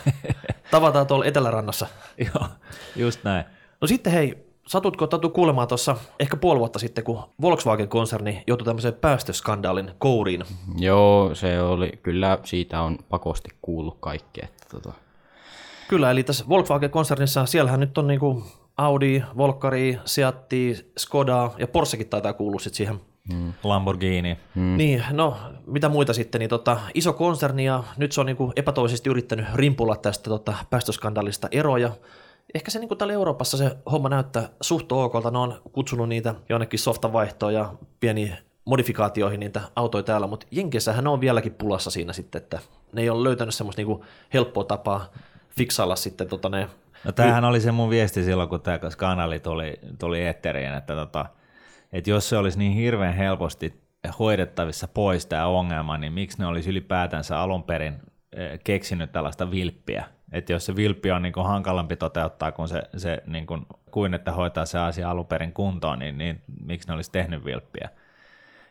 tavataan 0.70 1.06
tuolla 1.06 1.24
Etelärannassa. 1.24 1.86
Joo, 2.34 2.48
just 2.96 3.24
näin. 3.24 3.44
No 3.80 3.86
sitten 3.86 4.12
hei, 4.12 4.45
satutko 4.66 5.06
Tatu 5.06 5.30
kuulemaan 5.30 5.68
tuossa 5.68 5.96
ehkä 6.20 6.36
puoli 6.36 6.58
vuotta 6.58 6.78
sitten, 6.78 7.04
kun 7.04 7.22
Volkswagen-konserni 7.42 8.42
joutui 8.46 8.64
tämmöiseen 8.64 8.94
päästöskandaalin 8.94 9.90
kouriin? 9.98 10.44
Joo, 10.78 11.34
se 11.34 11.62
oli, 11.62 11.92
kyllä 12.02 12.38
siitä 12.44 12.80
on 12.82 12.98
pakosti 13.08 13.48
kuullut 13.62 13.96
kaikki. 14.00 14.40
Että 14.44 14.66
tota. 14.70 14.92
Kyllä, 15.88 16.10
eli 16.10 16.22
tässä 16.22 16.44
Volkswagen-konsernissa 16.48 17.46
siellähän 17.46 17.80
nyt 17.80 17.98
on 17.98 18.06
niinku 18.06 18.42
Audi, 18.76 19.22
Volkari, 19.36 19.98
Seatti, 20.04 20.92
Skoda 20.98 21.50
ja 21.58 21.68
Porschekin 21.68 22.08
taitaa 22.08 22.32
kuulua 22.32 22.60
sitten 22.60 22.76
siihen. 22.76 23.00
Mm. 23.32 23.52
Lamborghini. 23.64 24.38
Mm. 24.54 24.76
Niin, 24.76 25.04
no 25.10 25.36
mitä 25.66 25.88
muita 25.88 26.12
sitten, 26.12 26.38
niin 26.38 26.48
tota, 26.48 26.80
iso 26.94 27.12
konserni 27.12 27.64
ja 27.64 27.84
nyt 27.96 28.12
se 28.12 28.20
on 28.20 28.26
niinku 28.26 28.52
epätoisesti 28.56 29.10
yrittänyt 29.10 29.46
rimpulla 29.54 29.96
tästä 29.96 30.30
tota, 30.30 30.54
päästöskandaalista 30.70 31.48
eroja 31.50 31.90
ehkä 32.54 32.70
se 32.70 32.78
niin 32.78 32.88
kuin 32.88 32.98
täällä 32.98 33.14
Euroopassa 33.14 33.56
se 33.56 33.76
homma 33.92 34.08
näyttää 34.08 34.48
suht 34.60 34.92
okolta. 34.92 35.30
Ne 35.30 35.38
on 35.38 35.60
kutsunut 35.72 36.08
niitä 36.08 36.34
jonnekin 36.48 36.78
softavaihtoon 36.78 37.54
ja 37.54 37.74
pieni 38.00 38.32
modifikaatioihin 38.64 39.40
niitä 39.40 39.60
autoja 39.76 40.02
täällä, 40.02 40.26
mutta 40.26 40.46
Jenkessähän 40.50 41.04
ne 41.04 41.10
on 41.10 41.20
vieläkin 41.20 41.54
pulassa 41.54 41.90
siinä 41.90 42.12
sitten, 42.12 42.42
että 42.42 42.58
ne 42.92 43.02
ei 43.02 43.10
ole 43.10 43.24
löytänyt 43.24 43.54
semmoista 43.54 43.80
niin 43.80 43.86
kuin 43.86 44.02
helppoa 44.34 44.64
tapaa 44.64 45.12
fiksailla 45.50 45.96
sitten 45.96 46.28
tota 46.28 46.48
ne 46.48 46.68
No 47.04 47.12
tämähän 47.12 47.44
oli 47.44 47.60
se 47.60 47.72
mun 47.72 47.90
viesti 47.90 48.24
silloin, 48.24 48.48
kun 48.48 48.60
tämä 48.60 48.78
kanali 48.96 49.40
tuli, 49.40 49.80
tuli 49.98 50.20
eetteriin, 50.20 50.74
että, 50.74 50.94
tota, 50.94 51.26
että 51.92 52.10
jos 52.10 52.28
se 52.28 52.36
olisi 52.36 52.58
niin 52.58 52.72
hirveän 52.72 53.14
helposti 53.14 53.74
hoidettavissa 54.18 54.88
pois 54.88 55.26
tämä 55.26 55.46
ongelma, 55.46 55.98
niin 55.98 56.12
miksi 56.12 56.38
ne 56.38 56.46
olisi 56.46 56.70
ylipäätänsä 56.70 57.40
alun 57.40 57.62
perin 57.62 57.94
eh, 58.32 58.60
keksinyt 58.64 59.12
tällaista 59.12 59.50
vilppiä, 59.50 60.04
että 60.32 60.52
jos 60.52 60.66
se 60.66 60.76
vilppi 60.76 61.10
on 61.10 61.22
niin 61.22 61.32
kuin 61.32 61.46
hankalampi 61.46 61.96
toteuttaa 61.96 62.52
kuin, 62.52 62.68
se, 62.68 62.82
se 62.96 63.22
niin 63.26 63.46
kuin, 63.46 63.66
kuin 63.90 64.14
että 64.14 64.32
hoitaa 64.32 64.66
se 64.66 64.78
asia 64.78 65.10
alun 65.10 65.26
perin 65.26 65.52
kuntoon, 65.52 65.98
niin, 65.98 66.18
niin 66.18 66.42
miksi 66.64 66.88
ne 66.88 66.94
olisi 66.94 67.12
tehnyt 67.12 67.44
vilppiä? 67.44 67.88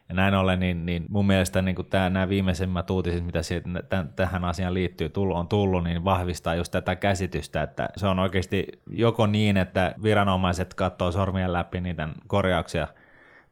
Ja 0.10 0.16
näin 0.16 0.34
ollen, 0.34 0.60
niin, 0.60 0.86
niin 0.86 1.06
mun 1.10 1.28
mielestä 1.28 1.62
niin 1.62 1.76
kuin 1.76 1.88
tämä, 1.90 2.10
nämä 2.10 2.30
viimeisimmät 2.30 2.90
uutiset, 2.90 3.26
mitä 3.26 3.42
siitä, 3.42 3.70
tämän, 3.90 4.10
tähän 4.16 4.46
asiaan 4.46 4.74
liittyy, 4.74 5.12
on 5.34 5.48
tullut, 5.48 5.84
niin 5.84 6.04
vahvistaa 6.04 6.56
just 6.56 6.72
tätä 6.72 6.96
käsitystä, 6.96 7.64
että 7.64 7.90
se 7.98 8.08
on 8.08 8.20
oikeasti 8.20 8.68
joko 8.90 9.28
niin, 9.28 9.58
että 9.58 9.96
viranomaiset 10.04 10.74
katsoo 10.74 11.12
sormien 11.12 11.54
läpi 11.54 11.82
niitä 11.82 12.10
korjauksia, 12.28 12.88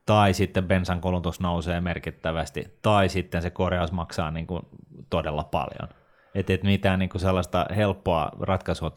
tai 0.05 0.33
sitten 0.33 0.67
bensan 0.67 1.01
kulutus 1.01 1.39
nousee 1.39 1.81
merkittävästi, 1.81 2.77
tai 2.81 3.09
sitten 3.09 3.41
se 3.41 3.49
korjaus 3.49 3.91
maksaa 3.91 4.31
niin 4.31 4.47
kuin 4.47 4.61
todella 5.09 5.43
paljon. 5.43 6.02
Että 6.35 6.53
et 6.53 6.63
mitään 6.63 6.99
niinku 6.99 7.19
sellaista 7.19 7.65
helppoa 7.75 8.31
ratkaisua 8.39 8.89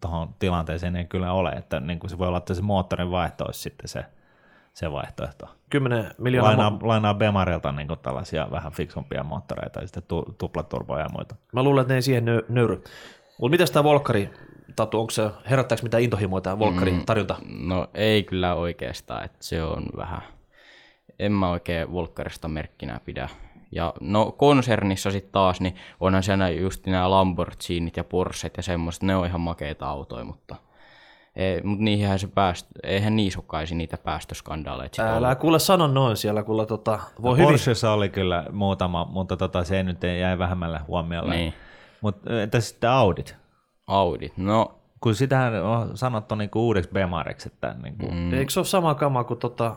tuohon 0.00 0.34
tilanteeseen 0.38 0.96
ei 0.96 1.04
kyllä 1.04 1.32
ole, 1.32 1.50
että 1.50 1.80
niinku 1.80 2.08
se 2.08 2.18
voi 2.18 2.28
olla, 2.28 2.38
että 2.38 2.54
se 2.54 2.62
moottorin 2.62 3.10
vaihto 3.10 3.44
olisi 3.44 3.60
sitten 3.60 3.88
se, 3.88 4.04
se 4.74 4.92
vaihtoehto. 4.92 5.48
10 5.70 6.10
miljoonaa... 6.18 6.56
Lainaa, 6.56 6.78
mo- 6.78 6.86
lainaa 6.86 7.14
Bemarilta 7.14 7.72
niinku 7.72 7.96
tällaisia 7.96 8.48
vähän 8.50 8.72
fiksumpia 8.72 9.22
moottoreita 9.22 9.80
ja 9.80 9.86
sitten 9.86 10.02
tu, 10.02 10.34
tuplaturboja 10.38 11.02
ja 11.02 11.08
muita. 11.08 11.34
Mä 11.52 11.62
luulen, 11.62 11.82
että 11.82 11.92
ne 11.92 11.96
ei 11.96 12.02
siihen 12.02 12.24
nö- 12.24 12.44
nöyry. 12.48 12.84
Mutta 13.38 13.50
miten 13.50 13.72
tämä 13.72 13.84
Volkari, 13.84 14.30
Tatu, 14.76 15.00
onko 15.00 15.10
se, 15.10 15.30
herättääkö 15.50 15.82
mitään 15.82 16.02
intohimoa 16.02 16.40
tämä 16.40 16.58
Volkarin 16.58 16.94
mm, 16.94 17.06
tarjonta? 17.06 17.36
No 17.58 17.88
ei 17.94 18.22
kyllä 18.22 18.54
oikeastaan, 18.54 19.24
että 19.24 19.38
se 19.40 19.62
on 19.62 19.86
vähän, 19.96 20.22
en 21.18 21.32
mä 21.32 21.50
oikein 21.50 21.92
Volkarista 21.92 22.48
merkkinä 22.48 23.00
pidä. 23.04 23.28
Ja 23.72 23.94
no 24.00 24.32
konsernissa 24.32 25.10
sitten 25.10 25.32
taas, 25.32 25.60
niin 25.60 25.74
onhan 26.00 26.22
siellä 26.22 26.50
just 26.50 26.86
nämä 26.86 27.10
Lamborghinit 27.10 27.96
ja 27.96 28.04
Porschet 28.04 28.56
ja 28.56 28.62
semmoiset, 28.62 29.02
ne 29.02 29.16
on 29.16 29.26
ihan 29.26 29.40
makeita 29.40 29.88
autoja, 29.88 30.24
mutta 30.24 30.56
ei, 31.36 31.62
mutta 31.62 31.84
niihin 31.84 32.18
se 32.18 32.26
pääst, 32.26 32.66
eihän 32.82 33.16
niissä 33.16 33.38
olekaan 33.38 33.66
niitä 33.74 33.98
päästöskandaaleita. 33.98 35.02
Älä 35.02 35.28
ollut. 35.28 35.38
kuule 35.38 35.58
sano 35.58 35.86
noin 35.86 36.16
siellä, 36.16 36.42
kuule 36.42 36.66
tota, 36.66 37.00
voi 37.22 37.30
no, 37.30 37.36
hyvin. 37.36 37.48
Porschessa 37.48 37.92
oli 37.92 38.08
kyllä 38.08 38.44
muutama, 38.52 39.04
mutta 39.04 39.36
tota, 39.36 39.64
se 39.64 39.82
nyt 39.82 40.04
ei 40.04 40.20
jäi 40.20 40.38
vähemmälle 40.38 40.80
huomiolle. 40.88 41.34
Niin. 41.34 41.54
Mutta 42.00 42.42
entä 42.42 42.60
sitten 42.60 42.90
Audit? 42.90 43.36
Audit, 43.86 44.36
no... 44.36 44.72
Kun 45.00 45.14
sitähän 45.14 45.62
on 45.62 45.96
sanottu 45.96 46.34
niinku 46.34 46.66
uudeksi 46.66 46.90
Bemariksi, 46.90 47.48
että 47.52 47.74
niinku... 47.82 48.06
Mm. 48.06 48.32
Eikö 48.32 48.52
se 48.52 48.60
ole 48.60 48.66
sama 48.66 48.94
kama 48.94 49.24
kuin 49.24 49.40
tota 49.40 49.76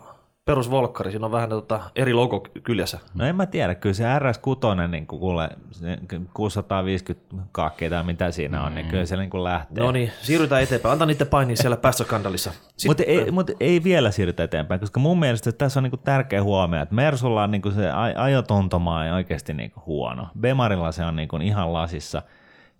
perus 0.49 0.71
Volkkari, 0.71 1.11
siinä 1.11 1.25
on 1.25 1.31
vähän 1.31 1.49
tota 1.49 1.79
eri 1.95 2.13
logo 2.13 2.43
kyljessä. 2.63 2.99
No 3.13 3.25
en 3.25 3.35
mä 3.35 3.45
tiedä, 3.45 3.75
kyllä 3.75 3.93
se 3.93 4.03
RS6, 4.03 4.87
niin 4.87 5.07
kuin 5.07 5.19
kuule, 5.19 5.49
se 5.71 5.97
650 6.33 7.35
kaakkeita 7.51 8.03
mitä 8.03 8.31
siinä 8.31 8.63
on, 8.63 8.75
niin 8.75 8.87
kyllä 8.87 9.05
se 9.05 9.17
niin 9.17 9.29
kuin 9.29 9.43
lähtee. 9.43 9.83
No 9.83 9.91
niin, 9.91 10.11
siirrytään 10.21 10.63
eteenpäin. 10.63 10.93
Anta 10.93 11.05
niiden 11.05 11.27
painia 11.27 11.55
siellä 11.55 11.77
päästöskandalissa. 11.77 12.51
Mutta 12.87 13.03
ei, 13.03 13.31
mut 13.31 13.51
ei 13.59 13.83
vielä 13.83 14.11
siirrytä 14.11 14.43
eteenpäin, 14.43 14.79
koska 14.79 14.99
mun 14.99 15.19
mielestä 15.19 15.51
tässä 15.51 15.79
on 15.79 15.83
niinku 15.83 15.97
tärkeä 15.97 16.43
huomio, 16.43 16.81
että 16.81 16.95
Mersulla 16.95 17.43
on 17.43 17.51
niinku 17.51 17.71
se 17.71 17.89
aj- 17.91 18.19
ajotuntuma 18.19 18.99
on 18.99 19.11
oikeasti 19.11 19.53
niinku 19.53 19.81
huono. 19.85 20.27
Bemarilla 20.39 20.91
se 20.91 21.05
on 21.05 21.15
niinku 21.15 21.37
ihan 21.37 21.73
lasissa. 21.73 22.21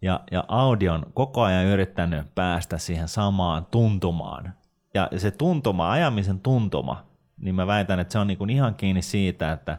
Ja, 0.01 0.19
ja 0.31 0.43
Audi 0.47 0.89
on 0.89 1.05
koko 1.13 1.41
ajan 1.41 1.65
yrittänyt 1.65 2.35
päästä 2.35 2.77
siihen 2.77 3.07
samaan 3.07 3.65
tuntumaan. 3.71 4.53
Ja 4.93 5.09
se 5.17 5.31
tuntuma, 5.31 5.91
ajamisen 5.91 6.39
tuntuma, 6.39 7.08
niin 7.41 7.55
mä 7.55 7.67
väitän, 7.67 7.99
että 7.99 8.11
se 8.11 8.19
on 8.19 8.27
niinku 8.27 8.45
ihan 8.49 8.75
kiinni 8.75 9.01
siitä, 9.01 9.51
että 9.51 9.77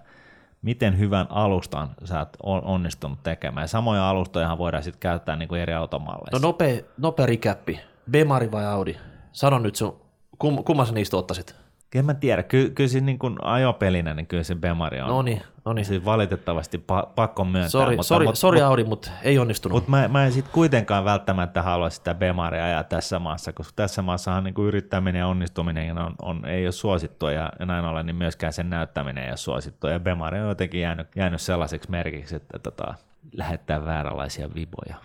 miten 0.63 0.99
hyvän 0.99 1.27
alustan 1.31 1.91
sä 2.05 2.19
oot 2.19 2.37
on- 2.43 2.65
onnistunut 2.65 3.23
tekemään. 3.23 3.65
Ja 3.65 3.69
samoja 3.69 4.11
alustojahan 4.11 4.59
voidaan 4.59 4.83
sitten 4.83 5.01
käyttää 5.01 5.37
niinku 5.37 5.55
eri 5.55 5.75
automalleissa. 5.75 6.39
No 6.39 6.49
nopea, 6.49 6.81
nopea 6.99 7.27
rikäppi. 7.27 7.81
Bemari 8.11 8.53
vai 8.53 8.67
Audi? 8.67 8.97
Sano 9.33 9.59
nyt 9.59 9.77
sun, 9.77 10.01
kum, 10.39 10.65
kumman 10.65 10.87
sä 10.87 10.93
niistä 10.93 11.17
ottaisit? 11.17 11.57
En 11.95 12.05
mä 12.05 12.15
tiedä, 12.15 12.43
Ky- 12.43 12.71
kyllä 12.71 12.89
se 12.89 13.01
niin 13.01 13.19
kuin 13.19 13.37
ajopelinä, 13.43 14.15
niin 14.15 14.27
kyllä 14.27 14.43
se 14.43 14.55
Bemari 14.55 15.01
on. 15.01 15.09
No 15.09 15.23
niin, 15.23 15.43
no 15.65 15.73
niin. 15.73 15.85
Siis 15.85 16.05
valitettavasti 16.05 16.79
pa- 16.79 17.07
pakko 17.15 17.45
myöntää. 17.45 17.69
Sori, 17.69 17.97
mutta, 17.97 18.09
sori, 18.09 18.25
mutta, 18.25 18.41
sori 18.41 18.63
Audi, 18.63 18.85
mutta 18.85 19.11
ei 19.23 19.39
onnistunut. 19.39 19.77
Mutta 19.77 19.91
mä, 19.91 20.09
mä 20.09 20.25
en 20.25 20.33
sit 20.33 20.49
kuitenkaan 20.49 21.05
välttämättä 21.05 21.63
halua 21.63 21.91
sitä 21.91 22.15
Bemaria 22.15 22.65
ajaa 22.65 22.85
tässä 22.85 23.19
maassa, 23.19 23.53
koska 23.53 23.73
tässä 23.77 24.03
maassahan 24.03 24.45
niin 24.45 24.55
kuin 24.55 24.69
yrittäminen 24.69 25.19
ja 25.19 25.27
onnistuminen 25.27 25.99
on, 25.99 26.15
on, 26.23 26.47
ei 26.47 26.67
ole 26.67 26.73
suosittua 26.73 27.33
ja 27.33 27.53
näin 27.59 27.85
ollen 27.85 28.07
niin 28.07 28.17
myöskään 28.17 28.53
sen 28.53 28.71
näyttäminen 28.71 29.25
ei 29.25 29.31
ole 29.31 29.37
suosittua. 29.37 29.91
Ja 29.91 30.01
Bemari 30.01 30.41
on 30.41 30.49
jotenkin 30.49 30.81
jäänyt, 30.81 31.09
jäänyt 31.17 31.41
sellaiseksi 31.41 31.91
merkiksi, 31.91 32.37
että 32.37 32.59
tota, 32.59 32.95
lähettää 33.33 33.85
vääränlaisia 33.85 34.55
viboja. 34.55 34.97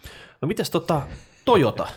No 0.42 0.48
mitäs 0.48 0.70
tota 0.70 1.02
Toyota? 1.46 1.88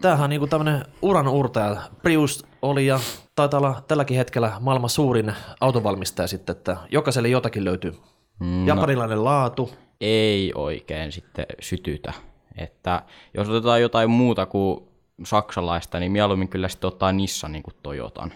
Tämähän 0.00 0.24
on 0.24 0.30
niinku 0.30 0.46
tämmönen 0.46 0.84
uran 1.02 1.28
uurtaja. 1.28 1.76
Prius 2.02 2.46
oli 2.62 2.86
ja 2.86 3.00
taitaa 3.34 3.58
olla 3.58 3.82
tälläkin 3.88 4.16
hetkellä 4.16 4.52
maailman 4.60 4.90
suurin 4.90 5.32
autovalmistaja 5.60 6.28
sitten, 6.28 6.56
että 6.56 6.76
jokaiselle 6.90 7.28
jotakin 7.28 7.64
löytyy. 7.64 7.94
Mm, 8.40 8.66
Japanilainen 8.66 9.24
laatu. 9.24 9.70
ei 10.00 10.52
oikein 10.54 11.12
sitten 11.12 11.46
sytytä. 11.60 12.12
Että 12.58 13.02
jos 13.34 13.48
otetaan 13.48 13.80
jotain 13.80 14.10
muuta 14.10 14.46
kuin 14.46 14.80
saksalaista, 15.24 15.98
niin 16.00 16.12
mieluummin 16.12 16.48
kyllä 16.48 16.68
sitten 16.68 16.88
ottaa 16.88 17.12
Nissanin 17.12 17.62
kuin 17.62 17.74
Toyotan. 17.82 18.32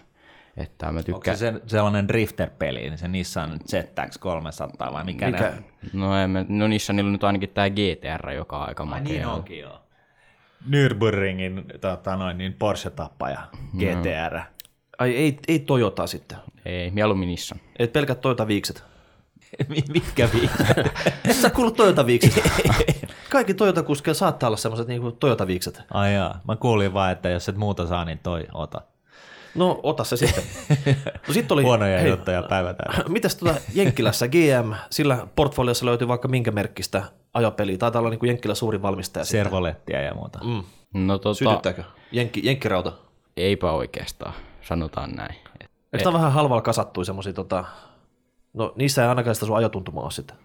Että 0.56 0.86
mä 0.86 0.98
Onko 0.98 1.02
tykkään... 1.02 1.36
se 1.36 1.40
sen- 1.52 1.60
sellainen 1.66 2.08
drifter-peli, 2.08 2.78
niin 2.80 2.98
se 2.98 3.08
Nissan 3.08 3.50
ZX300 3.52 4.92
vai 4.92 5.04
mikä, 5.04 5.26
Mikä? 5.26 5.38
ne 5.40 5.48
on? 5.56 5.64
No, 5.92 6.16
en 6.16 6.30
mä... 6.30 6.44
no 6.48 6.68
Nissanilla 6.68 7.06
on 7.08 7.12
nyt 7.12 7.24
ainakin 7.24 7.48
tämä 7.48 7.70
GTR, 7.70 8.30
joka 8.30 8.58
on 8.58 8.68
aika 8.68 8.82
Ai 8.82 8.88
makea. 8.88 9.02
niin 9.12 9.26
onkin 9.26 9.58
joo. 9.58 9.80
Nürburgringin 10.68 11.64
tota, 11.80 12.16
noin, 12.16 12.38
niin 12.38 12.52
Porsche-tappaja, 12.58 13.40
GTR. 13.78 14.40
Ai 14.98 15.16
ei, 15.16 15.38
ei 15.48 15.58
Toyota 15.58 16.06
sitten. 16.06 16.38
Ei, 16.64 16.90
mieluummin 16.90 17.28
Nissan. 17.28 17.60
Et 17.78 17.92
pelkät 17.92 18.20
Toyota 18.20 18.46
viikset. 18.46 18.84
Mitkä 19.92 20.28
viikset? 20.34 20.78
Et 21.28 21.36
sä 21.42 21.50
kuullut 21.50 21.76
Toyota 21.76 22.06
viikset? 22.06 22.42
Kaikki 23.30 23.54
Toyota 23.54 23.82
kuskeilla 23.82 24.18
saattaa 24.18 24.46
olla 24.46 24.56
semmoiset 24.56 24.88
niinku 24.88 25.12
Toyota 25.12 25.46
viikset. 25.46 25.82
Ai 25.90 26.14
jaa. 26.14 26.40
Mä 26.48 26.56
kuulin 26.56 26.94
vaan, 26.94 27.12
että 27.12 27.28
jos 27.28 27.48
et 27.48 27.56
muuta 27.56 27.86
saa, 27.86 28.04
niin 28.04 28.18
toi 28.18 28.46
ota. 28.52 28.80
No 29.54 29.80
ota 29.82 30.04
se 30.04 30.16
sitten. 30.16 30.44
No 31.28 31.34
sit 31.34 31.52
oli, 31.52 31.62
Huonoja 31.62 31.98
hei, 31.98 32.10
juttuja 32.10 32.42
päivä 32.42 32.74
täällä. 32.74 33.04
Mitäs 33.08 33.36
tuota 33.36 33.60
Jenkkilässä 33.74 34.28
GM, 34.28 34.72
sillä 34.90 35.26
portfoliossa 35.36 35.86
löytyy 35.86 36.08
vaikka 36.08 36.28
minkä 36.28 36.50
merkkistä 36.50 37.02
ajopeliä. 37.34 37.78
Taitaa 37.78 38.00
olla 38.00 38.10
niin 38.10 38.18
kuin 38.18 38.28
Jenkkilä 38.28 38.54
suurin 38.54 38.82
valmistaja. 38.82 39.24
sitten. 39.24 39.44
Servolettia 39.44 40.02
ja 40.02 40.14
muuta. 40.14 40.38
Mm. 40.44 40.62
No 41.06 41.18
tota, 41.18 41.34
Sytyttääkö? 41.34 41.84
Jenkki, 42.12 42.40
jenkkirauta. 42.44 42.92
eipä 43.36 43.72
oikeastaan, 43.72 44.32
sanotaan 44.62 45.10
näin. 45.12 45.34
Eikö 45.92 46.04
tämä 46.04 46.12
vähän 46.12 46.32
halvalla 46.32 46.62
kasattu 46.62 47.04
semmoisia, 47.04 47.32
tota... 47.32 47.64
no 48.54 48.72
niissä 48.76 49.02
ei 49.02 49.08
ainakaan 49.08 49.34
sitä 49.34 49.46
sun 49.46 49.56
ajotuntumaa 49.56 50.02
ole 50.02 50.10
sitten. 50.10 50.36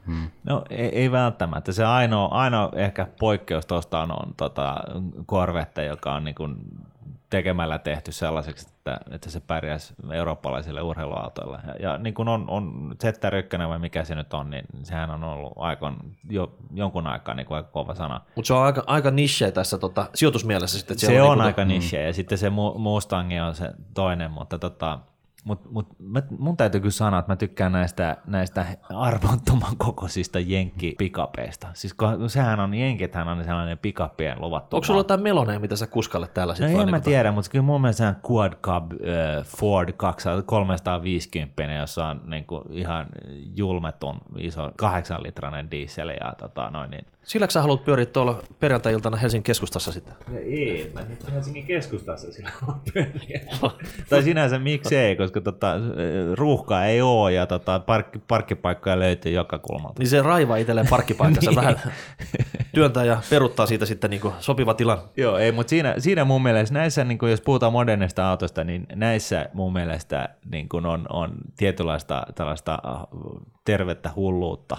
No 0.44 0.64
ei, 0.70 0.88
ei 0.88 1.12
välttämättä. 1.12 1.72
Se 1.72 1.86
ainoa, 1.86 2.28
ainoa 2.28 2.72
ehkä 2.76 3.08
poikkeus 3.20 3.66
tuosta 3.66 4.00
on, 4.00 4.12
on 4.12 4.34
tota, 4.38 4.76
Corvette, 5.28 5.86
joka 5.86 6.14
on 6.14 6.24
niin 6.24 6.36
kuin 6.36 6.56
tekemällä 7.36 7.80
tehty 7.80 8.12
sellaiseksi, 8.12 8.68
että, 8.78 9.00
että 9.12 9.30
se 9.30 9.40
pärjäisi 9.40 9.94
eurooppalaisille 10.12 10.82
urheiluautoille. 10.82 11.60
Ja, 11.68 11.90
ja 11.90 11.98
niin 11.98 12.14
kuin 12.14 12.28
on, 12.28 12.46
on 12.48 12.96
ZR1 13.04 13.68
vai 13.70 13.80
mikä 13.80 14.04
se 14.04 14.16
nyt 14.16 14.34
on, 14.34 14.50
niin 14.50 14.66
sehän 14.84 15.10
on 15.10 15.24
ollut 15.24 15.54
aikon, 15.56 15.98
jo, 16.30 16.56
jonkun 16.74 17.08
aikaa 17.08 17.36
niin 17.36 17.46
kuin 17.46 17.56
aika 17.58 17.70
kova 17.70 17.96
sana. 17.96 18.22
Mutta 18.36 18.48
se 18.48 18.54
on 18.54 18.64
aika, 18.64 18.84
aika 18.88 19.12
niche 19.12 19.52
tässä 19.52 19.78
tota, 19.78 20.10
sijoitusmielessä 20.14 20.78
sitten. 20.78 20.94
että 20.96 21.02
Se 21.02 21.08
siellä 21.08 21.30
on 21.30 21.38
niinku- 21.38 21.46
aika 21.48 21.66
niche, 21.66 22.02
ja 22.02 22.14
sitten 22.14 22.38
se 22.38 22.50
Mu- 22.50 22.78
Mustang 22.78 23.30
on 23.48 23.56
se 23.56 23.72
toinen, 23.94 24.32
mutta 24.32 24.60
tota, 24.60 25.00
mut, 25.46 25.72
mut, 25.72 25.88
mun 26.40 26.58
täytyy 26.58 26.82
kyllä 26.82 26.92
sanoa, 26.92 27.20
että 27.20 27.32
mä 27.32 27.36
tykkään 27.36 27.72
näistä, 27.72 28.18
näistä 28.28 28.66
arvottoman 28.96 29.78
kokoisista 29.78 30.40
jenkkipikapeista. 30.40 31.68
Siis 31.74 31.94
kun, 31.94 32.30
sehän 32.30 32.60
on, 32.60 32.74
jenkithän 32.74 33.28
on 33.28 33.44
sellainen 33.44 33.78
pikappien 33.78 34.42
luvattu. 34.42 34.76
Onko 34.76 34.86
sulla 34.86 35.00
jotain 35.00 35.22
meloneja, 35.22 35.60
mitä 35.60 35.76
sä 35.76 35.88
kuskalle 35.88 36.28
täällä 36.28 36.52
No 36.52 36.56
sitten? 36.56 36.72
en 36.72 36.78
vaan 36.78 36.90
mä 36.90 37.00
tiedä, 37.00 37.32
mutta 37.32 37.52
kyllä 37.52 37.66
mun 37.66 37.82
mielestä 37.82 38.08
on 38.08 38.16
Quad 38.32 38.54
Cab 38.54 38.92
äh, 38.92 39.46
Ford 39.46 39.94
200, 39.98 40.42
350, 40.42 41.74
jossa 41.74 42.06
on 42.06 42.22
niin 42.26 42.46
kuin 42.46 42.64
ihan 42.72 43.06
julmetun 43.56 44.18
iso 44.38 44.72
8 44.78 45.24
litranen 45.24 45.72
diesel 45.72 46.10
ja 46.10 46.34
tota, 46.38 46.70
noin 46.70 46.92
niin. 46.92 47.06
Silläkö 47.26 47.52
sä 47.52 47.62
haluat 47.62 47.86
pyöriä 47.86 48.06
tuolla 48.06 48.44
perjantai-iltana 48.60 49.18
Helsingin 49.18 49.44
keskustassa 49.44 49.92
sitten? 49.92 50.14
Ei, 50.34 50.92
mä 50.94 51.02
nyt 51.02 51.32
Helsingin 51.32 51.66
keskustassa 51.66 52.32
sillä 52.32 52.50
on 52.68 52.82
Tai 54.10 54.24
sinänsä 54.24 54.60
miksei, 54.60 55.16
koska 55.16 55.42
tota, 55.42 55.76
ruuhkaa 56.34 56.86
ei 56.86 57.02
ole 57.02 57.34
ja 57.34 57.48
tota, 57.48 57.80
parkki, 57.80 58.20
parkkipaikkoja 58.28 59.00
löytyy 59.00 59.32
joka 59.32 59.60
kulmalta. 59.60 60.00
Niin 60.00 60.10
se 60.10 60.22
raivaa 60.22 60.58
itselleen 60.58 60.88
parkkipaikassa 60.90 61.52
Niin. 61.52 61.56
vähän 61.56 61.82
työntää 62.74 63.06
ja 63.06 63.22
peruttaa 63.30 63.66
siitä 63.66 63.86
sitten 63.86 64.10
niinku 64.10 64.34
sopiva 64.40 64.74
tilan. 64.74 64.98
Joo, 65.18 65.38
ei, 65.38 65.52
mutta 65.52 65.70
siinä, 65.70 65.96
siinä 65.98 66.26
mun 66.26 66.44
mielestä 66.44 66.74
näissä, 66.74 67.04
niin 67.04 67.18
kun 67.18 67.32
jos 67.32 67.42
puhutaan 67.42 67.72
modernista 67.72 68.30
autosta, 68.30 68.64
niin 68.64 68.86
näissä 68.96 69.50
mun 69.54 69.74
mielestä 69.74 70.30
niin 70.52 70.70
kun 70.70 70.86
on, 70.86 71.06
on 71.10 71.32
tietynlaista 71.58 72.24
tällaista 72.36 72.74
äh, 72.74 73.02
tervettä 73.66 74.10
hulluutta, 74.16 74.78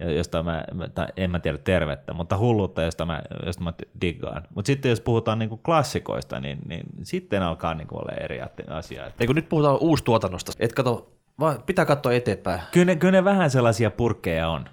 josta 0.00 0.42
mä, 0.42 0.64
mä- 0.74 0.88
tai 0.88 1.06
en 1.16 1.30
mä 1.30 1.38
tiedä 1.38 1.58
tervettä, 1.58 2.12
mutta 2.12 2.38
hulluutta, 2.38 2.82
josta 2.82 3.06
mä, 3.06 3.22
josta 3.46 3.62
mä 3.62 3.72
diggaan. 4.00 4.42
Mutta 4.54 4.66
sitten 4.66 4.90
jos 4.90 5.00
puhutaan 5.00 5.38
niin 5.38 5.58
klassikoista, 5.58 6.40
niin, 6.40 6.58
niin 6.68 6.86
sitten 7.02 7.42
alkaa 7.42 7.74
niin 7.74 7.88
olla 7.90 8.12
eri 8.12 8.40
asia. 8.68 9.10
Eikö 9.20 9.34
nyt 9.34 9.48
puhutaan 9.48 9.78
uustuotannosta? 9.80 10.52
Et 10.58 10.72
kato, 10.72 11.12
vaan 11.40 11.62
pitää 11.66 11.84
katsoa 11.84 12.12
eteenpäin. 12.12 12.60
Kyllä 12.72 12.84
ne, 12.84 12.96
kyllä 12.96 13.12
ne 13.12 13.24
vähän 13.24 13.50
sellaisia 13.50 13.90
purkkeja 13.90 14.48
on, 14.48 14.64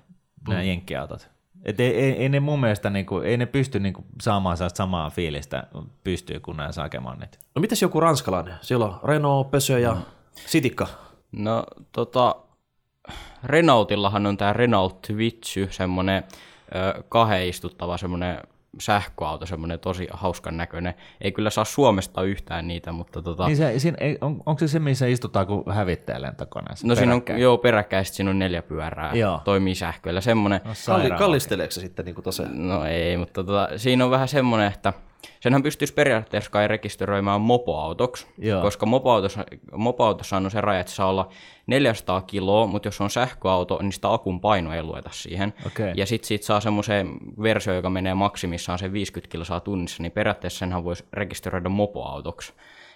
nämä 0.47 0.61
mm. 0.61 0.67
jenkkiautot. 0.67 1.33
Et 1.65 1.79
ei, 1.79 1.95
ei, 1.95 2.11
ei, 2.11 2.29
ne 2.29 2.39
mun 2.39 2.59
mielestä 2.59 2.89
niinku, 2.89 3.19
ei 3.19 3.37
ne 3.37 3.45
pysty 3.45 3.79
niinku 3.79 4.05
saamaan 4.21 4.57
samaa 4.73 5.09
fiilistä 5.09 5.63
pystyy 6.03 6.39
kuin 6.39 6.57
nämä 6.57 6.71
sakemannit. 6.71 7.39
No 7.55 7.59
mitäs 7.59 7.81
joku 7.81 7.99
ranskalainen? 7.99 8.55
Siellä 8.61 8.85
on 8.85 8.99
Renault, 9.03 9.51
Peugeot 9.51 9.81
ja 9.81 9.97
Sitikka. 10.45 10.87
No 11.31 11.63
tota, 11.91 12.35
Renaultillahan 13.43 14.25
on 14.25 14.37
tämä 14.37 14.53
Renault 14.53 15.01
Twitchy, 15.01 15.67
semmoinen 15.71 16.23
ö, 16.75 17.03
kahden 17.09 17.47
istuttava 17.47 17.97
semmoinen 17.97 18.37
sähköauto, 18.79 19.45
semmoinen 19.45 19.79
tosi 19.79 20.07
hauskan 20.13 20.57
näköinen. 20.57 20.93
Ei 21.21 21.31
kyllä 21.31 21.49
saa 21.49 21.65
Suomesta 21.65 22.21
yhtään 22.23 22.67
niitä, 22.67 22.91
mutta 22.91 23.21
tota, 23.21 23.45
Niin 23.47 23.57
se, 23.57 23.79
siinä, 23.79 23.97
ei, 23.99 24.17
on, 24.21 24.41
onko 24.45 24.59
se 24.59 24.67
se, 24.67 24.79
missä 24.79 25.05
istutaan 25.07 25.47
kuin 25.47 25.63
hävittäjä 25.71 26.21
lentokoneessa? 26.21 26.87
no 26.87 26.95
siinä 26.95 27.15
on, 27.15 27.23
joo, 27.37 27.57
peräkkäin 27.57 28.05
siinä 28.05 28.29
on 28.29 28.39
neljä 28.39 28.61
pyörää, 28.61 29.13
Joo. 29.13 29.41
toimii 29.43 29.75
sähköllä. 29.75 30.21
Semmoinen, 30.21 30.61
No, 30.65 30.71
Kalli, 30.85 31.11
kallisteleeko 31.11 31.71
se 31.71 31.81
sitten 31.81 32.05
niinku 32.05 32.21
tossa? 32.21 32.43
no 32.49 32.85
ei, 32.85 33.17
mutta 33.17 33.43
tota, 33.43 33.69
siinä 33.77 34.05
on 34.05 34.11
vähän 34.11 34.27
semmoinen, 34.27 34.67
että 34.73 34.93
senhän 35.39 35.63
pystyisi 35.63 35.93
periaatteessa 35.93 36.51
kai 36.51 36.67
rekisteröimään 36.67 37.41
mopoautoksi, 37.41 38.27
Joo. 38.37 38.61
koska 38.61 38.85
mopoautossa, 38.85 39.45
mopoautossa 39.75 40.37
on 40.37 40.51
se 40.51 40.61
raja, 40.61 40.79
että 40.79 40.93
saa 40.93 41.09
olla 41.09 41.29
400 41.67 42.21
kiloa, 42.21 42.67
mutta 42.67 42.87
jos 42.87 43.01
on 43.01 43.09
sähköauto, 43.09 43.79
niin 43.81 43.93
sitä 43.93 44.13
akun 44.13 44.41
paino 44.41 44.73
ei 44.73 44.83
lueta 44.83 45.09
siihen. 45.13 45.53
Okei. 45.67 45.93
Ja 45.95 46.05
sitten 46.05 46.27
siitä 46.27 46.45
saa 46.45 46.59
semmoisen 46.59 47.09
versio, 47.41 47.73
joka 47.73 47.89
menee 47.89 48.13
maksimissaan 48.13 48.79
se 48.79 48.93
50 48.93 49.31
kilsaa 49.31 49.59
tunnissa, 49.59 50.03
niin 50.03 50.11
periaatteessa 50.11 50.59
senhän 50.59 50.83
voisi 50.83 51.05
rekisteröidä 51.13 51.69
mopoautoksi. 51.69 52.53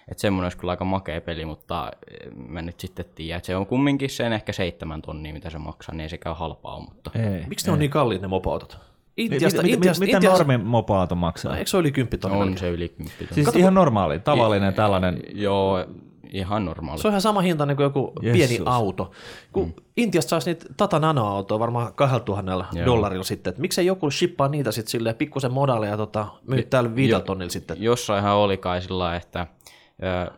Että 0.08 0.20
semmoinen 0.20 0.44
olisi 0.44 0.58
kyllä 0.58 0.70
aika 0.70 0.84
makea 0.84 1.20
peli, 1.20 1.44
mutta 1.44 1.90
eh, 2.10 2.30
mä 2.48 2.62
nyt 2.62 2.80
sitten 2.80 3.04
tiedän, 3.14 3.36
että 3.36 3.46
se 3.46 3.56
on 3.56 3.66
kumminkin 3.66 4.10
sen 4.10 4.32
ehkä 4.32 4.52
seitsemän 4.52 5.02
tonnia, 5.02 5.32
mitä 5.32 5.50
se 5.50 5.58
maksaa, 5.58 5.94
niin 5.94 6.00
ei 6.00 6.08
sekään 6.08 6.36
halpaa 6.36 6.74
ole, 6.74 6.84
mutta 6.84 7.10
Ei. 7.14 7.44
Miksi 7.46 7.66
ne 7.66 7.72
on 7.72 7.78
niin 7.78 7.90
kalliit 7.90 8.22
ne 8.22 8.28
mopoautot? 8.28 8.78
Intiasta, 9.18 9.62
mitä, 9.62 9.74
Intiasta, 9.74 10.04
mitä 10.04 10.16
Intiasta, 10.16 10.38
normi 10.38 10.58
mopoauto 10.64 11.14
maksaa? 11.14 11.56
Eikö 11.56 11.70
se 11.70 11.78
yli 11.78 11.92
10 11.92 12.20
tonnia? 12.20 12.38
on 12.38 12.58
se 12.58 12.70
yli 12.70 12.88
10 12.88 13.14
tonnia. 13.18 13.34
Siis 13.34 13.56
ihan 13.56 13.74
normaali, 13.74 14.18
tavallinen 14.18 14.74
tällainen. 14.74 15.20
Joo, 15.34 15.84
Ihan 16.32 16.64
normaali. 16.64 17.00
Se 17.00 17.08
on 17.08 17.12
ihan 17.12 17.20
sama 17.20 17.40
hinta 17.40 17.66
niin 17.66 17.76
kuin 17.76 17.84
joku 17.84 18.12
Jessus. 18.22 18.48
pieni 18.48 18.64
auto. 18.66 19.10
Kun 19.52 19.66
mm. 19.66 19.72
Intiasta 19.96 20.30
saisi 20.30 20.50
niitä 20.50 20.66
Tata 20.76 20.98
Nano-autoja 20.98 21.58
varmaan 21.58 21.94
2000 21.94 22.64
Joo. 22.72 22.86
dollarilla 22.86 23.24
sitten. 23.24 23.50
Et 23.50 23.58
miksei 23.58 23.86
joku 23.86 24.10
shippaa 24.10 24.48
niitä 24.48 24.72
sitten 24.72 24.90
silleen 24.90 25.16
pikkusen 25.16 25.52
modaaleja 25.52 25.96
tota, 25.96 26.26
myy 26.46 26.62
täällä 26.62 26.94
viidellä 26.94 27.24
tonnilla 27.24 27.50
sitten. 27.50 27.76
Jossainhan 27.80 28.36
oli 28.36 28.56
kai 28.56 28.82
sillä 28.82 29.16
että 29.16 29.46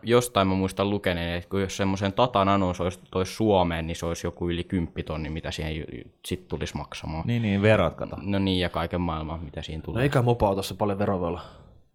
jostain 0.03 0.47
mä 0.47 0.53
muistan 0.53 0.89
lukeneen, 0.89 1.37
että 1.37 1.49
kun 1.49 1.61
jos 1.61 1.77
semmoisen 1.77 2.13
Tata 2.13 2.45
Nano 2.45 2.73
se 2.73 2.83
olisi 2.83 2.99
tois 3.11 3.37
Suomeen, 3.37 3.87
niin 3.87 3.95
se 3.95 4.05
olisi 4.05 4.27
joku 4.27 4.49
yli 4.49 4.63
10 4.63 4.93
tonni, 5.05 5.29
mitä 5.29 5.51
siihen 5.51 5.85
sitten 6.25 6.47
tulisi 6.49 6.77
maksamaan. 6.77 7.23
Niin, 7.27 7.41
niin, 7.41 7.61
verot 7.61 7.93
kato. 7.93 8.15
No 8.21 8.39
niin, 8.39 8.59
ja 8.59 8.69
kaiken 8.69 9.01
maailman, 9.01 9.43
mitä 9.43 9.61
siinä 9.61 9.79
No 9.79 9.83
tulee. 9.85 10.03
eikä 10.03 10.21
mopa-autossa 10.21 10.75
paljon 10.75 11.09
olla. 11.09 11.41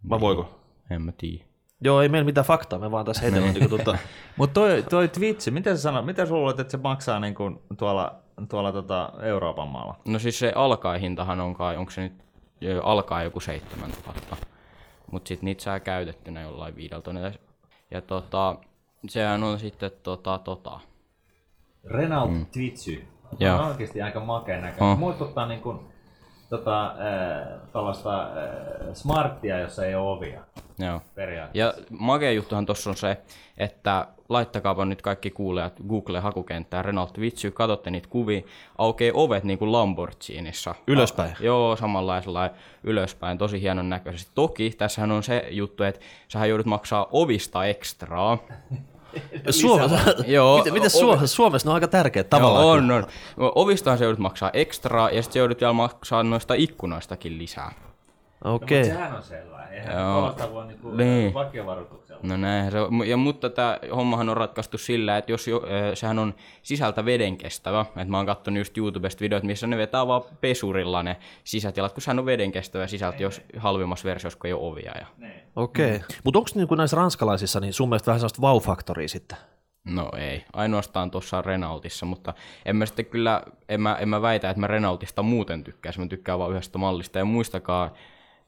Vai 0.09 0.19
voiko? 0.19 0.59
En 0.89 1.01
mä 1.01 1.11
tiedä. 1.17 1.43
Joo, 1.81 2.01
ei 2.01 2.09
meillä 2.09 2.25
mitään 2.25 2.45
faktaa, 2.45 2.79
me 2.79 2.91
vaan 2.91 3.05
tässä 3.05 3.21
heitellään. 3.21 3.53
niin 3.53 3.69
tota, 3.69 3.97
Mutta 4.37 4.53
toi, 4.53 4.83
toi 4.89 5.07
Twitch, 5.07 5.51
mitä 5.51 5.75
sä 5.75 5.81
sanot, 5.81 6.05
mitä 6.05 6.25
sä 6.25 6.33
luulet, 6.33 6.59
että 6.59 6.71
se 6.71 6.77
maksaa 6.77 7.19
niin 7.19 7.35
kuin 7.35 7.59
tuolla, 7.77 8.15
tuolla 8.49 8.71
tota 8.71 9.11
Euroopan 9.21 9.67
maalla? 9.67 9.95
No 10.07 10.19
siis 10.19 10.39
se 10.39 10.51
alkaihintahan 10.55 11.39
on 11.39 11.53
kai, 11.53 11.77
onko 11.77 11.91
se 11.91 12.01
nyt 12.01 12.13
alkaa 12.83 13.23
joku 13.23 13.39
7000, 13.39 14.37
mutta 15.11 15.27
sitten 15.27 15.45
niitä 15.45 15.63
saa 15.63 15.79
käytettynä 15.79 16.41
jollain 16.41 16.75
tonnilla. 17.03 17.31
Ja 17.91 18.01
tota, 18.01 18.55
sehän 19.09 19.43
on 19.43 19.59
sitten 19.59 19.91
tota, 20.03 20.39
tota. 20.43 20.79
Renault 21.83 22.31
mm. 22.31 22.45
Twitchy. 22.45 23.07
Joo. 23.39 23.59
On 23.59 23.67
oikeasti 23.67 24.01
aika 24.01 24.19
makea 24.19 24.61
näköinen. 24.61 24.91
On. 24.91 24.99
Muistuttaa 24.99 25.47
niin 25.47 25.61
kuin, 25.61 25.79
tota, 26.49 26.85
äh, 26.85 27.47
äh, 28.07 28.93
smarttia, 28.93 29.59
jossa 29.59 29.85
ei 29.85 29.95
ole 29.95 30.09
ovia 30.09 30.41
Joo. 30.79 31.01
periaatteessa. 31.15 31.79
Ja 31.79 31.85
makea 31.99 32.31
juttuhan 32.31 32.65
tuossa 32.65 32.89
on 32.89 32.95
se, 32.95 33.17
että 33.57 34.07
laittakaapa 34.29 34.85
nyt 34.85 35.01
kaikki 35.01 35.29
kuulijat 35.29 35.73
Google-hakukenttään 35.87 36.85
Renault 36.85 37.19
Vitsy, 37.19 37.51
katsotte 37.51 37.91
niitä 37.91 38.07
kuvia, 38.09 38.41
aukeaa 38.77 39.15
ovet 39.15 39.43
niin 39.43 39.59
kuin 39.59 39.71
Lamborghinissa. 39.71 40.75
Ylöspäin. 40.87 41.31
A, 41.31 41.35
joo, 41.39 41.75
samanlaisella 41.75 42.49
ylöspäin, 42.83 43.37
tosi 43.37 43.61
hienon 43.61 43.89
näköisesti. 43.89 44.31
Toki 44.35 44.73
tässähän 44.77 45.11
on 45.11 45.23
se 45.23 45.47
juttu, 45.49 45.83
että 45.83 46.01
sähän 46.27 46.49
joudut 46.49 46.65
maksaa 46.65 47.07
ovista 47.11 47.65
ekstraa. 47.65 48.37
Suomessa, 49.49 49.97
Joo, 50.27 50.57
miten, 50.57 50.73
miten 50.73 50.91
ovi- 50.91 50.99
Suomessa, 50.99 51.35
Suomessa 51.35 51.67
ne 51.67 51.69
on 51.69 51.75
aika 51.75 51.87
tärkeät 51.87 52.29
tavallaan. 52.29 52.87
Joo, 52.87 52.97
on, 52.97 53.05
on. 53.37 53.51
Ovistahan 53.55 53.97
se 53.97 54.03
joudut 54.03 54.19
maksaa 54.19 54.49
ekstraa 54.53 55.09
ja 55.09 55.23
sitten 55.23 55.39
joudut 55.39 55.61
vielä 55.61 55.73
maksaa 55.73 56.23
noista 56.23 56.53
ikkunoistakin 56.53 57.37
lisää. 57.37 57.86
Okei. 58.43 58.79
Mutta 58.79 58.93
sehän 58.93 59.15
on 59.15 59.23
sellainen. 59.23 59.73
Eihän 59.73 59.97
Joo. 59.99 60.35
voi 60.53 60.67
niinku 60.67 60.91
Niin. 60.91 61.33
No 62.23 62.37
näin 62.37 62.71
se 62.71 62.79
on. 62.79 63.07
Ja, 63.07 63.17
mutta 63.17 63.49
tämä 63.49 63.79
hommahan 63.95 64.29
on 64.29 64.37
ratkaistu 64.37 64.77
sillä, 64.77 65.17
että 65.17 65.31
jos 65.31 65.47
jo, 65.47 65.61
sehän 65.93 66.19
on 66.19 66.33
sisältä 66.61 67.05
veden 67.05 67.37
kestävä, 67.37 67.81
että 67.81 68.05
mä 68.05 68.17
oon 68.17 68.25
katsonut 68.25 68.57
just 68.57 68.77
YouTubesta 68.77 69.21
videot, 69.21 69.43
missä 69.43 69.67
ne 69.67 69.77
vetää 69.77 70.07
vaan 70.07 70.21
pesurilla 70.41 71.03
ne 71.03 71.17
sisätilat, 71.43 71.93
kun 71.93 72.01
sehän 72.01 72.19
on 72.19 72.25
veden 72.25 72.51
kestävä 72.51 72.87
sisältö, 72.87 73.23
jos 73.23 73.41
halvimmassa 73.57 74.07
versiossa, 74.07 74.39
kun 74.39 74.47
ei 74.47 74.53
ole 74.53 74.71
ovia. 74.71 74.91
Ja... 74.99 75.07
Okei. 75.55 76.01
Mutta 76.23 76.39
onko 76.39 76.49
niinku 76.55 76.75
näissä 76.75 76.97
ranskalaisissa 76.97 77.59
niin 77.59 77.73
sun 77.73 77.89
mielestä 77.89 78.11
vähän 78.11 78.19
sellaista 78.19 78.41
wow-faktoria 78.41 79.07
sitten? 79.07 79.37
No 79.85 80.09
ei, 80.17 80.45
ainoastaan 80.53 81.11
tuossa 81.11 81.41
Renaultissa, 81.41 82.05
mutta 82.05 82.33
en 82.65 82.75
mä 82.75 82.85
sitten 82.85 83.05
kyllä, 83.05 83.41
en 83.69 83.81
mä, 83.81 83.95
en 83.95 84.09
mä 84.09 84.21
väitä, 84.21 84.49
että 84.49 84.59
mä 84.59 84.67
Renaultista 84.67 85.23
muuten 85.23 85.63
tykkäisin, 85.63 86.03
mä 86.03 86.07
tykkään 86.07 86.39
vaan 86.39 86.51
yhdestä 86.51 86.77
mallista, 86.77 87.19
ja 87.19 87.25
muistakaa, 87.25 87.93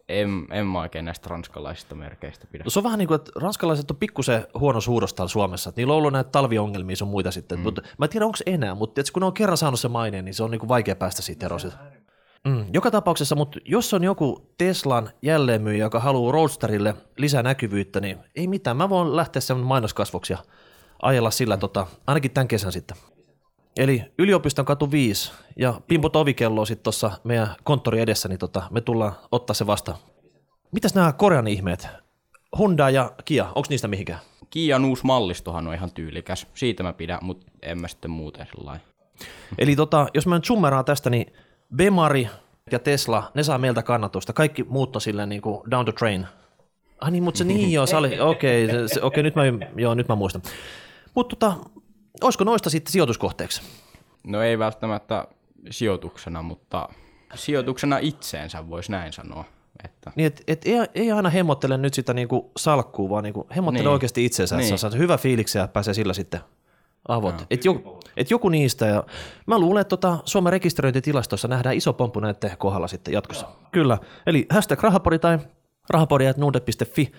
en, 0.09 0.47
en 0.51 0.67
mä 0.67 0.79
oikein 0.79 1.05
näistä 1.05 1.29
ranskalaisista 1.29 1.95
merkeistä 1.95 2.47
pidä. 2.51 2.63
No 2.63 2.69
se 2.69 2.79
on 2.79 2.83
vähän 2.83 2.99
niin 2.99 3.07
kuin, 3.07 3.15
että 3.15 3.31
ranskalaiset 3.35 3.91
on 3.91 3.97
pikkusen 3.97 4.47
huono 4.59 4.81
suuros 4.81 5.13
täällä 5.13 5.29
Suomessa. 5.29 5.69
Että 5.69 5.81
niillä 5.81 5.93
on 5.93 5.97
ollut 5.97 6.13
näitä 6.13 6.29
talviongelmia 6.29 6.95
sun 6.95 7.07
muita 7.07 7.31
sitten. 7.31 7.57
Mm. 7.57 7.63
Mutta 7.63 7.81
mä 7.97 8.05
en 8.05 8.09
tiedä, 8.09 8.25
onko 8.25 8.37
enää, 8.45 8.75
mutta 8.75 8.93
tietysti, 8.93 9.13
kun 9.13 9.21
ne 9.21 9.25
on 9.25 9.33
kerran 9.33 9.57
saanut 9.57 9.79
se 9.79 9.87
maineen, 9.87 10.25
niin 10.25 10.33
se 10.33 10.43
on 10.43 10.51
niin 10.51 10.59
kuin 10.59 10.69
vaikea 10.69 10.95
päästä 10.95 11.21
siitä 11.21 11.45
eroon. 11.45 11.61
Mm. 12.47 12.65
Joka 12.73 12.91
tapauksessa, 12.91 13.35
mutta 13.35 13.59
jos 13.65 13.93
on 13.93 14.03
joku 14.03 14.53
Teslan 14.57 15.09
jälleenmyyjä, 15.21 15.85
joka 15.85 15.99
haluaa 15.99 16.31
Roadsterille 16.31 16.95
lisää 17.17 17.43
näkyvyyttä, 17.43 17.99
niin 17.99 18.17
ei 18.35 18.47
mitään. 18.47 18.77
Mä 18.77 18.89
voin 18.89 19.15
lähteä 19.15 19.39
sen 19.41 19.57
mainoskasvoksi 19.57 20.33
ja 20.33 20.39
ajella 21.01 21.31
sillä 21.31 21.57
tota, 21.57 21.87
ainakin 22.07 22.31
tämän 22.31 22.47
kesän 22.47 22.71
sitten. 22.71 22.97
Eli 23.79 24.03
yliopiston 24.17 24.65
katu 24.65 24.91
5 24.91 25.31
ja 25.55 25.81
pimpot 25.87 26.15
ovikelloa 26.15 26.65
sitten 26.65 26.83
tuossa 26.83 27.11
meidän 27.23 27.55
konttori 27.63 28.01
edessä, 28.01 28.29
niin 28.29 28.39
tota, 28.39 28.63
me 28.71 28.81
tullaan 28.81 29.13
ottaa 29.31 29.53
se 29.53 29.67
vastaan. 29.67 29.97
Mitäs 30.71 30.95
nämä 30.95 31.13
Korean 31.13 31.47
ihmeet? 31.47 31.87
Honda 32.59 32.89
ja 32.89 33.11
Kia, 33.25 33.45
onko 33.45 33.67
niistä 33.69 33.87
mihinkään? 33.87 34.19
Kian 34.49 34.85
uusi 34.85 35.05
mallistohan 35.05 35.67
on 35.67 35.73
ihan 35.73 35.91
tyylikäs, 35.91 36.47
siitä 36.53 36.83
mä 36.83 36.93
pidän, 36.93 37.19
mutta 37.21 37.51
en 37.61 37.81
mä 37.81 37.87
sitten 37.87 38.11
muuten 38.11 38.47
sellainen. 38.55 38.85
Eli 39.57 39.75
tota, 39.75 40.07
jos 40.13 40.27
mä 40.27 40.35
nyt 40.35 40.45
summeraan 40.45 40.85
tästä, 40.85 41.09
niin 41.09 41.33
Bemari 41.75 42.29
ja 42.71 42.79
Tesla, 42.79 43.31
ne 43.33 43.43
saa 43.43 43.57
meiltä 43.57 43.83
kannatusta. 43.83 44.33
Kaikki 44.33 44.63
muut 44.63 44.95
on 44.95 45.01
silleen 45.01 45.29
niin 45.29 45.41
kuin 45.41 45.71
down 45.71 45.85
the 45.85 45.93
train. 45.93 46.27
Ah 47.01 47.11
niin, 47.11 47.23
mutta 47.23 47.37
se 47.37 47.43
niin 47.43 47.71
joo, 47.77 47.85
se 47.85 47.95
oli, 47.95 48.19
okei, 48.19 48.65
okay, 48.65 48.87
okei, 49.01 49.23
nyt 49.23 49.35
mä, 49.35 49.43
joo, 49.75 49.93
nyt 49.93 50.07
mä 50.07 50.15
muistan. 50.15 50.41
Mutta 51.15 51.35
tota, 51.35 51.55
olisiko 52.21 52.43
noista 52.43 52.69
sitten 52.69 52.91
sijoituskohteeksi? 52.91 53.61
No 54.27 54.41
ei 54.41 54.59
välttämättä 54.59 55.27
sijoituksena, 55.69 56.41
mutta 56.41 56.89
sijoituksena 57.35 57.97
itseensä 57.97 58.69
voisi 58.69 58.91
näin 58.91 59.13
sanoa. 59.13 59.45
Että 59.83 60.11
Niin, 60.15 60.25
et, 60.27 60.43
et 60.47 60.61
ei, 60.65 60.75
ei 60.95 61.11
aina 61.11 61.29
hemmottele 61.29 61.77
nyt 61.77 61.93
sitä 61.93 62.13
niinku 62.13 62.51
salkkuu, 62.57 63.09
vaan 63.09 63.23
niinku 63.23 63.47
hemmottele 63.55 63.83
Niin. 63.83 63.93
oikeasti 63.93 64.25
itseensä, 64.25 64.55
että 64.55 64.67
Niin. 64.67 64.77
saa 64.77 64.89
hyvä 64.97 65.17
fiiliksi 65.17 65.57
ja 65.57 65.67
pääsee 65.67 65.93
sillä 65.93 66.13
sitten 66.13 66.39
avot. 67.07 67.45
Et, 67.51 67.65
joku, 67.65 67.99
et 68.17 68.31
joku 68.31 68.49
niistä, 68.49 68.85
ja 68.85 69.03
mä 69.47 69.59
luulen, 69.59 69.81
että 69.81 69.89
tota 69.89 70.17
Suomen 70.25 70.51
rekisteröintitilastossa 70.53 71.47
nähdään 71.47 71.75
iso 71.75 71.93
pomppu 71.93 72.19
näiden 72.19 72.57
kohdalla 72.57 72.87
sitten 72.87 73.13
jatkossa. 73.13 73.47
Kyllä, 73.71 73.97
eli 74.25 74.45
hashtag 74.49 74.83
rahapori 74.83 75.19
tai 75.19 75.39
rahapori.nuude.fi. 75.89 77.11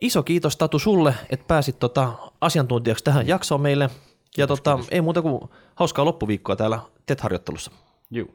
Iso 0.00 0.22
kiitos 0.22 0.56
Tatu 0.56 0.78
sulle, 0.78 1.14
että 1.30 1.46
pääsit 1.48 1.78
tota 1.78 2.12
asiantuntijaksi 2.40 3.04
tähän 3.04 3.26
jaksoon 3.26 3.60
meille. 3.60 3.90
Ja 4.36 4.46
tota, 4.46 4.78
ei 4.90 5.00
muuta 5.00 5.22
kuin 5.22 5.40
hauskaa 5.74 6.04
loppuviikkoa 6.04 6.56
täällä 6.56 6.80
TET-harjoittelussa. 7.06 7.70
juu, 8.10 8.34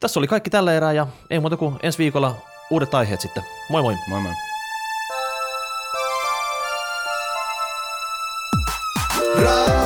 Tässä 0.00 0.20
oli 0.20 0.26
kaikki 0.26 0.50
tällä 0.50 0.74
erää 0.74 0.92
ja 0.92 1.06
ei 1.30 1.40
muuta 1.40 1.56
kuin 1.56 1.76
ensi 1.82 1.98
viikolla 1.98 2.34
uudet 2.70 2.94
aiheet 2.94 3.20
sitten. 3.20 3.42
Moi 3.70 3.82
moi! 3.82 3.96
moi 4.08 4.20
moi. 4.20 4.32
raha, 9.42 9.85